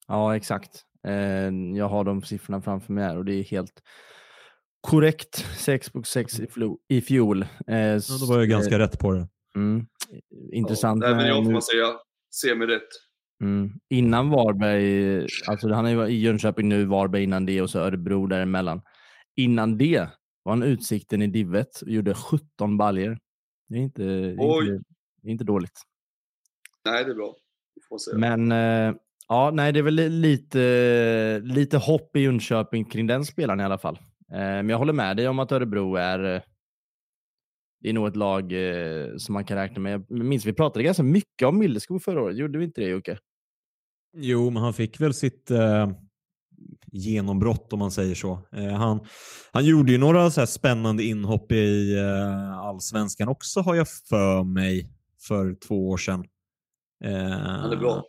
ja 0.08 0.36
exakt. 0.36 0.82
Eh, 1.08 1.52
jag 1.78 1.89
har 1.89 2.04
de 2.04 2.22
siffrorna 2.22 2.62
framför 2.62 2.94
mig 2.94 3.04
här 3.04 3.18
och 3.18 3.26
det 3.26 3.34
är 3.34 3.44
helt 3.44 3.82
korrekt. 4.82 5.46
6 5.58 5.89
på 5.89 6.04
6 6.04 6.39
i, 6.89 7.02
fjol. 7.02 7.41
Eh, 7.41 7.78
Ja, 7.78 8.00
då 8.20 8.26
var 8.26 8.39
jag 8.39 8.50
ganska 8.50 8.80
rätt 8.80 9.00
på 9.00 9.12
det. 9.12 9.28
Mm. 9.56 9.86
Intressant. 10.54 11.04
Ja, 11.04 11.08
även 11.08 11.18
med 11.18 11.30
jag 11.30 11.44
får 11.44 11.52
man 11.52 11.62
säga 11.62 11.94
semi-rätt. 12.41 12.89
Mm. 13.44 13.72
Innan 13.89 14.30
Varberg, 14.30 15.28
alltså 15.48 15.70
han 15.70 15.86
är 15.86 16.08
i 16.08 16.20
Jönköping 16.20 16.70
nu, 16.70 16.86
Varberg 16.86 17.24
innan 17.24 17.46
det 17.46 17.62
och 17.62 17.70
så 17.70 17.80
Örebro 17.80 18.28
däremellan. 18.28 18.82
Innan 19.36 19.78
det 19.78 20.10
var 20.44 20.52
han 20.52 20.64
Utsikten 20.64 21.22
i 21.22 21.28
Divet 21.28 21.82
och 21.82 21.89
gjorde 21.89 22.14
17 22.14 22.78
baljer. 22.78 23.18
Det 23.70 23.76
är 23.76 23.80
inte, 23.80 24.04
inte, 24.04 24.84
inte 25.24 25.44
dåligt. 25.44 25.82
Nej, 26.86 27.06
det 27.06 27.12
är 27.12 27.16
bra. 27.16 27.36
Men 28.20 28.52
eh, 28.52 28.96
ja, 29.28 29.52
nej, 29.54 29.72
det 29.72 29.80
är 29.80 29.84
väl 29.84 29.94
li- 29.94 30.10
lite, 30.10 31.41
lite 31.44 31.78
hopp 31.78 32.16
i 32.16 32.20
Jönköping 32.20 32.86
kring 32.86 33.08
den 33.08 33.26
spelaren 33.26 33.60
i 33.60 33.64
alla 33.64 33.78
fall. 33.78 33.96
Eh, 34.32 34.38
men 34.39 34.70
jag 34.70 34.78
håller 34.78 34.94
med 34.94 35.18
dig 35.18 35.28
om 35.28 35.39
att 35.39 35.52
Örebro 35.52 35.96
är 35.96 36.36
eh, 36.36 36.41
det 37.80 37.89
är 37.89 37.94
nog 37.94 38.08
ett 38.08 38.16
lag 38.16 38.52
eh, 38.52 39.16
som 39.18 39.34
man 39.34 39.46
kan 39.46 39.58
räkna 39.58 39.80
med. 39.80 40.06
Jag 40.10 40.26
minns 40.26 40.46
vi 40.46 40.54
pratade 40.54 40.84
ganska 40.84 41.04
mycket 41.04 41.48
om 41.48 41.58
Milleskog 41.60 42.04
förra 42.04 42.22
året. 42.22 42.38
Gjorde 42.38 42.60
vi 42.60 42.66
inte 42.66 42.82
det 42.82 42.88
Jocke? 42.88 43.18
Jo, 44.16 44.49
men 44.49 44.64
han 44.64 44.74
fick 44.74 45.01
väl 45.01 45.14
sitt 45.14 45.51
eh, 45.51 45.89
genombrott 46.91 47.74
om 47.74 47.80
man 47.80 47.91
säger 47.91 48.16
så. 48.16 48.39
Eh, 48.51 48.74
han, 48.74 49.05
han 49.51 49.66
gjorde 49.66 49.91
ju 49.91 49.97
några 49.97 50.32
så 50.32 50.41
här 50.41 50.45
spännande 50.45 51.03
inhopp 51.03 51.51
i 51.51 51.97
eh, 51.97 52.57
allsvenskan 52.57 53.28
också 53.28 53.61
har 53.61 53.76
jag 53.76 53.88
för 54.09 54.43
mig 54.43 54.89
för 55.28 55.55
två 55.68 55.89
år 55.89 55.97
sedan. 55.97 56.26
Eh, 57.03 57.39
Han 57.39 57.72
är 57.72 57.78
bra. 57.78 58.03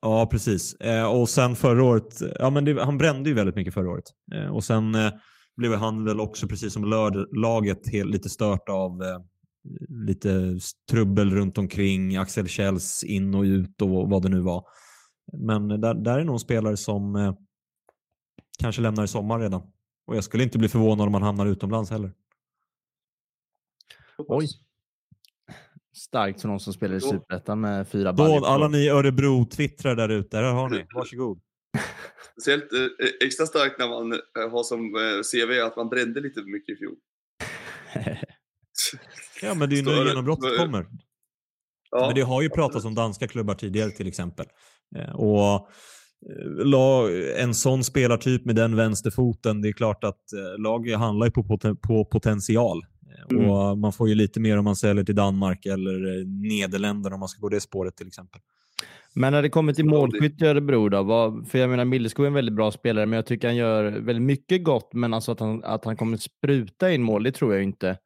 Ja, 0.00 0.26
precis. 0.26 0.74
Eh, 0.74 1.04
och 1.04 1.28
sen 1.28 1.56
förra 1.56 1.84
året, 1.84 2.22
ja 2.38 2.50
men 2.50 2.64
det, 2.64 2.84
han 2.84 2.98
brände 2.98 3.28
ju 3.28 3.34
väldigt 3.34 3.56
mycket 3.56 3.74
förra 3.74 3.90
året. 3.90 4.04
Eh, 4.34 4.54
och 4.54 4.64
sen 4.64 4.94
eh, 4.94 5.12
blev 5.56 5.74
han 5.74 6.04
väl 6.04 6.20
också, 6.20 6.48
precis 6.48 6.72
som 6.72 6.84
lörd, 6.84 7.36
laget, 7.36 7.92
helt, 7.92 8.10
lite 8.10 8.28
stört 8.28 8.68
av 8.68 9.02
eh, 9.02 9.18
lite 9.88 10.58
trubbel 10.90 11.30
runt 11.30 11.58
omkring, 11.58 12.16
Axel 12.16 12.48
Kjells 12.48 13.04
in 13.04 13.34
och 13.34 13.42
ut 13.42 13.82
och 13.82 14.10
vad 14.10 14.22
det 14.22 14.28
nu 14.28 14.40
var. 14.40 14.64
Men 15.32 15.68
där, 15.68 15.94
där 15.94 16.18
är 16.18 16.24
nog 16.24 16.34
en 16.34 16.38
spelare 16.38 16.76
som 16.76 17.16
eh, 17.16 17.34
kanske 18.58 18.82
lämnar 18.82 19.04
i 19.04 19.08
sommar 19.08 19.40
redan. 19.40 19.62
Och 20.06 20.16
jag 20.16 20.24
skulle 20.24 20.42
inte 20.42 20.58
bli 20.58 20.68
förvånad 20.68 21.06
om 21.06 21.14
han 21.14 21.22
hamnar 21.22 21.46
utomlands 21.46 21.90
heller. 21.90 22.12
Oj. 24.18 24.46
Starkt 25.96 26.40
för 26.40 26.48
någon 26.48 26.60
som 26.60 26.72
spelar 26.72 26.96
i. 26.96 27.00
Superettan 27.00 27.60
med 27.60 27.88
fyra 27.88 28.12
baljor. 28.12 28.46
Alla 28.46 28.68
ni 28.68 28.88
Örebro-twittrar 28.88 29.96
där 29.96 30.08
ute, 30.08 30.36
här 30.36 30.44
har 30.44 30.68
ni. 30.68 30.86
Varsågod. 30.94 31.40
Speciellt 32.32 32.72
eh, 32.72 33.26
extra 33.26 33.46
starkt 33.46 33.78
när 33.78 33.88
man 33.88 34.12
eh, 34.12 34.50
har 34.50 34.62
som 34.62 34.80
eh, 34.80 35.22
CV 35.32 35.60
att 35.66 35.76
man 35.76 35.88
brände 35.88 36.20
lite 36.20 36.40
för 36.40 36.50
mycket 36.50 36.74
i 36.74 36.76
fjol. 36.76 36.96
Ja, 39.42 39.54
men 39.54 39.68
det 39.68 39.74
är 39.74 39.76
ju 39.76 39.82
nu 39.82 40.08
genombrottet 40.08 40.58
kommer. 40.58 40.86
Ja, 41.90 42.06
Men 42.06 42.14
det 42.14 42.20
har 42.20 42.42
ju 42.42 42.50
pratats 42.50 42.84
om 42.84 42.94
danska 42.94 43.28
klubbar 43.28 43.54
tidigare 43.54 43.90
till 43.90 44.08
exempel. 44.08 44.46
Eh, 44.96 45.14
Och 45.14 45.70
eh, 46.30 47.42
en 47.42 47.54
sån 47.54 47.84
spelartyp 47.84 48.44
med 48.44 48.56
den 48.56 48.76
vänsterfoten, 48.76 49.62
det 49.62 49.68
är 49.68 49.72
klart 49.72 50.04
att 50.04 50.32
eh, 50.32 50.62
lag 50.62 50.90
handlar 50.90 51.26
ju 51.26 51.30
på, 51.30 51.42
poten- 51.42 51.76
på 51.76 52.04
potential. 52.04 52.82
Mm. 53.30 53.50
Och 53.50 53.78
man 53.78 53.92
får 53.92 54.08
ju 54.08 54.14
lite 54.14 54.40
mer 54.40 54.56
om 54.56 54.64
man 54.64 54.76
säljer 54.76 55.04
till 55.04 55.14
Danmark 55.14 55.66
eller 55.66 56.24
Nederländerna 56.48 57.14
om 57.14 57.20
man 57.20 57.28
ska 57.28 57.40
gå 57.40 57.48
det 57.48 57.60
spåret 57.60 57.96
till 57.96 58.06
exempel. 58.06 58.40
Men 59.14 59.32
när 59.32 59.42
det 59.42 59.48
kommer 59.48 59.72
till 59.72 59.84
målskytt 59.84 60.42
i 60.42 60.44
Örebro 60.44 60.88
då? 60.88 61.02
Vad, 61.02 61.48
för 61.48 61.58
jag 61.58 61.70
menar, 61.70 61.84
Milleskog 61.84 62.24
är 62.24 62.26
en 62.26 62.34
väldigt 62.34 62.54
bra 62.54 62.70
spelare, 62.70 63.06
men 63.06 63.16
jag 63.16 63.26
tycker 63.26 63.48
han 63.48 63.56
gör 63.56 63.84
väldigt 63.84 64.22
mycket 64.22 64.64
gott. 64.64 64.90
Men 64.92 65.14
alltså 65.14 65.32
att 65.32 65.40
han, 65.40 65.64
att 65.64 65.84
han 65.84 65.96
kommer 65.96 66.16
spruta 66.16 66.92
in 66.92 67.02
mål, 67.02 67.22
det 67.22 67.32
tror 67.32 67.54
jag 67.54 67.62
inte. 67.62 67.98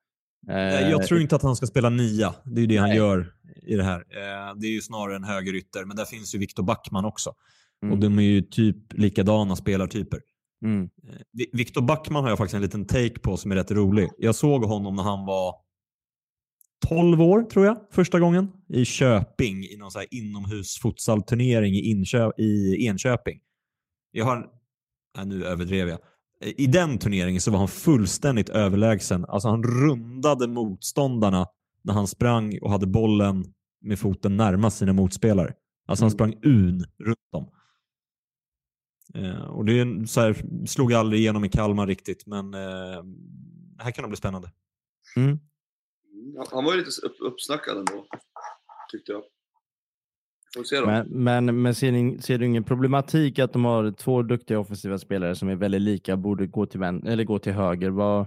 Nej, 0.47 0.84
Eh, 0.84 0.90
Jag 0.90 1.07
tror 1.07 1.20
inte 1.20 1.36
att 1.36 1.43
han 1.43 1.57
ska 1.57 1.66
spela 1.66 1.88
nia. 1.90 2.34
Det 2.45 2.59
är 2.59 2.61
ju 2.61 2.66
det 2.66 2.76
han 2.76 2.88
Nej. 2.88 2.99
gör 2.99 3.32
i 3.62 3.74
det 3.76 3.84
här. 3.84 3.99
Eh, 4.01 4.55
Det 4.57 4.66
är 4.66 4.70
ju 4.70 4.80
snarare 4.80 5.16
en 5.16 5.24
högerytter, 5.24 5.84
men 5.84 5.97
där 5.97 6.05
finns 6.05 6.34
ju 6.34 6.38
Viktor 6.38 6.62
Backman 6.62 7.05
också. 7.05 7.32
Mm. 7.82 7.93
Och 7.93 8.01
de 8.01 8.18
är 8.18 8.22
ju 8.22 8.43
typ 8.43 8.76
likadana 8.93 9.57
spelartyper. 9.57 10.20
Mm. 10.64 10.82
Eh, 11.09 11.14
Vi- 11.32 11.51
Viktor 11.53 11.82
Backman 11.82 12.22
har 12.22 12.30
jag 12.30 12.38
faktiskt 12.38 12.55
en 12.55 12.62
liten 12.62 12.86
take 12.86 13.18
på 13.18 13.36
som 13.36 13.51
är 13.53 13.57
rätt 13.57 13.70
rolig. 13.70 14.09
Jag 14.18 14.34
såg 14.34 14.64
honom 14.64 14.97
när 14.97 15.03
han 15.03 15.26
var 15.26 15.55
12 16.88 17.22
år, 17.22 17.43
tror 17.43 17.66
jag, 17.66 17.76
första 17.90 18.20
gången. 18.20 18.49
I 18.68 18.84
Köping, 18.84 19.64
i 19.64 19.76
någon 19.76 19.90
så 19.90 19.99
här 19.99 20.09
inomhusfutsalturnering 20.11 21.74
i, 21.74 22.05
i 22.38 22.86
Enköping. 22.86 23.40
Jag 24.11 24.24
har... 24.24 24.47
Nej, 25.16 25.26
nu 25.26 25.45
överdrev 25.45 25.88
jag. 25.88 25.99
I 26.43 26.66
den 26.66 26.99
turneringen 26.99 27.40
så 27.40 27.51
var 27.51 27.59
han 27.59 27.68
fullständigt 27.68 28.49
överlägsen. 28.49 29.24
Alltså 29.24 29.49
han 29.49 29.62
rundade 29.62 30.49
motståndarna 30.49 31.47
när 31.82 31.95
han 31.95 32.07
sprang 32.07 32.59
och 32.62 32.70
hade 32.70 32.86
bollen 32.86 33.45
med 33.80 33.99
foten 33.99 34.36
närmast 34.36 34.78
sina 34.78 34.93
motspelare. 34.93 35.55
Alltså 35.86 36.05
han 36.05 36.11
Mm. 36.12 36.16
sprang 36.18 36.53
un 36.53 36.84
runt 36.99 37.30
dem. 37.32 37.51
Eh, 39.14 39.45
och 39.45 39.64
det 39.64 40.09
så 40.09 40.20
här, 40.20 40.66
slog 40.66 40.93
aldrig 40.93 41.20
igenom 41.20 41.45
i 41.45 41.49
Kalmar 41.49 41.86
riktigt, 41.86 42.26
men 42.26 42.55
eh, 42.55 43.03
det 43.76 43.82
här 43.84 43.90
kan 43.90 44.03
nog 44.03 44.11
bli 44.11 44.16
spännande. 44.16 44.53
Mm. 45.16 45.38
Han- 46.36 46.47
Han 46.51 46.64
var 46.64 46.72
ju 46.72 46.78
lite 46.78 47.07
upp, 47.07 47.16
uppsnackad 47.20 47.76
ändå, 47.76 48.07
tyckte 48.93 49.12
jag. 49.12 49.22
Får 49.22 49.26
vi 49.26 49.30
se 49.30 49.30
då. 49.30 50.41
Men, 50.86 51.07
men, 51.09 51.62
men 51.62 51.74
ser, 51.74 51.92
ni, 51.92 52.18
ser 52.18 52.38
du 52.38 52.46
ingen 52.46 52.64
problematik 52.64 53.38
att 53.38 53.53
de 53.53 53.64
har 53.64 53.92
två 53.92 54.22
duktiga 54.22 54.59
offensiva 54.59 54.98
spelare 54.98 55.34
som 55.34 55.48
är 55.48 55.57
väldigt 55.57 55.80
lika, 55.82 56.16
borde 56.16 56.46
gå 56.46 56.66
till, 56.66 56.80
vän, 56.80 57.07
eller 57.07 57.24
gå 57.24 57.38
till 57.38 57.53
höger? 57.53 57.90
Vad, 57.90 58.26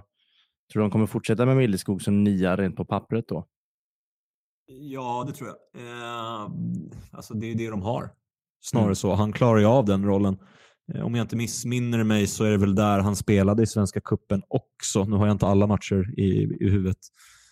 tror 0.72 0.82
du 0.82 0.84
de 0.84 0.90
kommer 0.90 1.06
fortsätta 1.06 1.46
med 1.46 1.56
Milleskog 1.56 2.02
som 2.02 2.24
nia 2.24 2.56
rent 2.56 2.76
på 2.76 2.84
pappret 2.84 3.28
då? 3.28 3.46
Ja, 4.66 5.24
det 5.26 5.32
tror 5.32 5.48
jag. 5.48 5.82
Eh, 5.82 6.50
alltså 7.12 7.34
det 7.34 7.50
är 7.50 7.54
det 7.54 7.70
de 7.70 7.82
har. 7.82 8.10
Snarare 8.60 8.86
Mm. 8.86 8.94
så. 8.94 9.14
Han 9.14 9.32
klarar 9.32 9.58
ju 9.58 9.66
av 9.66 9.84
den 9.84 10.04
rollen. 10.04 10.38
Eh, 10.94 11.04
om 11.06 11.14
jag 11.14 11.24
inte 11.24 11.36
missminner 11.36 12.04
mig 12.04 12.26
så 12.26 12.44
är 12.44 12.50
det 12.50 12.56
väl 12.56 12.74
där 12.74 12.98
han 12.98 13.16
spelade 13.16 13.62
i 13.62 13.66
Svenska 13.66 14.00
Kuppen 14.00 14.42
också. 14.48 15.04
Nu 15.04 15.16
har 15.16 15.26
jag 15.26 15.34
inte 15.34 15.46
alla 15.46 15.66
matcher 15.66 16.14
i, 16.20 16.42
i 16.60 16.70
huvudet. 16.70 16.98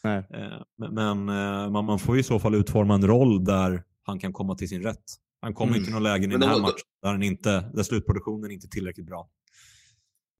Nej. 0.05 0.19
Eh, 0.31 0.63
men 0.79 0.95
men 0.95 1.29
eh, 1.29 1.71
man, 1.71 1.85
man 1.85 1.99
får 1.99 2.15
ju 2.15 2.21
i 2.21 2.25
så 2.25 2.39
fall 2.39 2.55
utforma 2.55 2.95
en 2.95 3.07
roll 3.07 3.45
där 3.45 3.83
han 4.07 4.19
kan 4.19 4.33
komma 4.33 4.55
till 4.55 4.69
sin 4.69 4.83
rätt. 4.83 5.05
Han 5.41 5.55
kommer 5.55 5.71
Mm. 5.71 5.77
inte 5.77 5.85
till 5.87 5.95
någon 5.95 6.03
lägen 6.03 6.31
i 6.31 6.33
den 6.33 6.41
de 6.41 6.47
här 6.47 6.53
har- 6.55 6.61
matchen 6.61 6.87
där, 7.03 7.09
han 7.09 7.23
inte, 7.23 7.71
där 7.75 7.83
slutproduktionen 7.83 8.51
inte 8.51 8.67
är 8.67 8.69
tillräckligt 8.69 9.07
bra. 9.07 9.29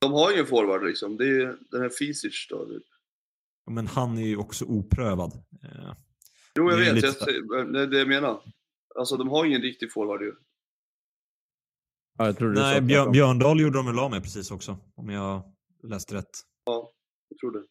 De 0.01 0.13
har 0.13 0.33
ju 0.33 0.39
en 0.39 0.47
forward 0.47 0.85
liksom. 0.87 1.17
Det 1.17 1.25
är 1.27 1.59
den 1.71 1.81
här 1.83 1.89
Fisic 1.89 2.47
då. 2.51 2.69
Men 3.71 3.87
han 3.87 4.19
är 4.19 4.27
ju 4.27 4.37
också 4.37 4.65
oprövad. 4.65 5.33
Eh, 5.63 5.93
Jo, 6.57 6.71
jag 6.71 6.79
Det 6.79 6.85
vet. 6.85 6.95
lite 6.95 7.31
Jag, 7.31 7.73
det 7.73 7.81
är 7.83 7.87
det 7.87 7.99
jag 7.99 8.09
menar. 8.09 8.41
Alltså, 8.99 9.17
de 9.17 9.29
har 9.29 9.45
ingen 9.45 9.63
riktig 9.63 9.93
forward 9.93 10.23
ju. 10.23 10.33
Ja, 12.19 12.27
jag 12.27 12.37
tror 12.39 12.49
du 12.53 12.61
nej, 12.61 12.81
Björn. 12.81 13.13
Björndal 13.13 13.61
gjorde 13.61 13.79
de 13.79 13.87
väl 13.87 13.99
av 13.99 14.11
med 14.11 14.23
precis 14.23 14.51
också, 14.51 14.79
om 14.95 15.09
jag 15.09 15.43
läste 15.83 16.15
rätt. 16.15 16.31
Jag 16.65 17.39
tror 17.41 17.51
det. 17.53 17.65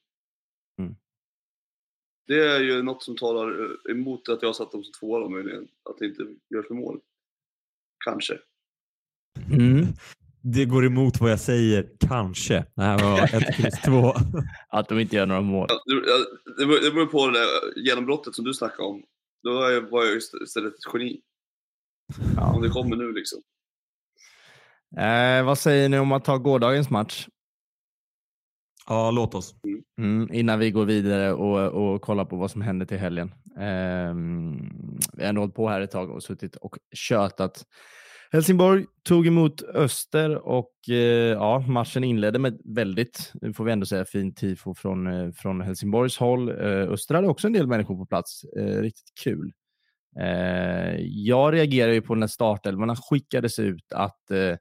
Mm. 0.83 0.95
Det 2.27 2.47
är 2.47 2.59
ju 2.59 2.81
något 2.83 3.03
som 3.03 3.15
talar 3.17 3.63
eh, 3.65 3.91
emot 3.91 4.29
att 4.29 4.41
jag 4.41 4.49
har 4.49 4.53
satt 4.53 4.71
dem 4.71 4.83
som 4.83 4.93
tvåa 4.93 5.19
då 5.19 5.29
möjligen. 5.29 5.67
Att 5.89 5.97
det 5.97 6.05
inte 6.05 6.23
görs 6.55 6.67
för 6.67 6.73
mål. 6.75 6.99
Kanske. 8.05 8.39
Mm. 9.51 9.85
Det 10.41 10.65
går 10.65 10.85
emot 10.85 11.19
vad 11.19 11.31
jag 11.31 11.39
säger, 11.39 11.89
kanske. 12.07 12.65
Det 12.75 12.81
här 12.81 13.03
var 13.03 13.23
ett 13.23 13.55
kryss 13.55 13.81
två. 13.81 14.13
Att 14.69 14.89
de 14.89 14.99
inte 14.99 15.15
gör 15.15 15.25
några 15.25 15.41
mål. 15.41 15.67
Ja, 15.69 15.81
det, 16.57 16.65
beror, 16.91 17.05
på 17.05 17.27
det 17.27 17.39
där 17.39 17.47
genombrottet 17.85 18.35
som 18.35 18.45
du 18.45 18.53
snackade 18.53 18.83
om. 18.87 19.03
Då 19.43 19.61
är 19.63 19.71
jag- 19.71 19.89
var 19.89 20.03
jag 20.05 20.17
ist- 20.17 20.43
istället 20.43 20.73
ett 20.73 20.93
geni. 20.93 21.21
Ja. 22.35 22.53
Om 22.55 22.61
det 22.61 22.69
kommer 22.69 22.95
nu 22.95 23.11
liksom. 23.11 23.41
Eh, 24.97 25.45
vad 25.45 25.57
säger 25.59 25.89
ni 25.89 25.99
om 25.99 26.11
att 26.11 26.25
ta 26.25 26.37
gårdagens 26.37 26.89
match? 26.89 27.27
Ja, 28.87 29.11
låt 29.11 29.35
oss. 29.35 29.55
Mm, 29.97 30.33
innan 30.33 30.59
vi 30.59 30.71
går 30.71 30.85
vidare 30.85 31.33
och, 31.33 31.93
och 31.93 32.01
kollar 32.01 32.25
på 32.25 32.35
vad 32.35 32.51
som 32.51 32.61
händer 32.61 32.85
till 32.85 32.97
helgen. 32.97 33.33
Eh, 33.57 34.13
vi 35.13 35.23
har 35.23 35.29
ändå 35.29 35.41
hållit 35.41 35.55
på 35.55 35.69
här 35.69 35.81
ett 35.81 35.91
tag 35.91 36.11
och 36.11 36.23
suttit 36.23 36.55
och 36.55 36.77
tjötat. 36.95 37.63
Helsingborg 38.31 38.85
tog 39.03 39.27
emot 39.27 39.61
Öster 39.61 40.47
och 40.47 40.73
eh, 40.89 40.95
ja, 41.31 41.59
matchen 41.59 42.03
inledde 42.03 42.39
med 42.39 42.59
väldigt, 42.65 43.31
nu 43.41 43.53
får 43.53 43.63
vi 43.63 43.71
ändå 43.71 43.85
säga, 43.85 44.05
fint 44.05 44.37
tifo 44.37 44.73
från, 44.73 45.07
eh, 45.07 45.31
från 45.31 45.61
Helsingborgs 45.61 46.17
håll. 46.17 46.49
Eh, 46.49 46.91
Öster 46.91 47.15
hade 47.15 47.27
också 47.27 47.47
en 47.47 47.53
del 47.53 47.67
människor 47.67 47.97
på 47.97 48.05
plats. 48.05 48.43
Eh, 48.43 48.81
riktigt 48.81 49.13
kul. 49.23 49.51
Eh, 50.19 50.95
jag 50.99 51.53
reagerade 51.53 51.93
ju 51.93 52.01
på 52.01 52.15
när 52.15 52.27
startelvorna 52.27 52.95
skickades 52.95 53.59
ut 53.59 53.93
att 53.93 54.31
eh, 54.31 54.55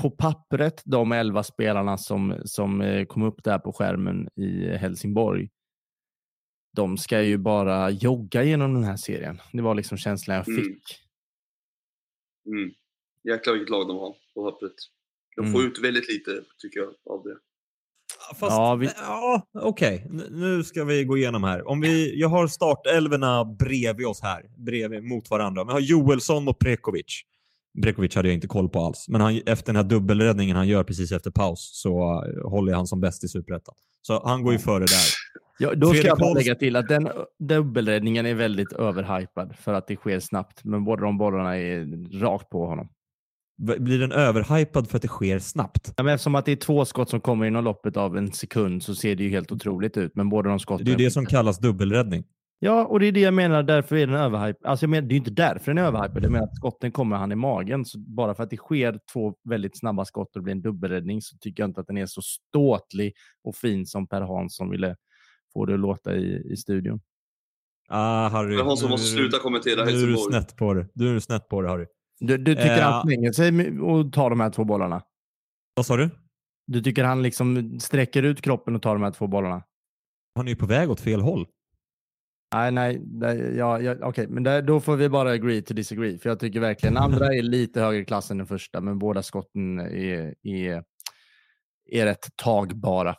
på 0.00 0.10
pappret, 0.10 0.82
de 0.84 1.12
elva 1.12 1.42
spelarna 1.42 1.98
som, 1.98 2.34
som 2.44 2.80
eh, 2.80 3.04
kom 3.04 3.22
upp 3.22 3.44
där 3.44 3.58
på 3.58 3.72
skärmen 3.72 4.28
i 4.36 4.68
Helsingborg, 4.76 5.50
de 6.76 6.96
ska 6.98 7.22
ju 7.22 7.38
bara 7.38 7.90
jogga 7.90 8.42
genom 8.42 8.74
den 8.74 8.84
här 8.84 8.96
serien. 8.96 9.40
Det 9.52 9.62
var 9.62 9.74
liksom 9.74 9.98
känslan 9.98 10.36
jag 10.36 10.48
Mm. 10.48 10.62
fick. 10.64 10.82
Mm. 12.46 12.70
Jäklar 13.28 13.52
vilket 13.54 13.70
lag 13.70 13.88
de 13.88 13.96
har 13.98 14.14
på 14.34 14.50
pappret. 14.50 14.74
De 15.36 15.52
får 15.52 15.58
Mm. 15.58 15.70
ut 15.72 15.78
väldigt 15.78 16.08
lite, 16.08 16.30
tycker 16.58 16.80
jag, 16.80 16.88
av 17.10 17.22
det. 17.24 17.36
Fast, 18.40 18.52
Ja, 18.56 18.74
vi- 18.74 18.90
ja, 18.96 19.46
okej. 19.54 20.06
N- 20.10 20.26
Nu 20.30 20.64
ska 20.64 20.84
vi 20.84 21.04
gå 21.04 21.16
igenom 21.16 21.44
här. 21.44 21.68
Om 21.68 21.80
vi, 21.80 22.20
jag 22.20 22.28
har 22.28 22.46
startelverna 22.46 23.44
bredvid 23.44 24.06
oss 24.06 24.22
här, 24.22 24.50
bredvid, 24.56 25.02
mot 25.02 25.30
varandra. 25.30 25.64
Vi 25.64 25.72
har 25.72 25.80
Joelsson 25.80 26.48
och 26.48 26.58
Prekovic. 26.58 27.22
Prekovic 27.82 28.14
hade 28.14 28.28
jag 28.28 28.34
inte 28.34 28.46
koll 28.46 28.68
på 28.68 28.80
alls, 28.80 29.06
men 29.08 29.20
han, 29.20 29.40
efter 29.46 29.66
den 29.72 29.76
här 29.76 29.90
dubbelräddningen 29.90 30.56
han 30.56 30.68
gör 30.68 30.84
precis 30.84 31.12
efter 31.12 31.30
paus 31.30 31.70
så 31.72 32.22
uh, 32.24 32.50
håller 32.50 32.72
jag 32.72 32.76
han 32.76 32.86
som 32.86 33.00
bäst 33.00 33.24
i 33.24 33.28
Superettan. 33.28 33.74
Så 34.02 34.26
han 34.26 34.42
går 34.42 34.52
ju 34.52 34.58
före 34.58 34.84
där. 34.84 35.02
Ja, 35.58 35.74
då 35.74 35.86
ska 35.86 35.92
Fredrik 35.92 36.10
jag 36.10 36.18
bara 36.18 36.34
lägga 36.34 36.54
till 36.54 36.76
att 36.76 36.88
den 36.88 37.08
dubbelräddningen 37.38 38.26
är 38.26 38.34
väldigt 38.34 38.72
överhypad 38.72 39.56
för 39.56 39.74
att 39.74 39.86
det 39.86 39.96
sker 39.96 40.20
snabbt. 40.20 40.64
Men 40.64 40.84
båda 40.84 41.02
de 41.02 41.18
bollarna 41.18 41.58
är 41.58 42.20
rakt 42.20 42.50
på 42.50 42.66
honom. 42.66 42.88
Blir 43.78 43.98
den 43.98 44.12
överhypad 44.12 44.88
för 44.88 44.96
att 44.96 45.02
det 45.02 45.08
sker 45.08 45.38
snabbt? 45.38 45.92
Ja, 45.96 46.02
men 46.02 46.14
eftersom 46.14 46.34
att 46.34 46.44
det 46.44 46.52
är 46.52 46.56
två 46.56 46.84
skott 46.84 47.10
som 47.10 47.20
kommer 47.20 47.46
inom 47.46 47.64
loppet 47.64 47.96
av 47.96 48.16
en 48.16 48.32
sekund 48.32 48.82
så 48.82 48.94
ser 48.94 49.16
det 49.16 49.22
ju 49.22 49.30
helt 49.30 49.52
otroligt 49.52 49.96
ut. 49.96 50.16
Men 50.16 50.28
båda 50.28 50.48
de 50.48 50.58
skotten... 50.58 50.84
Det 50.84 50.92
är 50.92 50.98
ju 50.98 51.04
det 51.04 51.10
som 51.10 51.26
kallas 51.26 51.58
dubbelräddning. 51.58 52.24
Ja, 52.64 52.86
och 52.86 53.00
det 53.00 53.06
är 53.06 53.12
det 53.12 53.20
jag 53.20 53.34
menar. 53.34 53.62
Därför 53.62 53.96
är 53.96 54.06
den 54.06 54.16
överhypad. 54.16 54.66
Alltså 54.70 54.84
jag 54.84 54.90
menar, 54.90 55.08
det 55.08 55.12
är 55.12 55.14
ju 55.14 55.18
inte 55.18 55.30
därför 55.30 55.74
den 55.74 55.78
är 55.78 55.86
överhypad. 55.86 56.24
Jag 56.24 56.32
menar 56.32 56.44
att 56.44 56.56
skotten 56.56 56.92
kommer 56.92 57.16
han 57.16 57.32
i 57.32 57.34
magen. 57.34 57.84
Så 57.84 57.98
bara 57.98 58.34
för 58.34 58.42
att 58.42 58.50
det 58.50 58.56
sker 58.56 59.00
två 59.12 59.34
väldigt 59.44 59.78
snabba 59.78 60.04
skott 60.04 60.36
och 60.36 60.40
det 60.40 60.44
blir 60.44 60.52
en 60.52 60.62
dubbelräddning 60.62 61.22
så 61.22 61.36
tycker 61.38 61.62
jag 61.62 61.70
inte 61.70 61.80
att 61.80 61.86
den 61.86 61.98
är 61.98 62.06
så 62.06 62.22
ståtlig 62.22 63.12
och 63.44 63.56
fin 63.56 63.86
som 63.86 64.06
Per 64.06 64.20
Hansson 64.20 64.70
ville 64.70 64.96
få 65.52 65.66
det 65.66 65.74
att 65.74 65.80
låta 65.80 66.16
i, 66.16 66.52
i 66.52 66.56
studion. 66.56 67.00
Ah, 67.88 68.28
Harry. 68.28 68.56
Men 68.56 68.66
Hansson 68.66 68.90
måste 68.90 69.06
sluta 69.06 69.38
kommentera 69.38 69.74
Nu 69.74 69.80
är 69.80 69.86
du 69.86 69.92
Helsingborg. 69.92 70.32
snett 70.32 70.56
på 70.56 70.74
det. 70.74 70.88
Du 70.94 71.16
är 71.16 71.20
snett 71.20 71.48
på 71.48 71.62
det, 71.62 71.68
Harry. 71.68 71.86
Du, 72.20 72.38
du 72.38 72.54
tycker 72.54 72.78
Eh, 72.78 72.82
han 72.82 73.06
slänger 73.06 73.32
sig 73.32 73.80
och 73.80 74.12
tar 74.12 74.30
de 74.30 74.40
här 74.40 74.50
två 74.50 74.64
bollarna? 74.64 75.02
Vad 75.74 75.86
sa 75.86 75.96
du? 75.96 76.10
Du 76.66 76.82
tycker 76.82 77.04
han 77.04 77.22
liksom 77.22 77.80
sträcker 77.80 78.22
ut 78.22 78.40
kroppen 78.42 78.76
och 78.76 78.82
tar 78.82 78.94
de 78.94 79.02
här 79.02 79.10
två 79.10 79.26
bollarna? 79.26 79.62
Han 80.34 80.46
är 80.46 80.50
ju 80.50 80.56
på 80.56 80.66
väg 80.66 80.90
åt 80.90 81.00
fel 81.00 81.20
håll. 81.20 81.46
Nej, 82.52 82.70
nej, 82.72 83.00
nej 83.04 83.56
ja, 83.56 83.80
ja, 83.80 83.96
okej, 84.02 84.26
men 84.28 84.42
där, 84.42 84.62
då 84.62 84.80
får 84.80 84.96
vi 84.96 85.08
bara 85.08 85.30
agree 85.30 85.62
to 85.62 85.74
disagree. 85.74 86.18
För 86.18 86.28
jag 86.28 86.40
tycker 86.40 86.60
verkligen 86.60 86.96
andra 86.96 87.26
är 87.26 87.42
lite 87.42 87.80
högre 87.80 88.04
klass 88.04 88.30
än 88.30 88.38
den 88.38 88.46
första, 88.46 88.80
men 88.80 88.98
båda 88.98 89.22
skotten 89.22 89.78
är, 89.78 90.34
är, 90.42 90.82
är 91.90 92.04
rätt 92.06 92.26
tagbara. 92.36 93.16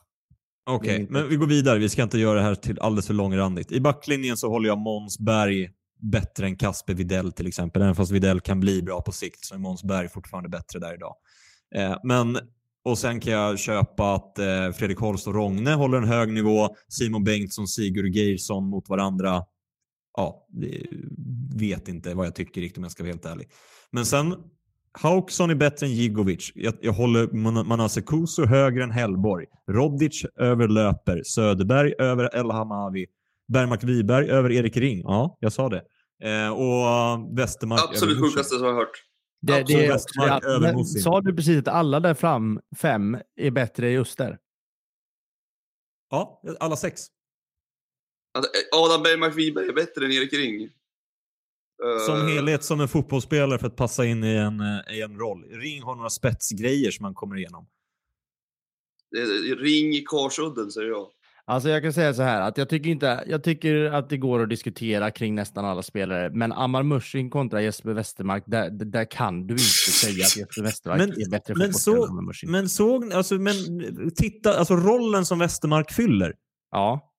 Okej, 0.70 1.00
inte- 1.02 1.14
men 1.14 1.30
vi 1.30 1.36
går 1.36 1.48
vidare. 1.48 1.80
Vi 1.80 1.90
ska 1.90 2.04
inte 2.04 2.18
göra 2.20 2.40
det 2.40 2.46
här 2.46 2.56
till 2.56 2.80
alldeles 2.80 3.08
för 3.08 3.14
långrandigt. 3.14 3.72
I 3.72 3.80
backlinjen 3.82 4.38
så 4.38 4.50
håller 4.50 4.70
jag 4.70 4.78
Måns 4.78 5.20
Berg 5.20 5.70
bättre 6.12 6.46
än 6.46 6.56
Kasper 6.58 6.94
Videll 6.94 7.32
till 7.32 7.48
exempel. 7.48 7.82
Även 7.82 7.96
fast 7.96 8.12
Videll 8.12 8.40
kan 8.42 8.60
bli 8.60 8.82
bra 8.82 9.02
på 9.02 9.12
sikt 9.12 9.46
så 9.46 9.56
är 9.56 9.60
Måns 9.60 9.84
Berg 9.84 10.10
fortfarande 10.10 10.50
bättre 10.50 10.80
där 10.80 10.94
idag. 10.94 11.16
Eh, 11.76 11.98
men, 12.04 12.38
och 12.86 12.98
sen 12.98 13.20
kan 13.20 13.34
jag 13.34 13.60
köpa 13.60 14.14
att 14.14 14.40
eh, 14.40 14.72
Fredrik 14.72 14.98
Holst 14.98 15.28
och 15.28 15.34
Rogne 15.34 15.74
håller 15.74 15.98
en 15.98 16.04
hög 16.04 16.34
nivå. 16.34 16.76
Simon 16.88 17.24
Bengtsson, 17.24 17.68
Sigurd 17.68 18.16
Geirsson 18.16 18.70
mot 18.70 18.90
varandra. 18.90 19.44
Ja, 20.18 20.48
vet 21.56 21.88
inte 21.88 22.14
vad 22.14 22.26
jag 22.26 22.36
tycker 22.36 22.62
riktigt 22.62 22.78
om 22.78 22.84
jag 22.84 22.92
ska 22.92 23.04
vara 23.04 23.12
helt 23.12 23.26
ärlig. 23.26 23.50
Men 23.92 24.06
sen, 24.06 24.36
Hauksson 24.92 25.50
är 25.50 25.56
bättre 25.56 25.86
än 25.86 25.94
Jigovic. 25.94 26.52
Jag, 26.56 26.74
jag 26.82 26.94
håller 26.94 27.28
Manase 27.64 28.02
Kuso 28.02 28.46
högre 28.46 28.84
än 28.84 28.92
Hellborg. 28.92 29.46
Rodic 29.72 30.26
över 30.36 30.68
Löper. 30.68 31.22
Söderberg 31.26 31.94
över 32.00 32.36
El 32.36 32.52
Hamavi. 32.52 33.06
Bergmark 33.48 33.84
Wiberg 33.84 34.30
över 34.30 34.52
Erik 34.52 34.78
Ring. 34.78 35.02
Ja, 35.04 35.38
jag 35.40 35.54
sa 35.54 35.70
det. 35.70 35.84
Eh, 36.24 36.50
och 36.50 37.38
Westermark 37.38 37.82
Absolut 37.84 38.20
sjukaste 38.22 38.56
som 38.56 38.66
jag 38.66 38.74
har 38.74 38.80
hört. 38.80 39.04
Det, 39.46 39.64
det 39.64 39.86
är 39.86 39.94
också, 39.94 40.08
ja, 40.16 40.84
sa 40.86 41.22
du 41.22 41.36
precis 41.36 41.60
att 41.60 41.68
alla 41.68 42.00
där 42.00 42.14
fram 42.14 42.62
fem 42.78 43.18
är 43.36 43.52
bättre 43.52 43.90
i 43.92 43.98
Öster? 43.98 44.40
Ja, 46.10 46.42
alla 46.60 46.76
sex. 46.76 47.02
Alltså, 48.34 48.52
Adam 48.72 49.04
Bergmark 49.04 49.38
Wiberg 49.38 49.68
är 49.68 49.74
bättre 49.74 50.06
än 50.06 50.12
Erik 50.12 50.34
Ring. 50.34 50.70
Som 52.06 52.16
uh, 52.16 52.28
helhet 52.28 52.64
som 52.64 52.82
en 52.82 52.88
fotbollsspelare 52.88 53.60
för 53.60 53.68
att 53.68 53.76
passa 53.76 54.06
in 54.06 54.24
i 54.24 54.36
en, 54.36 54.62
i 54.92 55.02
en 55.02 55.18
roll. 55.18 55.44
Ring 55.44 55.82
har 55.82 55.96
några 55.96 56.10
spetsgrejer 56.10 56.92
som 56.92 57.04
man 57.04 57.14
kommer 57.14 57.38
igenom. 57.38 57.68
Ring 59.58 59.96
i 59.96 60.06
Karsudden 60.10 60.72
säger 60.72 60.90
jag. 60.90 61.08
Alltså 61.46 61.70
jag 61.70 61.84
kan 61.84 61.94
säga 61.94 62.14
så 62.14 62.22
här 62.22 62.42
att 62.42 62.58
jag 62.58 62.70
tycker 62.70 62.90
inte, 62.90 63.24
jag 63.28 63.44
tycker 63.44 63.86
att 63.86 64.10
det 64.10 64.18
går 64.18 64.44
att 64.44 64.50
diskutera 64.50 65.12
kring 65.12 65.36
nästan 65.36 65.66
alla 65.66 65.82
spelare, 65.82 66.30
men 66.30 66.52
Ammar 66.52 66.84
Mushin 66.84 67.30
kontra 67.30 67.62
Jesper 67.62 67.94
Westermark, 67.94 68.44
där, 68.48 68.70
där 68.70 69.06
kan 69.06 69.48
du 69.48 69.54
inte 69.54 69.64
säga 69.64 70.26
att 70.26 70.38
Jesper 70.38 70.64
Westermark 70.64 71.00
men, 71.00 71.12
är 71.12 71.30
bättre 71.30 71.54
men 71.56 71.74
så, 71.74 72.04
än 72.04 72.10
Ammar 72.10 72.22
Mushin. 72.22 72.52
Men 72.52 72.70
såg, 72.70 73.14
alltså, 73.14 73.36
men 73.36 73.54
titta, 74.16 74.58
alltså 74.58 74.76
rollen 74.76 75.26
som 75.26 75.40
Westermark 75.40 75.92
fyller. 75.92 76.36
Ja. 76.72 77.14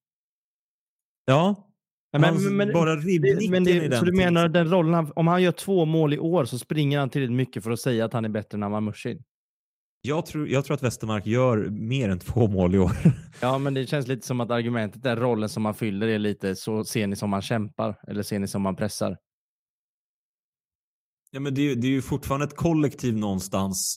Ja. 1.24 1.70
Men, 2.18 2.56
men, 2.56 2.72
bara 2.72 2.96
ribbnicken 2.96 3.50
men 3.50 3.64
det, 3.64 3.70
i 3.70 3.88
den. 3.88 3.98
Så 3.98 4.04
du 4.04 4.12
menar 4.12 4.48
den 4.48 4.70
rollen, 4.70 5.12
om 5.16 5.26
han 5.26 5.42
gör 5.42 5.52
två 5.52 5.84
mål 5.84 6.14
i 6.14 6.18
år 6.18 6.44
så 6.44 6.58
springer 6.58 6.98
han 6.98 7.10
tillräckligt 7.10 7.36
mycket 7.36 7.64
för 7.64 7.70
att 7.70 7.80
säga 7.80 8.04
att 8.04 8.12
han 8.12 8.24
är 8.24 8.28
bättre 8.28 8.56
än 8.56 8.62
Ammar 8.62 8.80
Mushin? 8.80 9.22
Jag 10.06 10.26
tror, 10.26 10.48
jag 10.48 10.64
tror 10.64 10.74
att 10.74 10.82
Westermark 10.82 11.26
gör 11.26 11.56
mer 11.70 12.08
än 12.08 12.18
två 12.18 12.48
mål 12.48 12.74
i 12.74 12.78
år. 12.78 12.92
Ja, 13.40 13.58
men 13.58 13.74
det 13.74 13.86
känns 13.86 14.06
lite 14.06 14.26
som 14.26 14.40
att 14.40 14.50
argumentet 14.50 15.02
den 15.02 15.16
rollen 15.16 15.48
som 15.48 15.62
man 15.62 15.74
fyller 15.74 16.08
är 16.08 16.18
lite 16.18 16.56
så 16.56 16.84
ser 16.84 17.06
ni 17.06 17.16
som 17.16 17.30
man 17.30 17.42
kämpar 17.42 17.96
eller 18.08 18.22
ser 18.22 18.38
ni 18.38 18.48
som 18.48 18.62
man 18.62 18.76
pressar? 18.76 19.16
Ja, 21.30 21.40
men 21.40 21.54
det 21.54 21.70
är, 21.70 21.74
det 21.74 21.86
är 21.86 21.90
ju 21.90 22.02
fortfarande 22.02 22.46
ett 22.46 22.56
kollektiv 22.56 23.16
någonstans. 23.16 23.96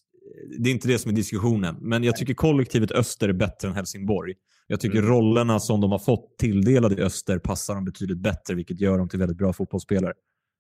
Det 0.60 0.70
är 0.70 0.74
inte 0.74 0.88
det 0.88 1.00
som 1.00 1.12
är 1.12 1.16
diskussionen, 1.16 1.76
men 1.80 2.04
jag 2.04 2.16
tycker 2.16 2.34
kollektivet 2.34 2.92
Öster 2.92 3.30
är 3.30 3.34
bättre 3.34 3.68
än 3.68 3.74
Helsingborg. 3.74 4.34
Jag 4.68 4.80
tycker 4.80 4.98
mm. 4.98 5.12
rollerna 5.12 5.60
som 5.60 5.82
de 5.82 5.92
har 5.92 6.00
fått 6.00 6.38
tilldelade 6.38 6.96
i 6.96 7.02
Öster 7.02 7.40
passar 7.40 7.76
dem 7.76 7.86
betydligt 7.86 8.20
bättre, 8.20 8.56
vilket 8.56 8.80
gör 8.80 8.98
dem 8.98 9.10
till 9.10 9.20
väldigt 9.20 9.38
bra 9.38 9.54
fotbollsspelare. 9.54 10.14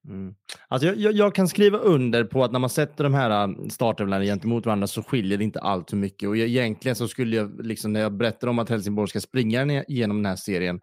Mm. 0.08 0.36
Alltså 0.68 0.88
jag, 0.88 0.98
jag, 0.98 1.14
jag, 1.14 1.36
kan 1.36 1.48
skriva 1.48 1.78
under 1.78 2.24
på 2.24 2.44
att 2.44 2.52
när 2.52 2.60
man 2.60 2.70
sätter 2.70 3.04
de 3.04 3.14
här 3.14 3.48
äh, 3.48 3.68
startelvorna 3.70 4.24
gentemot 4.24 4.66
varandra 4.66 4.88
så 4.88 5.04
skiljer 5.04 5.38
det 5.38 5.44
inte 5.44 5.60
allt 5.60 5.90
för 5.90 5.98
mycket. 5.98 6.30
Och 6.30 6.38
jag, 6.38 6.48
egentligen 6.48 6.96
så 6.96 7.08
skulle 7.08 7.36
jag, 7.36 7.66
liksom, 7.66 7.94
när 7.94 8.00
jag 8.00 8.18
berättar 8.18 8.48
om 8.48 8.60
att 8.60 8.70
Helsingborg 8.70 9.10
ska 9.10 9.20
springa 9.20 9.84
genom 9.88 10.18
den 10.18 10.26
här 10.26 10.36
serien, 10.36 10.80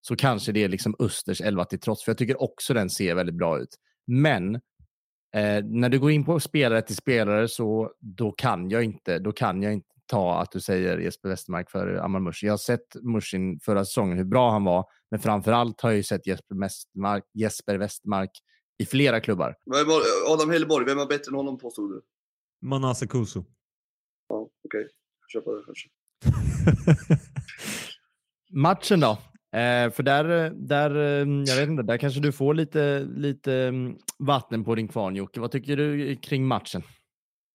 så 0.00 0.16
kanske 0.16 0.52
det 0.52 0.64
är 0.64 0.68
liksom 0.68 0.94
Östers 0.98 1.40
11 1.40 1.64
till 1.64 1.80
trots, 1.80 2.04
för 2.04 2.10
jag 2.12 2.18
tycker 2.18 2.42
också 2.42 2.74
den 2.74 2.90
ser 2.90 3.14
väldigt 3.14 3.38
bra 3.38 3.58
ut. 3.58 3.74
Men 4.06 4.54
eh, 5.34 5.64
när 5.64 5.88
du 5.88 5.98
går 5.98 6.10
in 6.10 6.24
på 6.24 6.40
spelare 6.40 6.82
till 6.82 6.96
spelare 6.96 7.48
så 7.48 7.90
då 8.00 8.32
kan 8.32 8.70
jag 8.70 8.84
inte, 8.84 9.18
då 9.18 9.32
kan 9.32 9.62
jag 9.62 9.72
inte 9.72 9.88
ta 10.06 10.40
att 10.40 10.50
du 10.50 10.60
säger 10.60 10.98
Jesper 10.98 11.28
Westermark 11.28 11.70
för 11.70 11.94
Amal 11.94 12.22
Mursi. 12.22 12.46
Jag 12.46 12.52
har 12.52 12.58
sett 12.58 12.96
Mursin 13.02 13.60
förra 13.60 13.84
säsongen, 13.84 14.18
hur 14.18 14.24
bra 14.24 14.50
han 14.50 14.64
var, 14.64 14.84
men 15.10 15.20
framför 15.20 15.52
allt 15.52 15.80
har 15.80 15.90
jag 15.90 15.96
ju 15.96 16.02
sett 16.02 16.26
Jesper 16.26 16.60
Westermark, 16.60 17.24
Jesper 17.34 17.78
Westermark 17.78 18.30
i 18.78 18.86
flera 18.86 19.20
klubbar. 19.20 19.56
Adam 20.28 20.50
Helleborg, 20.50 20.86
vem 20.86 20.96
var 20.96 21.06
bättre 21.06 21.30
än 21.30 21.34
honom 21.34 21.58
påstod 21.58 21.90
du? 21.90 22.02
Manase 22.62 23.06
Kuso. 23.06 23.44
Ja, 24.28 24.48
okej. 24.64 24.80
Okay. 24.80 24.88
Köpa 25.32 25.50
det 25.50 25.62
kanske. 25.66 25.88
Matchen 28.50 29.00
då? 29.00 29.10
Eh, 29.58 29.90
för 29.90 30.02
där, 30.02 30.50
där, 30.50 30.96
eh, 30.96 31.44
jag 31.46 31.56
vet 31.56 31.68
inte, 31.68 31.82
där 31.82 31.98
kanske 31.98 32.20
du 32.20 32.32
får 32.32 32.54
lite, 32.54 33.06
lite 33.16 33.52
mm, 33.52 33.96
vatten 34.18 34.64
på 34.64 34.74
din 34.74 34.88
kvarn 34.88 35.16
Jocke. 35.16 35.40
Vad 35.40 35.50
tycker 35.50 35.76
du 35.76 36.16
kring 36.16 36.46
matchen? 36.46 36.82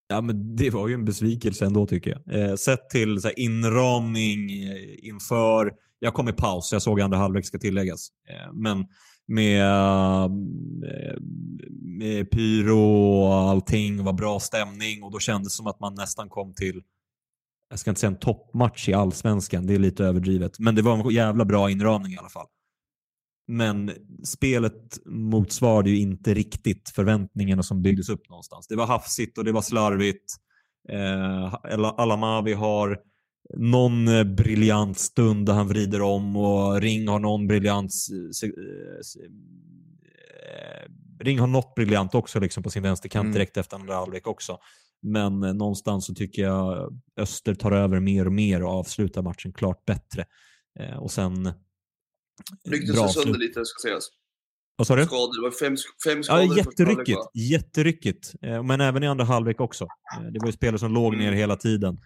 Ja, 0.07 0.21
men 0.21 0.55
det 0.55 0.69
var 0.69 0.87
ju 0.87 0.93
en 0.93 1.05
besvikelse 1.05 1.65
ändå 1.65 1.87
tycker 1.87 2.11
jag. 2.25 2.41
Eh, 2.41 2.55
sett 2.55 2.89
till 2.89 3.21
så 3.21 3.27
här, 3.27 3.39
inramning 3.39 4.51
eh, 4.63 5.07
inför, 5.07 5.73
jag 5.99 6.13
kom 6.13 6.29
i 6.29 6.33
paus, 6.33 6.69
jag 6.71 6.81
såg 6.81 7.01
andra 7.01 7.17
halvlek 7.17 7.45
ska 7.45 7.59
tilläggas. 7.59 8.07
Eh, 8.29 8.53
men 8.53 8.85
med, 9.31 9.61
eh, 10.85 11.15
med 11.81 12.31
pyro 12.31 12.79
och 13.23 13.33
allting. 13.33 13.97
Det 13.97 14.03
var 14.03 14.13
bra 14.13 14.39
stämning 14.39 15.03
och 15.03 15.11
då 15.11 15.19
kändes 15.19 15.53
det 15.53 15.57
som 15.57 15.67
att 15.67 15.79
man 15.79 15.95
nästan 15.95 16.29
kom 16.29 16.53
till, 16.53 16.81
jag 17.69 17.79
ska 17.79 17.91
inte 17.91 18.01
säga 18.01 18.11
en 18.11 18.19
toppmatch 18.19 18.89
i 18.89 18.93
allsvenskan, 18.93 19.67
det 19.67 19.73
är 19.73 19.79
lite 19.79 20.05
överdrivet. 20.05 20.59
Men 20.59 20.75
det 20.75 20.81
var 20.81 20.97
en 20.97 21.09
jävla 21.09 21.45
bra 21.45 21.69
inramning 21.69 22.13
i 22.13 22.17
alla 22.17 22.29
fall. 22.29 22.47
Men 23.47 23.91
spelet 24.23 24.99
motsvarade 25.05 25.89
ju 25.89 25.99
inte 25.99 26.33
riktigt 26.33 26.89
förväntningarna 26.89 27.63
som 27.63 27.81
byggdes 27.81 28.09
upp 28.09 28.29
någonstans. 28.29 28.67
Det 28.67 28.75
var 28.75 28.87
hafsigt 28.87 29.37
och 29.37 29.43
det 29.43 29.51
var 29.51 29.61
slarvigt. 29.61 30.35
Eh, 30.89 31.53
Alamavi 31.97 32.53
har 32.53 32.99
någon 33.57 34.07
eh, 34.07 34.23
briljant 34.23 34.99
stund 34.99 35.45
där 35.45 35.53
han 35.53 35.67
vrider 35.67 36.01
om 36.01 36.35
och 36.35 36.81
Ring 36.81 37.07
har 37.07 37.19
någon 37.19 37.47
briljant 37.47 37.91
eh, 38.43 38.49
Ring 41.19 41.39
har 41.39 41.47
något 41.47 41.75
briljant 41.75 42.15
också 42.15 42.39
liksom 42.39 42.63
på 42.63 42.69
sin 42.69 42.83
vänsterkant 42.83 43.23
mm. 43.23 43.33
direkt 43.33 43.57
efter 43.57 43.77
andra 43.77 43.95
halvlek 43.95 44.27
också. 44.27 44.57
Men 45.01 45.43
eh, 45.43 45.53
någonstans 45.53 46.05
så 46.05 46.13
tycker 46.13 46.41
jag 46.41 46.97
Öster 47.17 47.55
tar 47.55 47.71
över 47.71 47.99
mer 47.99 48.25
och 48.25 48.33
mer 48.33 48.63
och 48.63 48.71
avslutar 48.71 49.21
matchen 49.21 49.53
klart 49.53 49.85
bättre. 49.85 50.25
Eh, 50.79 50.97
och 50.97 51.11
sen... 51.11 51.51
Rycktes 52.69 53.01
det 53.01 53.09
sönder 53.09 53.39
lite 53.39 53.65
ska 53.65 53.87
sägas. 53.89 54.03
Vad 54.75 54.87
sa 54.87 54.95
du? 54.95 55.05
Skador, 55.05 55.41
det 55.41 55.49
var 55.49 55.51
fem, 55.51 55.75
fem 56.05 56.23
skador 56.23 56.43
ja, 56.43 56.57
jätteryckigt. 56.57 57.19
Jätteryckigt. 57.33 58.33
Eh, 58.41 58.63
men 58.63 58.81
även 58.81 59.03
i 59.03 59.07
andra 59.07 59.25
halvlek 59.25 59.61
också. 59.61 59.87
Det 60.33 60.39
var 60.39 60.47
ju 60.47 60.51
spelare 60.51 60.79
som 60.79 60.93
låg 60.93 61.13
ner 61.13 61.27
mm. 61.27 61.39
hela 61.39 61.55
tiden. 61.55 61.95
Det 61.95 62.01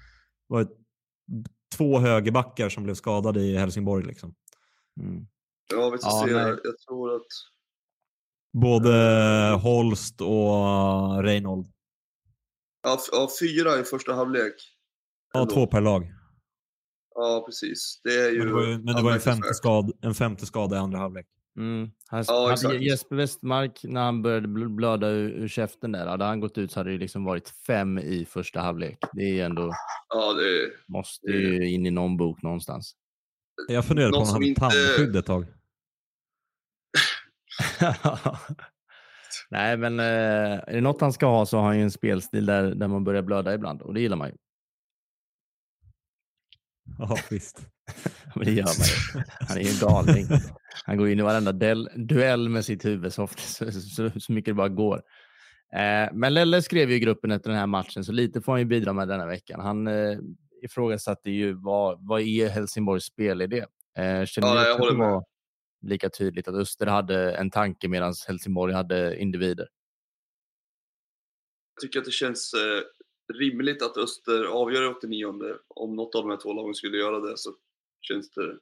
var 0.47 0.61
ett 0.61 0.84
två 1.77 1.99
högerbackar 1.99 2.69
som 2.69 2.83
blev 2.83 2.93
skadade 2.93 3.41
i 3.41 3.57
Helsingborg. 3.57 4.05
Liksom. 4.05 4.35
Mm. 5.01 5.27
Ja, 5.73 5.89
vi 5.89 5.97
ja, 6.01 6.29
jag, 6.29 6.59
jag 6.63 6.79
tror 6.87 7.15
att... 7.15 7.27
Både 8.53 8.91
Holst 9.63 10.21
och 10.21 11.23
Reinhold. 11.23 11.67
Ja, 12.83 12.99
ja, 13.11 13.29
fyra 13.39 13.79
i 13.79 13.83
första 13.83 14.13
halvlek. 14.13 14.53
Ja, 15.33 15.45
två 15.45 15.67
per 15.67 15.81
lag. 15.81 16.11
Ja, 17.15 17.43
precis. 17.45 18.01
Det 18.03 18.09
är 18.09 18.31
ju... 18.31 18.37
Men 18.37 18.47
det 18.47 18.53
var, 18.53 18.63
ju, 18.63 18.77
men 18.77 18.95
det 18.95 19.01
var 19.01 19.11
en, 19.11 19.19
femte 19.19 19.53
skad, 19.53 19.91
en 20.01 20.13
femte 20.13 20.45
skada 20.45 20.75
i 20.75 20.79
andra 20.79 20.99
halvlek. 20.99 21.27
Mm. 21.57 21.91
Han, 22.07 22.23
ja, 22.27 22.55
hade 22.63 22.77
Jesper 22.77 23.15
Westmark, 23.15 23.79
när 23.83 24.01
han 24.01 24.21
började 24.21 24.47
blöda 24.47 25.07
ur, 25.07 25.29
ur 25.29 25.47
käften 25.47 25.91
där, 25.91 26.07
hade 26.07 26.25
han 26.25 26.39
gått 26.39 26.57
ut 26.57 26.71
så 26.71 26.79
hade 26.79 26.91
det 26.91 26.97
liksom 26.97 27.23
varit 27.23 27.49
fem 27.67 27.97
i 27.97 28.25
första 28.25 28.59
halvlek. 28.61 28.97
Det 29.13 29.39
är 29.39 29.45
ändå... 29.45 29.71
Ja, 30.09 30.33
det 30.33 30.71
Måste 30.87 31.27
ju 31.27 31.69
in 31.69 31.85
i 31.85 31.91
någon 31.91 32.17
bok 32.17 32.41
någonstans. 32.41 32.95
Jag 33.67 33.85
funderade 33.85 34.11
på 34.11 34.17
om 34.17 34.25
han 34.25 34.33
hade 34.33 34.47
inte... 34.47 34.59
tandskydd 34.59 35.15
ett 35.15 35.25
tag. 35.25 35.45
Nej, 39.49 39.77
men 39.77 39.99
eh, 39.99 40.05
är 40.67 40.73
det 40.73 40.81
något 40.81 41.01
han 41.01 41.13
ska 41.13 41.25
ha 41.25 41.45
så 41.45 41.57
har 41.57 41.65
han 41.65 41.77
ju 41.77 41.83
en 41.83 41.91
spelstil 41.91 42.45
där, 42.45 42.75
där 42.75 42.87
man 42.87 43.03
börjar 43.03 43.21
blöda 43.21 43.53
ibland 43.53 43.81
och 43.81 43.93
det 43.93 44.01
gillar 44.01 44.17
man 44.17 44.29
ju. 44.29 44.35
Ja, 46.99 47.17
visst. 47.29 47.67
Men 48.35 48.45
det 48.45 48.51
gör 48.51 48.63
man 48.63 48.73
ju. 48.73 49.23
Han 49.39 49.57
är 49.57 49.61
ju 49.61 49.69
en 49.69 49.79
galning. 49.79 50.27
Han 50.85 50.97
går 50.97 51.09
in 51.09 51.19
i 51.19 51.23
varenda 51.23 51.51
del, 51.51 51.89
duell 51.95 52.49
med 52.49 52.65
sitt 52.65 52.85
huvud 52.85 53.13
så, 53.13 53.23
ofta, 53.23 53.41
så, 53.41 53.71
så, 53.71 54.19
så 54.19 54.31
mycket 54.31 54.51
det 54.51 54.53
bara 54.53 54.69
går. 54.69 55.01
Eh, 55.73 56.13
men 56.13 56.33
Lelle 56.33 56.61
skrev 56.61 56.89
ju 56.89 56.95
i 56.95 56.99
gruppen 56.99 57.31
efter 57.31 57.49
den 57.49 57.59
här 57.59 57.67
matchen, 57.67 58.03
så 58.03 58.11
lite 58.11 58.41
får 58.41 58.51
han 58.51 58.59
ju 58.61 58.65
bidra 58.65 58.93
med 58.93 59.07
denna 59.07 59.25
veckan. 59.25 59.59
Han 59.59 59.87
eh, 59.87 60.17
ifrågasatte 60.63 61.31
ju 61.31 61.53
vad, 61.53 62.07
vad 62.07 62.21
är 62.21 62.49
Helsingborgs 62.49 63.03
spelidé? 63.03 63.65
Eh, 63.97 64.25
känner 64.25 64.47
ja, 64.47 64.65
jag 64.65 64.93
det 64.93 64.97
var 64.97 65.23
lika 65.81 66.09
tydligt 66.09 66.47
att 66.47 66.55
Öster 66.55 66.85
hade 66.85 67.31
en 67.31 67.51
tanke 67.51 67.87
medan 67.87 68.13
Helsingborg 68.27 68.73
hade 68.73 69.19
individer? 69.19 69.67
Jag 71.75 71.81
tycker 71.81 71.99
att 71.99 72.05
det 72.05 72.11
känns 72.11 72.53
eh, 72.53 72.81
rimligt 73.33 73.81
att 73.81 73.97
Öster 73.97 74.45
avgör 74.45 74.83
i 74.83 74.87
89 74.87 75.25
om 75.67 75.95
något 75.95 76.15
av 76.15 76.21
de 76.21 76.29
här 76.29 76.37
två 76.37 76.53
lagen 76.53 76.73
skulle 76.73 76.97
göra 76.97 77.19
det 77.19 77.37
så 77.37 77.49
känns 78.01 78.31
det 78.31 78.57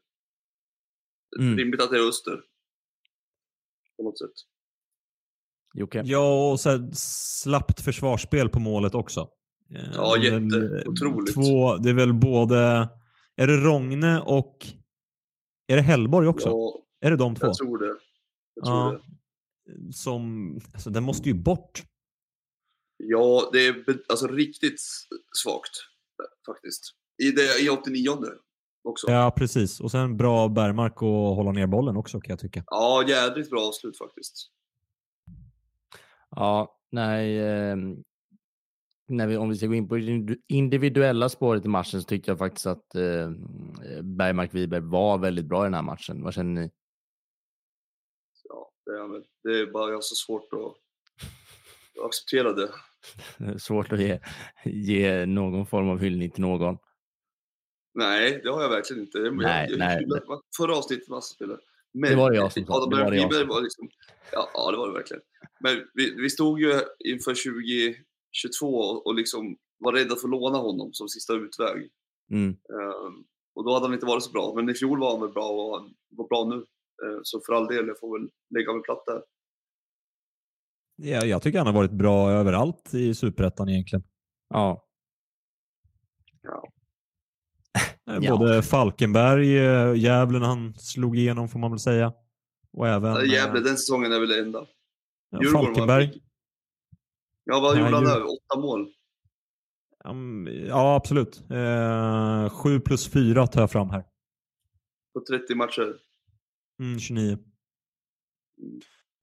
mm. 1.39 1.57
rimligt 1.57 1.81
att 1.81 1.89
det 1.91 1.97
är 1.97 2.07
Öster. 2.09 2.41
På 3.97 4.03
något 4.03 4.19
sätt. 4.19 4.33
Jocke? 5.73 6.01
Ja, 6.05 6.51
och 6.51 6.59
så 6.59 6.69
här, 6.69 6.89
slappt 7.43 7.81
försvarsspel 7.81 8.49
på 8.49 8.59
målet 8.59 8.95
också. 8.95 9.29
Eh, 9.75 9.91
Ja, 9.93 10.11
väl, 10.11 10.23
jätte. 10.23 10.83
Otroligt. 10.89 11.33
Två, 11.33 11.77
det 11.77 11.89
är 11.89 11.93
väl 11.93 12.13
både, 12.13 12.89
är 13.35 13.47
det 13.47 13.57
Rogne 13.57 14.21
och, 14.21 14.67
är 15.67 15.75
det 15.75 15.81
Hellborg 15.81 16.27
också? 16.27 16.49
Ja, 16.49 16.83
Är 17.01 17.11
det 17.11 17.17
de 17.17 17.35
två? 17.35 17.47
jag 17.47 17.55
tror 17.55 17.77
det. 17.77 17.95
Jag 18.55 18.65
tror 18.65 18.77
Ja. 18.77 18.91
det. 18.91 19.93
Som, 19.93 20.55
alltså 20.73 20.89
den 20.89 21.03
måste 21.03 21.29
ju 21.29 21.35
bort. 21.35 21.83
Ja, 23.05 23.49
det 23.53 23.67
är 23.67 23.85
alltså 24.09 24.27
riktigt 24.27 24.81
svagt 25.43 25.71
faktiskt. 26.45 26.83
I, 27.23 27.31
det, 27.31 27.61
i 27.61 27.69
89 27.69 28.11
också. 28.83 29.07
Ja, 29.07 29.13
Ja, 29.13 29.31
precis. 29.31 29.79
Och 29.79 29.91
sen 29.91 30.17
bra 30.17 30.47
Bergmark 30.47 31.01
och 31.01 31.09
hålla 31.09 31.51
ner 31.51 31.67
bollen 31.67 31.97
också 31.97 32.19
kan 32.21 32.31
jag 32.33 32.39
tycka. 32.39 32.63
jädrigt 33.07 33.49
bra 33.49 33.67
avslut 33.67 33.97
faktiskt. 33.97 34.51
Ja, 36.29 36.79
nej. 36.91 37.39
Eh, 37.39 37.75
när 39.07 39.27
vi, 39.27 39.37
om 39.37 39.49
vi 39.49 39.55
ska 39.55 39.67
gå 39.67 39.73
in 39.73 39.87
på 39.87 39.95
det 39.95 40.37
individuella 40.47 41.29
spåret 41.29 41.65
i 41.65 41.67
matchen 41.67 42.01
så 42.01 42.07
tyckte 42.07 42.31
jag 42.31 42.37
faktiskt 42.37 42.65
att 42.65 42.95
eh, 42.95 43.29
Bergmark 44.03 44.53
Wiberg 44.53 44.81
var 44.81 45.17
väldigt 45.17 45.45
bra 45.45 45.63
i 45.63 45.65
den 45.65 45.73
här 45.73 45.81
matchen. 45.81 46.23
Vad 46.23 46.33
känner 46.33 46.61
ni? 46.61 46.71
Ja, 48.43 48.71
det, 48.85 48.91
är, 48.91 49.23
det 49.43 49.59
är 49.59 49.71
bara 49.71 50.01
så 50.01 50.15
svårt 50.15 50.53
att 50.53 50.82
acceptera 52.05 52.53
det. 52.53 52.69
Svårt 53.59 53.91
att 53.91 53.99
ge, 53.99 54.19
ge 54.65 55.25
någon 55.25 55.65
form 55.65 55.89
av 55.89 55.99
hyllning 55.99 56.31
till 56.31 56.41
någon. 56.41 56.77
Nej, 57.93 58.41
det 58.43 58.49
har 58.49 58.61
jag 58.61 58.69
verkligen 58.69 59.01
inte. 59.01 59.19
Nej, 59.19 59.67
jag, 59.69 59.79
nej. 59.79 60.05
jag, 60.07 60.41
förra 60.57 60.77
avsnittet 60.77 61.09
massa 61.09 61.35
spelare. 61.35 61.59
Men, 61.93 62.09
Det 62.09 62.15
var 62.15 62.31
det 62.31 62.37
jag 62.37 62.51
som 62.51 62.65
sa. 62.65 62.89
Det 62.89 63.03
var 63.03 63.11
det 63.11 63.17
jag 63.17 63.45
var 63.47 63.61
liksom, 63.61 63.89
ja, 64.31 64.49
ja, 64.53 64.71
det 64.71 64.77
var 64.77 64.87
det 64.87 64.93
verkligen. 64.93 65.23
Men 65.59 65.87
vi, 65.93 66.15
vi 66.21 66.29
stod 66.29 66.59
ju 66.59 66.81
inför 67.05 67.33
2022 68.41 68.67
och, 68.77 69.15
liksom 69.15 69.57
var 69.79 69.93
rädda 69.93 70.15
för 70.15 70.27
att 70.27 70.31
låna 70.31 70.57
honom 70.57 70.93
som 70.93 71.09
sista 71.09 71.33
utväg. 71.33 71.89
Mm. 72.31 72.49
Ehm, 72.49 73.23
och 73.55 73.65
då 73.65 73.73
hade 73.73 73.85
han 73.85 73.93
inte 73.93 74.05
varit 74.05 74.23
så 74.23 74.31
bra. 74.31 74.53
Men 74.55 74.69
i 74.69 74.73
fjol 74.73 74.99
var 74.99 75.11
han 75.11 75.21
väl 75.21 75.33
bra 75.33 75.49
och 75.49 75.79
han 75.79 75.93
var 76.09 76.27
bra 76.27 76.45
nu. 76.45 76.55
Ehm, 77.05 77.19
så 77.23 77.41
för 77.45 77.53
all 77.53 77.67
del, 77.67 77.87
jag 77.87 77.99
får 77.99 78.19
väl 78.19 78.29
lägga 78.55 78.73
mig 78.73 78.81
platt 78.81 79.03
där. 79.05 79.21
Ja, 80.95 81.25
jag 81.25 81.41
tycker 81.41 81.57
han 81.57 81.67
har 81.67 81.73
varit 81.73 81.91
bra 81.91 82.31
överallt 82.31 82.93
i 82.93 83.13
Superettan 83.13 83.69
egentligen. 83.69 84.03
Ja. 84.49 84.83
Eh, 88.09 88.17
Ja. 88.21 88.37
Både 88.37 88.63
Falkenberg, 88.63 89.57
eh, 89.57 89.95
Gävle 89.95 90.39
när 90.39 90.47
han 90.47 90.73
slog 90.75 91.17
igenom 91.17 91.49
får 91.49 91.59
man 91.59 91.71
väl 91.71 91.79
säga. 91.79 92.13
Och 92.73 92.87
även 92.87 93.29
Gävle, 93.29 93.59
eh, 93.59 93.63
den 93.63 93.77
säsongen 93.77 94.11
är 94.11 94.19
väl 94.19 94.29
det 94.29 94.39
enda. 94.41 94.65
ja, 95.29 95.39
Falkenberg. 95.51 96.21
Ja, 97.43 97.59
vad 97.59 97.77
gjorde 97.79 97.95
han 97.95 98.03
där? 98.03 98.23
Åtta 98.23 98.59
mål? 98.59 98.93
Ja, 100.67 100.95
absolut. 100.95 101.43
Eh, 101.51 102.49
7 102.49 102.79
plus 102.79 103.07
4 103.09 103.47
tar 103.47 103.61
jag 103.61 103.71
fram 103.71 103.89
här. 103.89 104.03
På 105.13 105.19
30 105.29 105.55
matcher. 105.55 105.95
Mm, 106.79 106.99
29. 106.99 107.37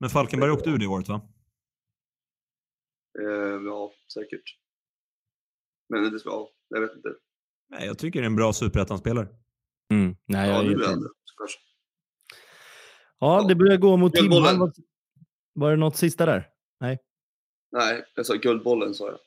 Men 0.00 0.10
Falkenberg 0.10 0.50
åkte 0.50 0.70
ur 0.70 0.78
det 0.78 0.86
året 0.86 1.08
va? 1.08 1.20
Ehm, 3.18 3.66
ja, 3.66 3.92
säkert. 4.14 4.42
Men 5.88 6.02
det, 6.12 6.20
ja, 6.24 6.48
jag 6.68 6.80
vet 6.80 6.96
inte. 6.96 7.08
Nej, 7.70 7.86
jag 7.86 7.98
tycker 7.98 8.20
det 8.20 8.24
är 8.24 8.30
en 8.30 8.36
bra 8.36 8.52
superettan-spelare. 8.52 9.28
Mm. 9.92 10.16
Nej, 10.26 10.48
Ja, 10.48 10.56
jag 10.56 10.64
nu 10.64 10.72
är 10.72 10.96
det. 10.96 11.08
Ja, 13.18 13.44
det 13.48 13.54
börjar 13.54 13.76
gå 13.76 13.96
mot 13.96 14.12
Guldbollen. 14.12 14.52
timman. 14.54 14.72
Var- 15.52 15.70
det 15.70 15.76
något 15.76 15.96
sista 15.96 16.26
där? 16.26 16.48
Nej, 17.72 18.04
jag 18.14 18.26
sa 18.26 18.34
guldbollen 18.34 18.94
sa 18.94 19.08
jag. 19.08 19.18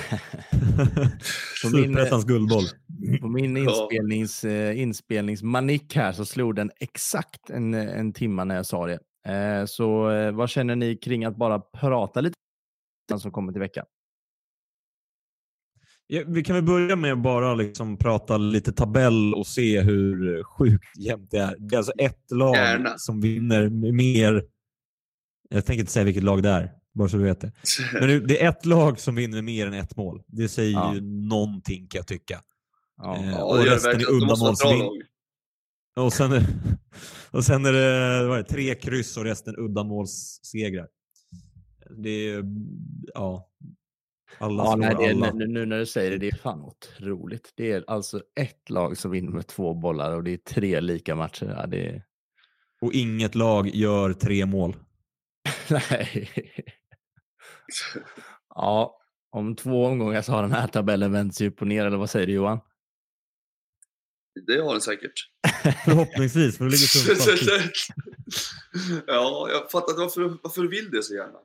Superettans 1.62 2.24
guldboll. 2.24 2.64
På 3.20 3.28
min 3.28 3.56
inspelnings, 3.56 4.44
eh, 4.44 4.80
inspelningsmanik 4.80 5.96
här 5.96 6.12
så 6.12 6.24
slog 6.24 6.54
den 6.54 6.70
exakt 6.80 7.50
en, 7.50 7.74
en 7.74 8.12
timma 8.12 8.44
när 8.44 8.56
jag 8.56 8.66
sa 8.66 8.86
det. 8.86 8.98
Eh, 9.26 9.64
så 9.66 10.10
eh, 10.10 10.32
vad 10.32 10.50
känner 10.50 10.76
ni 10.76 10.96
kring 10.96 11.24
att 11.24 11.36
bara 11.36 11.58
prata 11.60 12.20
lite 12.20 12.34
om 13.12 13.20
som 13.20 13.30
kommer 13.32 13.52
till 13.52 13.60
veckan? 13.60 13.84
Ja, 16.06 16.22
vi 16.26 16.44
kan 16.44 16.54
väl 16.56 16.64
börja 16.64 16.96
med 16.96 17.12
att 17.12 17.22
bara 17.22 17.54
liksom 17.54 17.96
prata 17.96 18.36
lite 18.36 18.72
tabell 18.72 19.34
och 19.34 19.46
se 19.46 19.80
hur 19.80 20.42
sjukt 20.44 20.98
jämnt 20.98 21.30
det 21.30 21.38
är. 21.38 21.56
Det 21.58 21.74
är 21.74 21.78
alltså 21.78 21.92
ett 21.98 22.30
lag 22.30 22.54
Gärna. 22.56 22.98
som 22.98 23.20
vinner 23.20 23.68
mer. 23.92 24.44
Jag 25.50 25.66
tänker 25.66 25.80
inte 25.80 25.92
säga 25.92 26.04
vilket 26.04 26.22
lag 26.22 26.42
det 26.42 26.48
är, 26.48 26.72
bara 26.94 27.08
så 27.08 27.16
du 27.16 27.22
vet 27.24 27.40
det. 27.40 27.52
Men 27.92 28.26
det- 28.26 28.42
är 28.42 28.48
ett 28.48 28.66
lag 28.66 29.00
som 29.00 29.14
vinner 29.14 29.42
mer 29.42 29.66
än 29.66 29.74
ett 29.74 29.96
mål. 29.96 30.22
Det 30.26 30.48
säger 30.48 30.72
Ja. 30.72 30.94
ju 30.94 31.00
någonting 31.00 31.88
kan 31.88 31.98
jag 31.98 32.06
tycka. 32.06 32.40
Ja. 32.96 33.16
Eh, 33.24 33.40
och 33.40 33.56
det 33.56 33.62
gör 33.64 33.70
det 33.70 33.76
resten 33.76 33.90
är 34.00 34.78
lag. 34.78 35.02
Och 36.06 36.12
sen, 36.12 36.32
är- 36.32 36.46
och 37.30 37.44
sen 37.44 37.64
är 37.66 37.72
det, 37.72 38.26
vad 38.28 38.38
är 38.38 38.42
det 38.42 38.48
tre 38.48 38.74
kryss 38.74 39.16
och 39.16 39.24
resten 39.24 39.54
uddamålssegrar. 39.58 40.88
Det 41.90 42.30
är, 42.30 42.44
ja. 43.14 43.50
Alla 44.38 44.64
Ja, 44.64 44.76
nej, 44.76 44.94
det 44.98 45.04
är, 45.04 45.10
alla. 45.10 45.32
nu, 45.32 45.46
nu 45.46 45.66
när 45.66 45.78
du 45.78 45.86
säger 45.86 46.10
det, 46.10 46.18
det 46.18 46.28
är 46.28 46.36
fan 46.36 46.62
otroligt. 46.62 47.52
Det 47.54 47.72
är 47.72 47.84
alltså 47.86 48.22
ett 48.40 48.70
lag 48.70 48.96
som 48.96 49.10
vinner 49.10 49.30
med 49.30 49.46
två 49.46 49.74
bollar 49.74 50.16
och 50.16 50.24
det 50.24 50.30
är 50.30 50.36
tre 50.36 50.80
lika 50.80 51.14
matcher. 51.14 51.54
Ja, 51.58 51.66
det 51.66 51.86
är... 51.86 52.04
Och 52.80 52.92
inget 52.92 53.34
lag 53.34 53.68
gör 53.68 54.12
tre 54.12 54.46
mål. 54.46 54.76
Nej. 55.70 56.30
Ja, 58.54 59.00
om 59.30 59.56
två 59.56 59.86
omgångar 59.86 60.22
så 60.22 60.32
har 60.32 60.42
den 60.42 60.52
här 60.52 60.66
tabellen 60.66 61.12
vänts 61.12 61.40
upp 61.40 61.60
och 61.60 61.66
ner, 61.66 61.86
eller 61.86 61.96
vad 61.96 62.10
säger 62.10 62.26
du 62.26 62.32
Johan? 62.32 62.60
Det 64.46 64.60
har 64.60 64.72
den 64.72 64.80
säkert. 64.80 65.30
Förhoppningsvis, 65.84 66.58
för 66.58 66.64
då 66.64 66.70
ligger 66.70 66.76
sist. 66.76 67.88
ja, 69.06 69.48
jag 69.50 69.70
fattar 69.70 69.92
inte 69.92 70.00
varför, 70.00 70.38
varför 70.42 70.62
du 70.62 70.68
vill 70.68 70.90
det 70.90 71.02
så 71.02 71.14
gärna. 71.14 71.38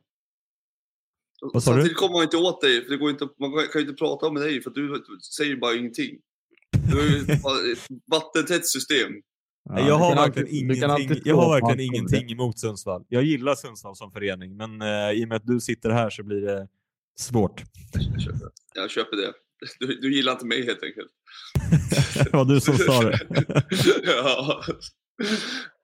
Vad 1.41 1.63
sa 1.63 1.71
du? 1.71 1.75
Samtidigt 1.75 1.97
kommer 1.97 2.13
man 2.13 2.23
inte 2.23 2.37
åt 2.37 2.61
dig, 2.61 2.83
för 2.83 2.91
det 2.91 2.97
går 2.97 3.09
inte, 3.09 3.27
man 3.39 3.51
kan 3.51 3.81
ju 3.81 3.87
inte 3.87 3.93
prata 3.93 4.31
med 4.31 4.41
dig 4.41 4.61
för 4.61 4.69
att 4.69 4.75
du 4.75 5.03
säger 5.37 5.55
bara 5.55 5.75
ingenting. 5.75 6.17
Du 6.91 6.97
har 6.97 7.03
ju 7.03 7.17
ett 7.73 7.87
vattentätt 8.11 8.67
system. 8.67 9.11
Nej, 9.69 9.87
jag 9.87 9.95
har 9.95 10.15
alltid- 10.15 10.47
ingenting, 10.47 11.21
jag 11.25 11.35
har 11.35 11.61
verkligen 11.61 11.93
ingenting 11.95 12.31
emot 12.31 12.59
Sundsvall. 12.59 13.05
Jag 13.09 13.23
gillar 13.23 13.55
Sundsvall 13.55 13.95
som 13.95 14.11
förening, 14.11 14.57
men 14.57 14.81
eh, 14.81 15.11
i 15.11 15.25
och 15.25 15.27
med 15.27 15.35
att 15.35 15.45
du 15.45 15.59
sitter 15.59 15.89
här 15.89 16.09
så 16.09 16.23
blir 16.23 16.41
det 16.41 16.67
svårt. 17.19 17.63
Jag 17.93 18.21
köper, 18.21 18.49
jag 18.75 18.91
köper 18.91 19.17
det. 19.17 19.33
Du, 19.79 19.99
du 20.01 20.15
gillar 20.15 20.31
inte 20.31 20.45
mig 20.45 20.65
helt 20.65 20.83
enkelt. 20.83 21.09
det 22.31 22.33
var 22.33 22.45
du 22.45 22.61
som 22.61 22.77
sa 22.77 23.01
det. 23.03 23.19
ja. 24.03 24.63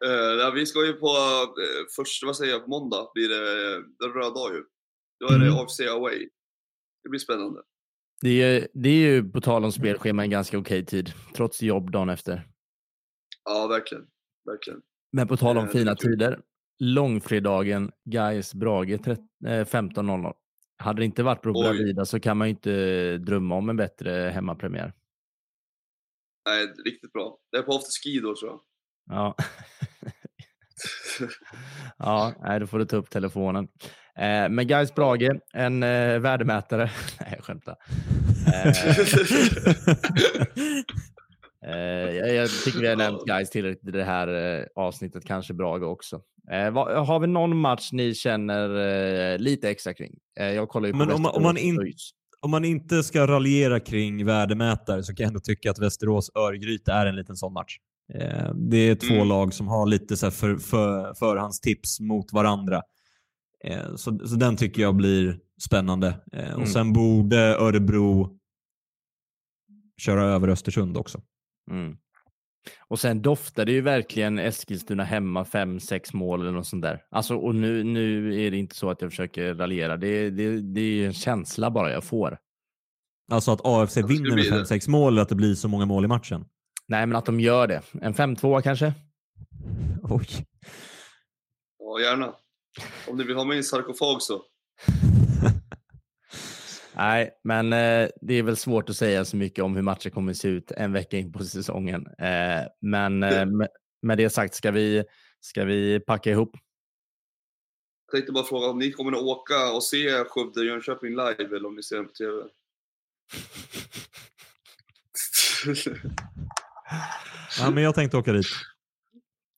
Eh, 0.06 0.34
ja, 0.40 0.52
vi 0.56 0.66
ska 0.66 0.86
ju 0.86 0.94
på, 0.94 1.08
uh, 1.08 1.86
först, 1.96 2.24
vad 2.26 2.38
säger 2.38 2.52
jag, 2.52 2.70
måndag 2.70 3.08
blir 3.14 3.30
det 3.30 3.74
den 4.00 4.14
röda 4.14 4.30
dag 4.30 4.54
ju. 4.56 4.64
Då 5.20 5.26
är 5.34 5.40
det 5.40 5.46
Mm. 5.46 5.58
AFC 5.58 5.80
away. 5.80 6.30
Det 7.04 7.10
blir 7.10 7.20
spännande. 7.20 7.62
Det 8.22 8.30
är, 8.44 8.68
det 8.74 8.90
är 8.90 8.94
ju 9.14 9.30
på 9.32 9.42
tal 9.42 9.66
om 9.66 9.72
spelschema 9.72 10.24
en 10.24 10.30
ganska 10.30 10.58
okej 10.58 10.86
tid, 10.86 11.14
trots 11.36 11.62
jobb 11.62 11.92
dagen 11.92 12.10
efter. 12.10 12.48
Ja, 13.44 13.68
verkligen. 13.68 14.08
Verkligen. 14.46 14.82
Men 15.12 15.28
på 15.28 15.38
tal 15.38 15.58
om 15.58 15.66
Eh, 15.66 15.70
fina 15.72 15.94
det 15.94 16.02
tider. 16.02 16.42
Långfredagen, 16.80 17.92
Gais 18.06 18.54
Brage 18.54 18.98
trett- 19.04 19.20
eh, 19.48 19.66
15.00. 19.66 20.34
Hade 20.78 21.02
det 21.02 21.06
inte 21.06 21.24
varit 21.24 21.42
på 21.42 21.50
Oj. 21.50 21.64
Bravida 21.64 22.06
så 22.06 22.20
kan 22.20 22.38
man 22.38 22.48
ju 22.48 22.50
inte 22.54 23.18
drömma 23.18 23.56
om 23.56 23.70
en 23.70 23.78
bättre 23.78 24.12
hemmapremiär. 24.34 24.94
Nej, 26.50 26.68
riktigt 26.86 27.14
bra. 27.14 27.38
Det 27.52 27.58
är 27.58 27.62
på 27.62 27.72
afterski 27.76 28.20
då 28.20 28.36
tror 28.36 28.52
jag. 28.52 28.62
Ja. 29.18 29.36
ja, 31.98 32.34
nej, 32.42 32.60
då 32.60 32.68
får 32.68 32.80
du 32.80 32.86
ta 32.86 32.98
upp 32.98 33.10
telefonen. 33.10 33.68
Eh, 34.20 34.50
men 34.50 34.68
Gais 34.68 34.96
Brage, 34.96 35.30
en 35.54 35.84
eh, 35.84 36.20
värdemätare. 36.20 36.90
nej, 37.20 37.34
jag 37.36 37.44
skämtar. 37.46 37.76
Eh, 41.68 41.76
jag, 42.16 42.34
jag 42.36 42.50
tycker 42.66 42.80
vi 42.80 42.88
har 42.88 42.96
nämnt 42.96 43.26
Gais 43.26 43.50
tillräckligt 43.50 43.88
i 43.96 43.98
det 43.98 44.04
här 44.04 44.58
eh, 44.60 44.64
avsnittet, 44.76 45.26
kanske 45.26 45.54
Brage 45.54 45.84
också. 45.84 46.22
Eh, 46.52 46.72
vad, 46.72 47.08
har 47.08 47.20
vi 47.20 47.28
någon 47.28 47.58
match 47.58 47.90
ni 47.92 48.14
känner 48.16 48.70
eh, 49.34 49.38
lite 49.40 49.70
extra 49.70 49.94
kring? 49.94 50.12
Eh, 50.40 50.46
jag 50.48 50.70
kollar 50.70 50.88
ju 50.88 50.92
på 50.94 50.98
Men 50.98 51.12
om 51.12 51.22
man- 51.22 51.36
om 51.36 51.44
man 51.44 51.58
in- 51.58 51.76
Västerås. 51.78 52.12
Om 52.42 52.52
man 52.52 52.66
inte 52.66 53.04
ska 53.04 53.28
raljera 53.28 53.80
kring 53.80 54.26
värdemätare 54.26 55.04
så 55.04 55.14
kan 55.16 55.24
jag 55.24 55.28
ändå 55.28 55.40
tycka 55.40 55.72
att 55.72 55.80
Västerås-Örgryte 55.80 56.92
är 56.92 57.06
en 57.06 57.16
liten 57.16 57.36
sån 57.36 57.54
match. 57.54 57.78
Eh, 58.14 58.54
Det 58.56 58.78
är 58.78 58.96
två 58.96 59.14
Mm. 59.16 59.28
lag 59.28 59.54
som 59.54 59.68
har 59.68 59.86
lite 59.86 60.18
så 60.18 60.32
för, 60.32 60.56
för, 60.58 61.14
förhandstips 61.14 62.00
mot 62.00 62.34
varandra. 62.34 62.82
Eh, 63.68 63.96
Så, 63.96 64.28
så 64.28 64.36
den 64.36 64.58
tycker 64.58 64.82
jag 64.82 64.96
blir 64.96 65.40
spännande. 65.68 66.08
Eh, 66.34 66.48
Mm. 66.50 66.62
Och 66.62 66.68
Sen 66.70 66.94
borde 66.94 67.38
Örebro 67.58 68.38
köra 70.02 70.24
över 70.24 70.48
Östersund 70.48 70.98
också. 70.98 71.22
Mm. 71.72 71.98
Och 72.88 73.00
sen 73.00 73.22
doftar 73.22 73.66
det 73.66 73.72
ju 73.72 73.82
verkligen 73.82 74.40
Eskilstuna 74.40 75.04
hemma 75.04 75.46
fem, 75.46 75.80
sex 75.80 76.14
mål 76.14 76.42
eller 76.42 76.52
något 76.52 76.68
sånt 76.68 76.82
där. 76.82 77.04
Alltså, 77.12 77.36
och 77.38 77.56
nu, 77.56 77.84
nu 77.84 78.42
är 78.46 78.52
det 78.52 78.58
inte 78.58 78.76
så 78.76 78.90
att 78.90 79.02
jag 79.02 79.12
försöker 79.12 79.54
raljera. 79.56 79.98
Det, 79.98 80.30
det, 80.30 80.62
det 80.62 80.82
är 80.82 81.06
en 81.08 81.14
känsla 81.14 81.72
bara 81.72 81.92
jag 81.92 82.04
får. 82.04 82.38
Alltså 83.32 83.52
att 83.52 83.62
AFC 83.64 83.98
vinner 83.98 84.36
med 84.36 84.38
det. 84.46 84.64
5-6 84.64 84.90
mål 84.90 85.14
eller 85.14 85.22
att 85.22 85.30
det 85.30 85.36
blir 85.36 85.56
så 85.56 85.68
många 85.68 85.86
mål 85.86 86.06
i 86.06 86.08
matchen? 86.08 86.46
Nej, 86.88 87.06
men 87.06 87.16
att 87.16 87.26
de 87.26 87.40
gör 87.40 87.68
det. 87.68 87.82
En 88.02 88.14
5-2 88.14 88.62
kanske? 88.62 88.94
Oj. 90.04 90.28
Ja, 91.80 92.00
gärna. 92.02 92.34
Om 93.08 93.18
ni 93.18 93.24
vill 93.24 93.36
ha 93.36 93.44
mig 93.44 93.56
i 93.56 93.58
en 93.58 93.64
sarkofag 93.64 94.22
så. 94.22 94.44
Nej, 96.96 97.32
men 97.44 97.74
eh, 97.74 98.10
det 98.22 98.34
är 98.34 98.44
väl 98.44 98.58
svårt 98.58 98.90
att 98.90 98.96
säga 98.96 99.26
så 99.26 99.38
mycket 99.38 99.64
om 99.64 99.76
hur 99.76 99.82
matchen 99.82 100.12
kommer 100.12 100.32
att 100.32 100.38
se 100.38 100.48
ut 100.48 100.72
en 100.72 100.94
vecka 100.94 101.18
in 101.18 101.32
på 101.32 101.44
säsongen. 101.44 102.08
Eh, 102.08 102.64
men 102.82 103.24
eh, 103.24 103.46
med, 103.46 103.68
med 104.02 104.18
det 104.18 104.30
sagt, 104.30 104.56
ska 104.56 104.72
vi, 104.72 105.04
ska 105.40 105.66
vi 105.66 106.00
packa 106.00 106.32
ihop? 106.32 106.58
Jag 108.06 108.12
tänkte 108.12 108.32
bara 108.32 108.44
fråga 108.44 108.68
om 108.68 108.80
ni 108.80 108.92
kommer 108.92 109.12
att 109.12 109.24
åka 109.24 109.72
och 109.72 109.84
se 109.84 110.24
Skövde-Jönköping 110.24 111.10
live 111.10 111.56
eller 111.56 111.66
om 111.66 111.76
ni 111.76 111.84
ser 111.84 111.96
den 111.96 112.06
på 112.06 112.14
TV? 112.14 112.44
Ja, 117.60 117.72
men 117.72 117.84
jag 117.84 117.96
tänkte 117.96 118.18
åka 118.18 118.34
dit. 118.34 118.46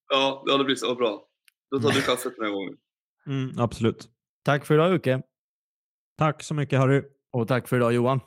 ja, 0.10 0.44
ja, 0.46 0.58
det 0.58 0.64
blir 0.64 0.76
så 0.76 0.96
bra. 0.96 1.28
Då 1.72 1.80
tar 1.80 1.92
du 1.92 2.02
kaffet 2.02 2.36
den 2.36 2.46
här 2.46 2.52
gången. 2.52 2.78
Mm, 3.28 3.60
absolut. 3.60 4.10
Tack 4.44 4.66
för 4.66 4.74
idag 4.74 4.92
Jocke. 4.92 5.22
Tack 6.18 6.44
så 6.44 6.54
mycket 6.54 6.80
Harry. 6.80 7.04
Och 7.32 7.48
tack 7.48 7.68
för 7.68 7.76
idag 7.76 7.94
Johan. 7.94 8.20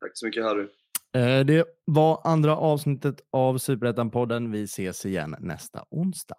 Tack 0.00 0.10
så 0.14 0.26
mycket 0.26 0.44
Harry. 0.44 0.66
Eh, 1.14 1.44
det 1.44 1.64
var 1.84 2.20
andra 2.24 2.56
avsnittet 2.56 3.16
av 3.32 3.58
Superettan-podden. 3.58 4.52
Vi 4.52 4.62
ses 4.62 5.06
igen 5.06 5.36
nästa 5.40 5.84
onsdag. 5.90 6.36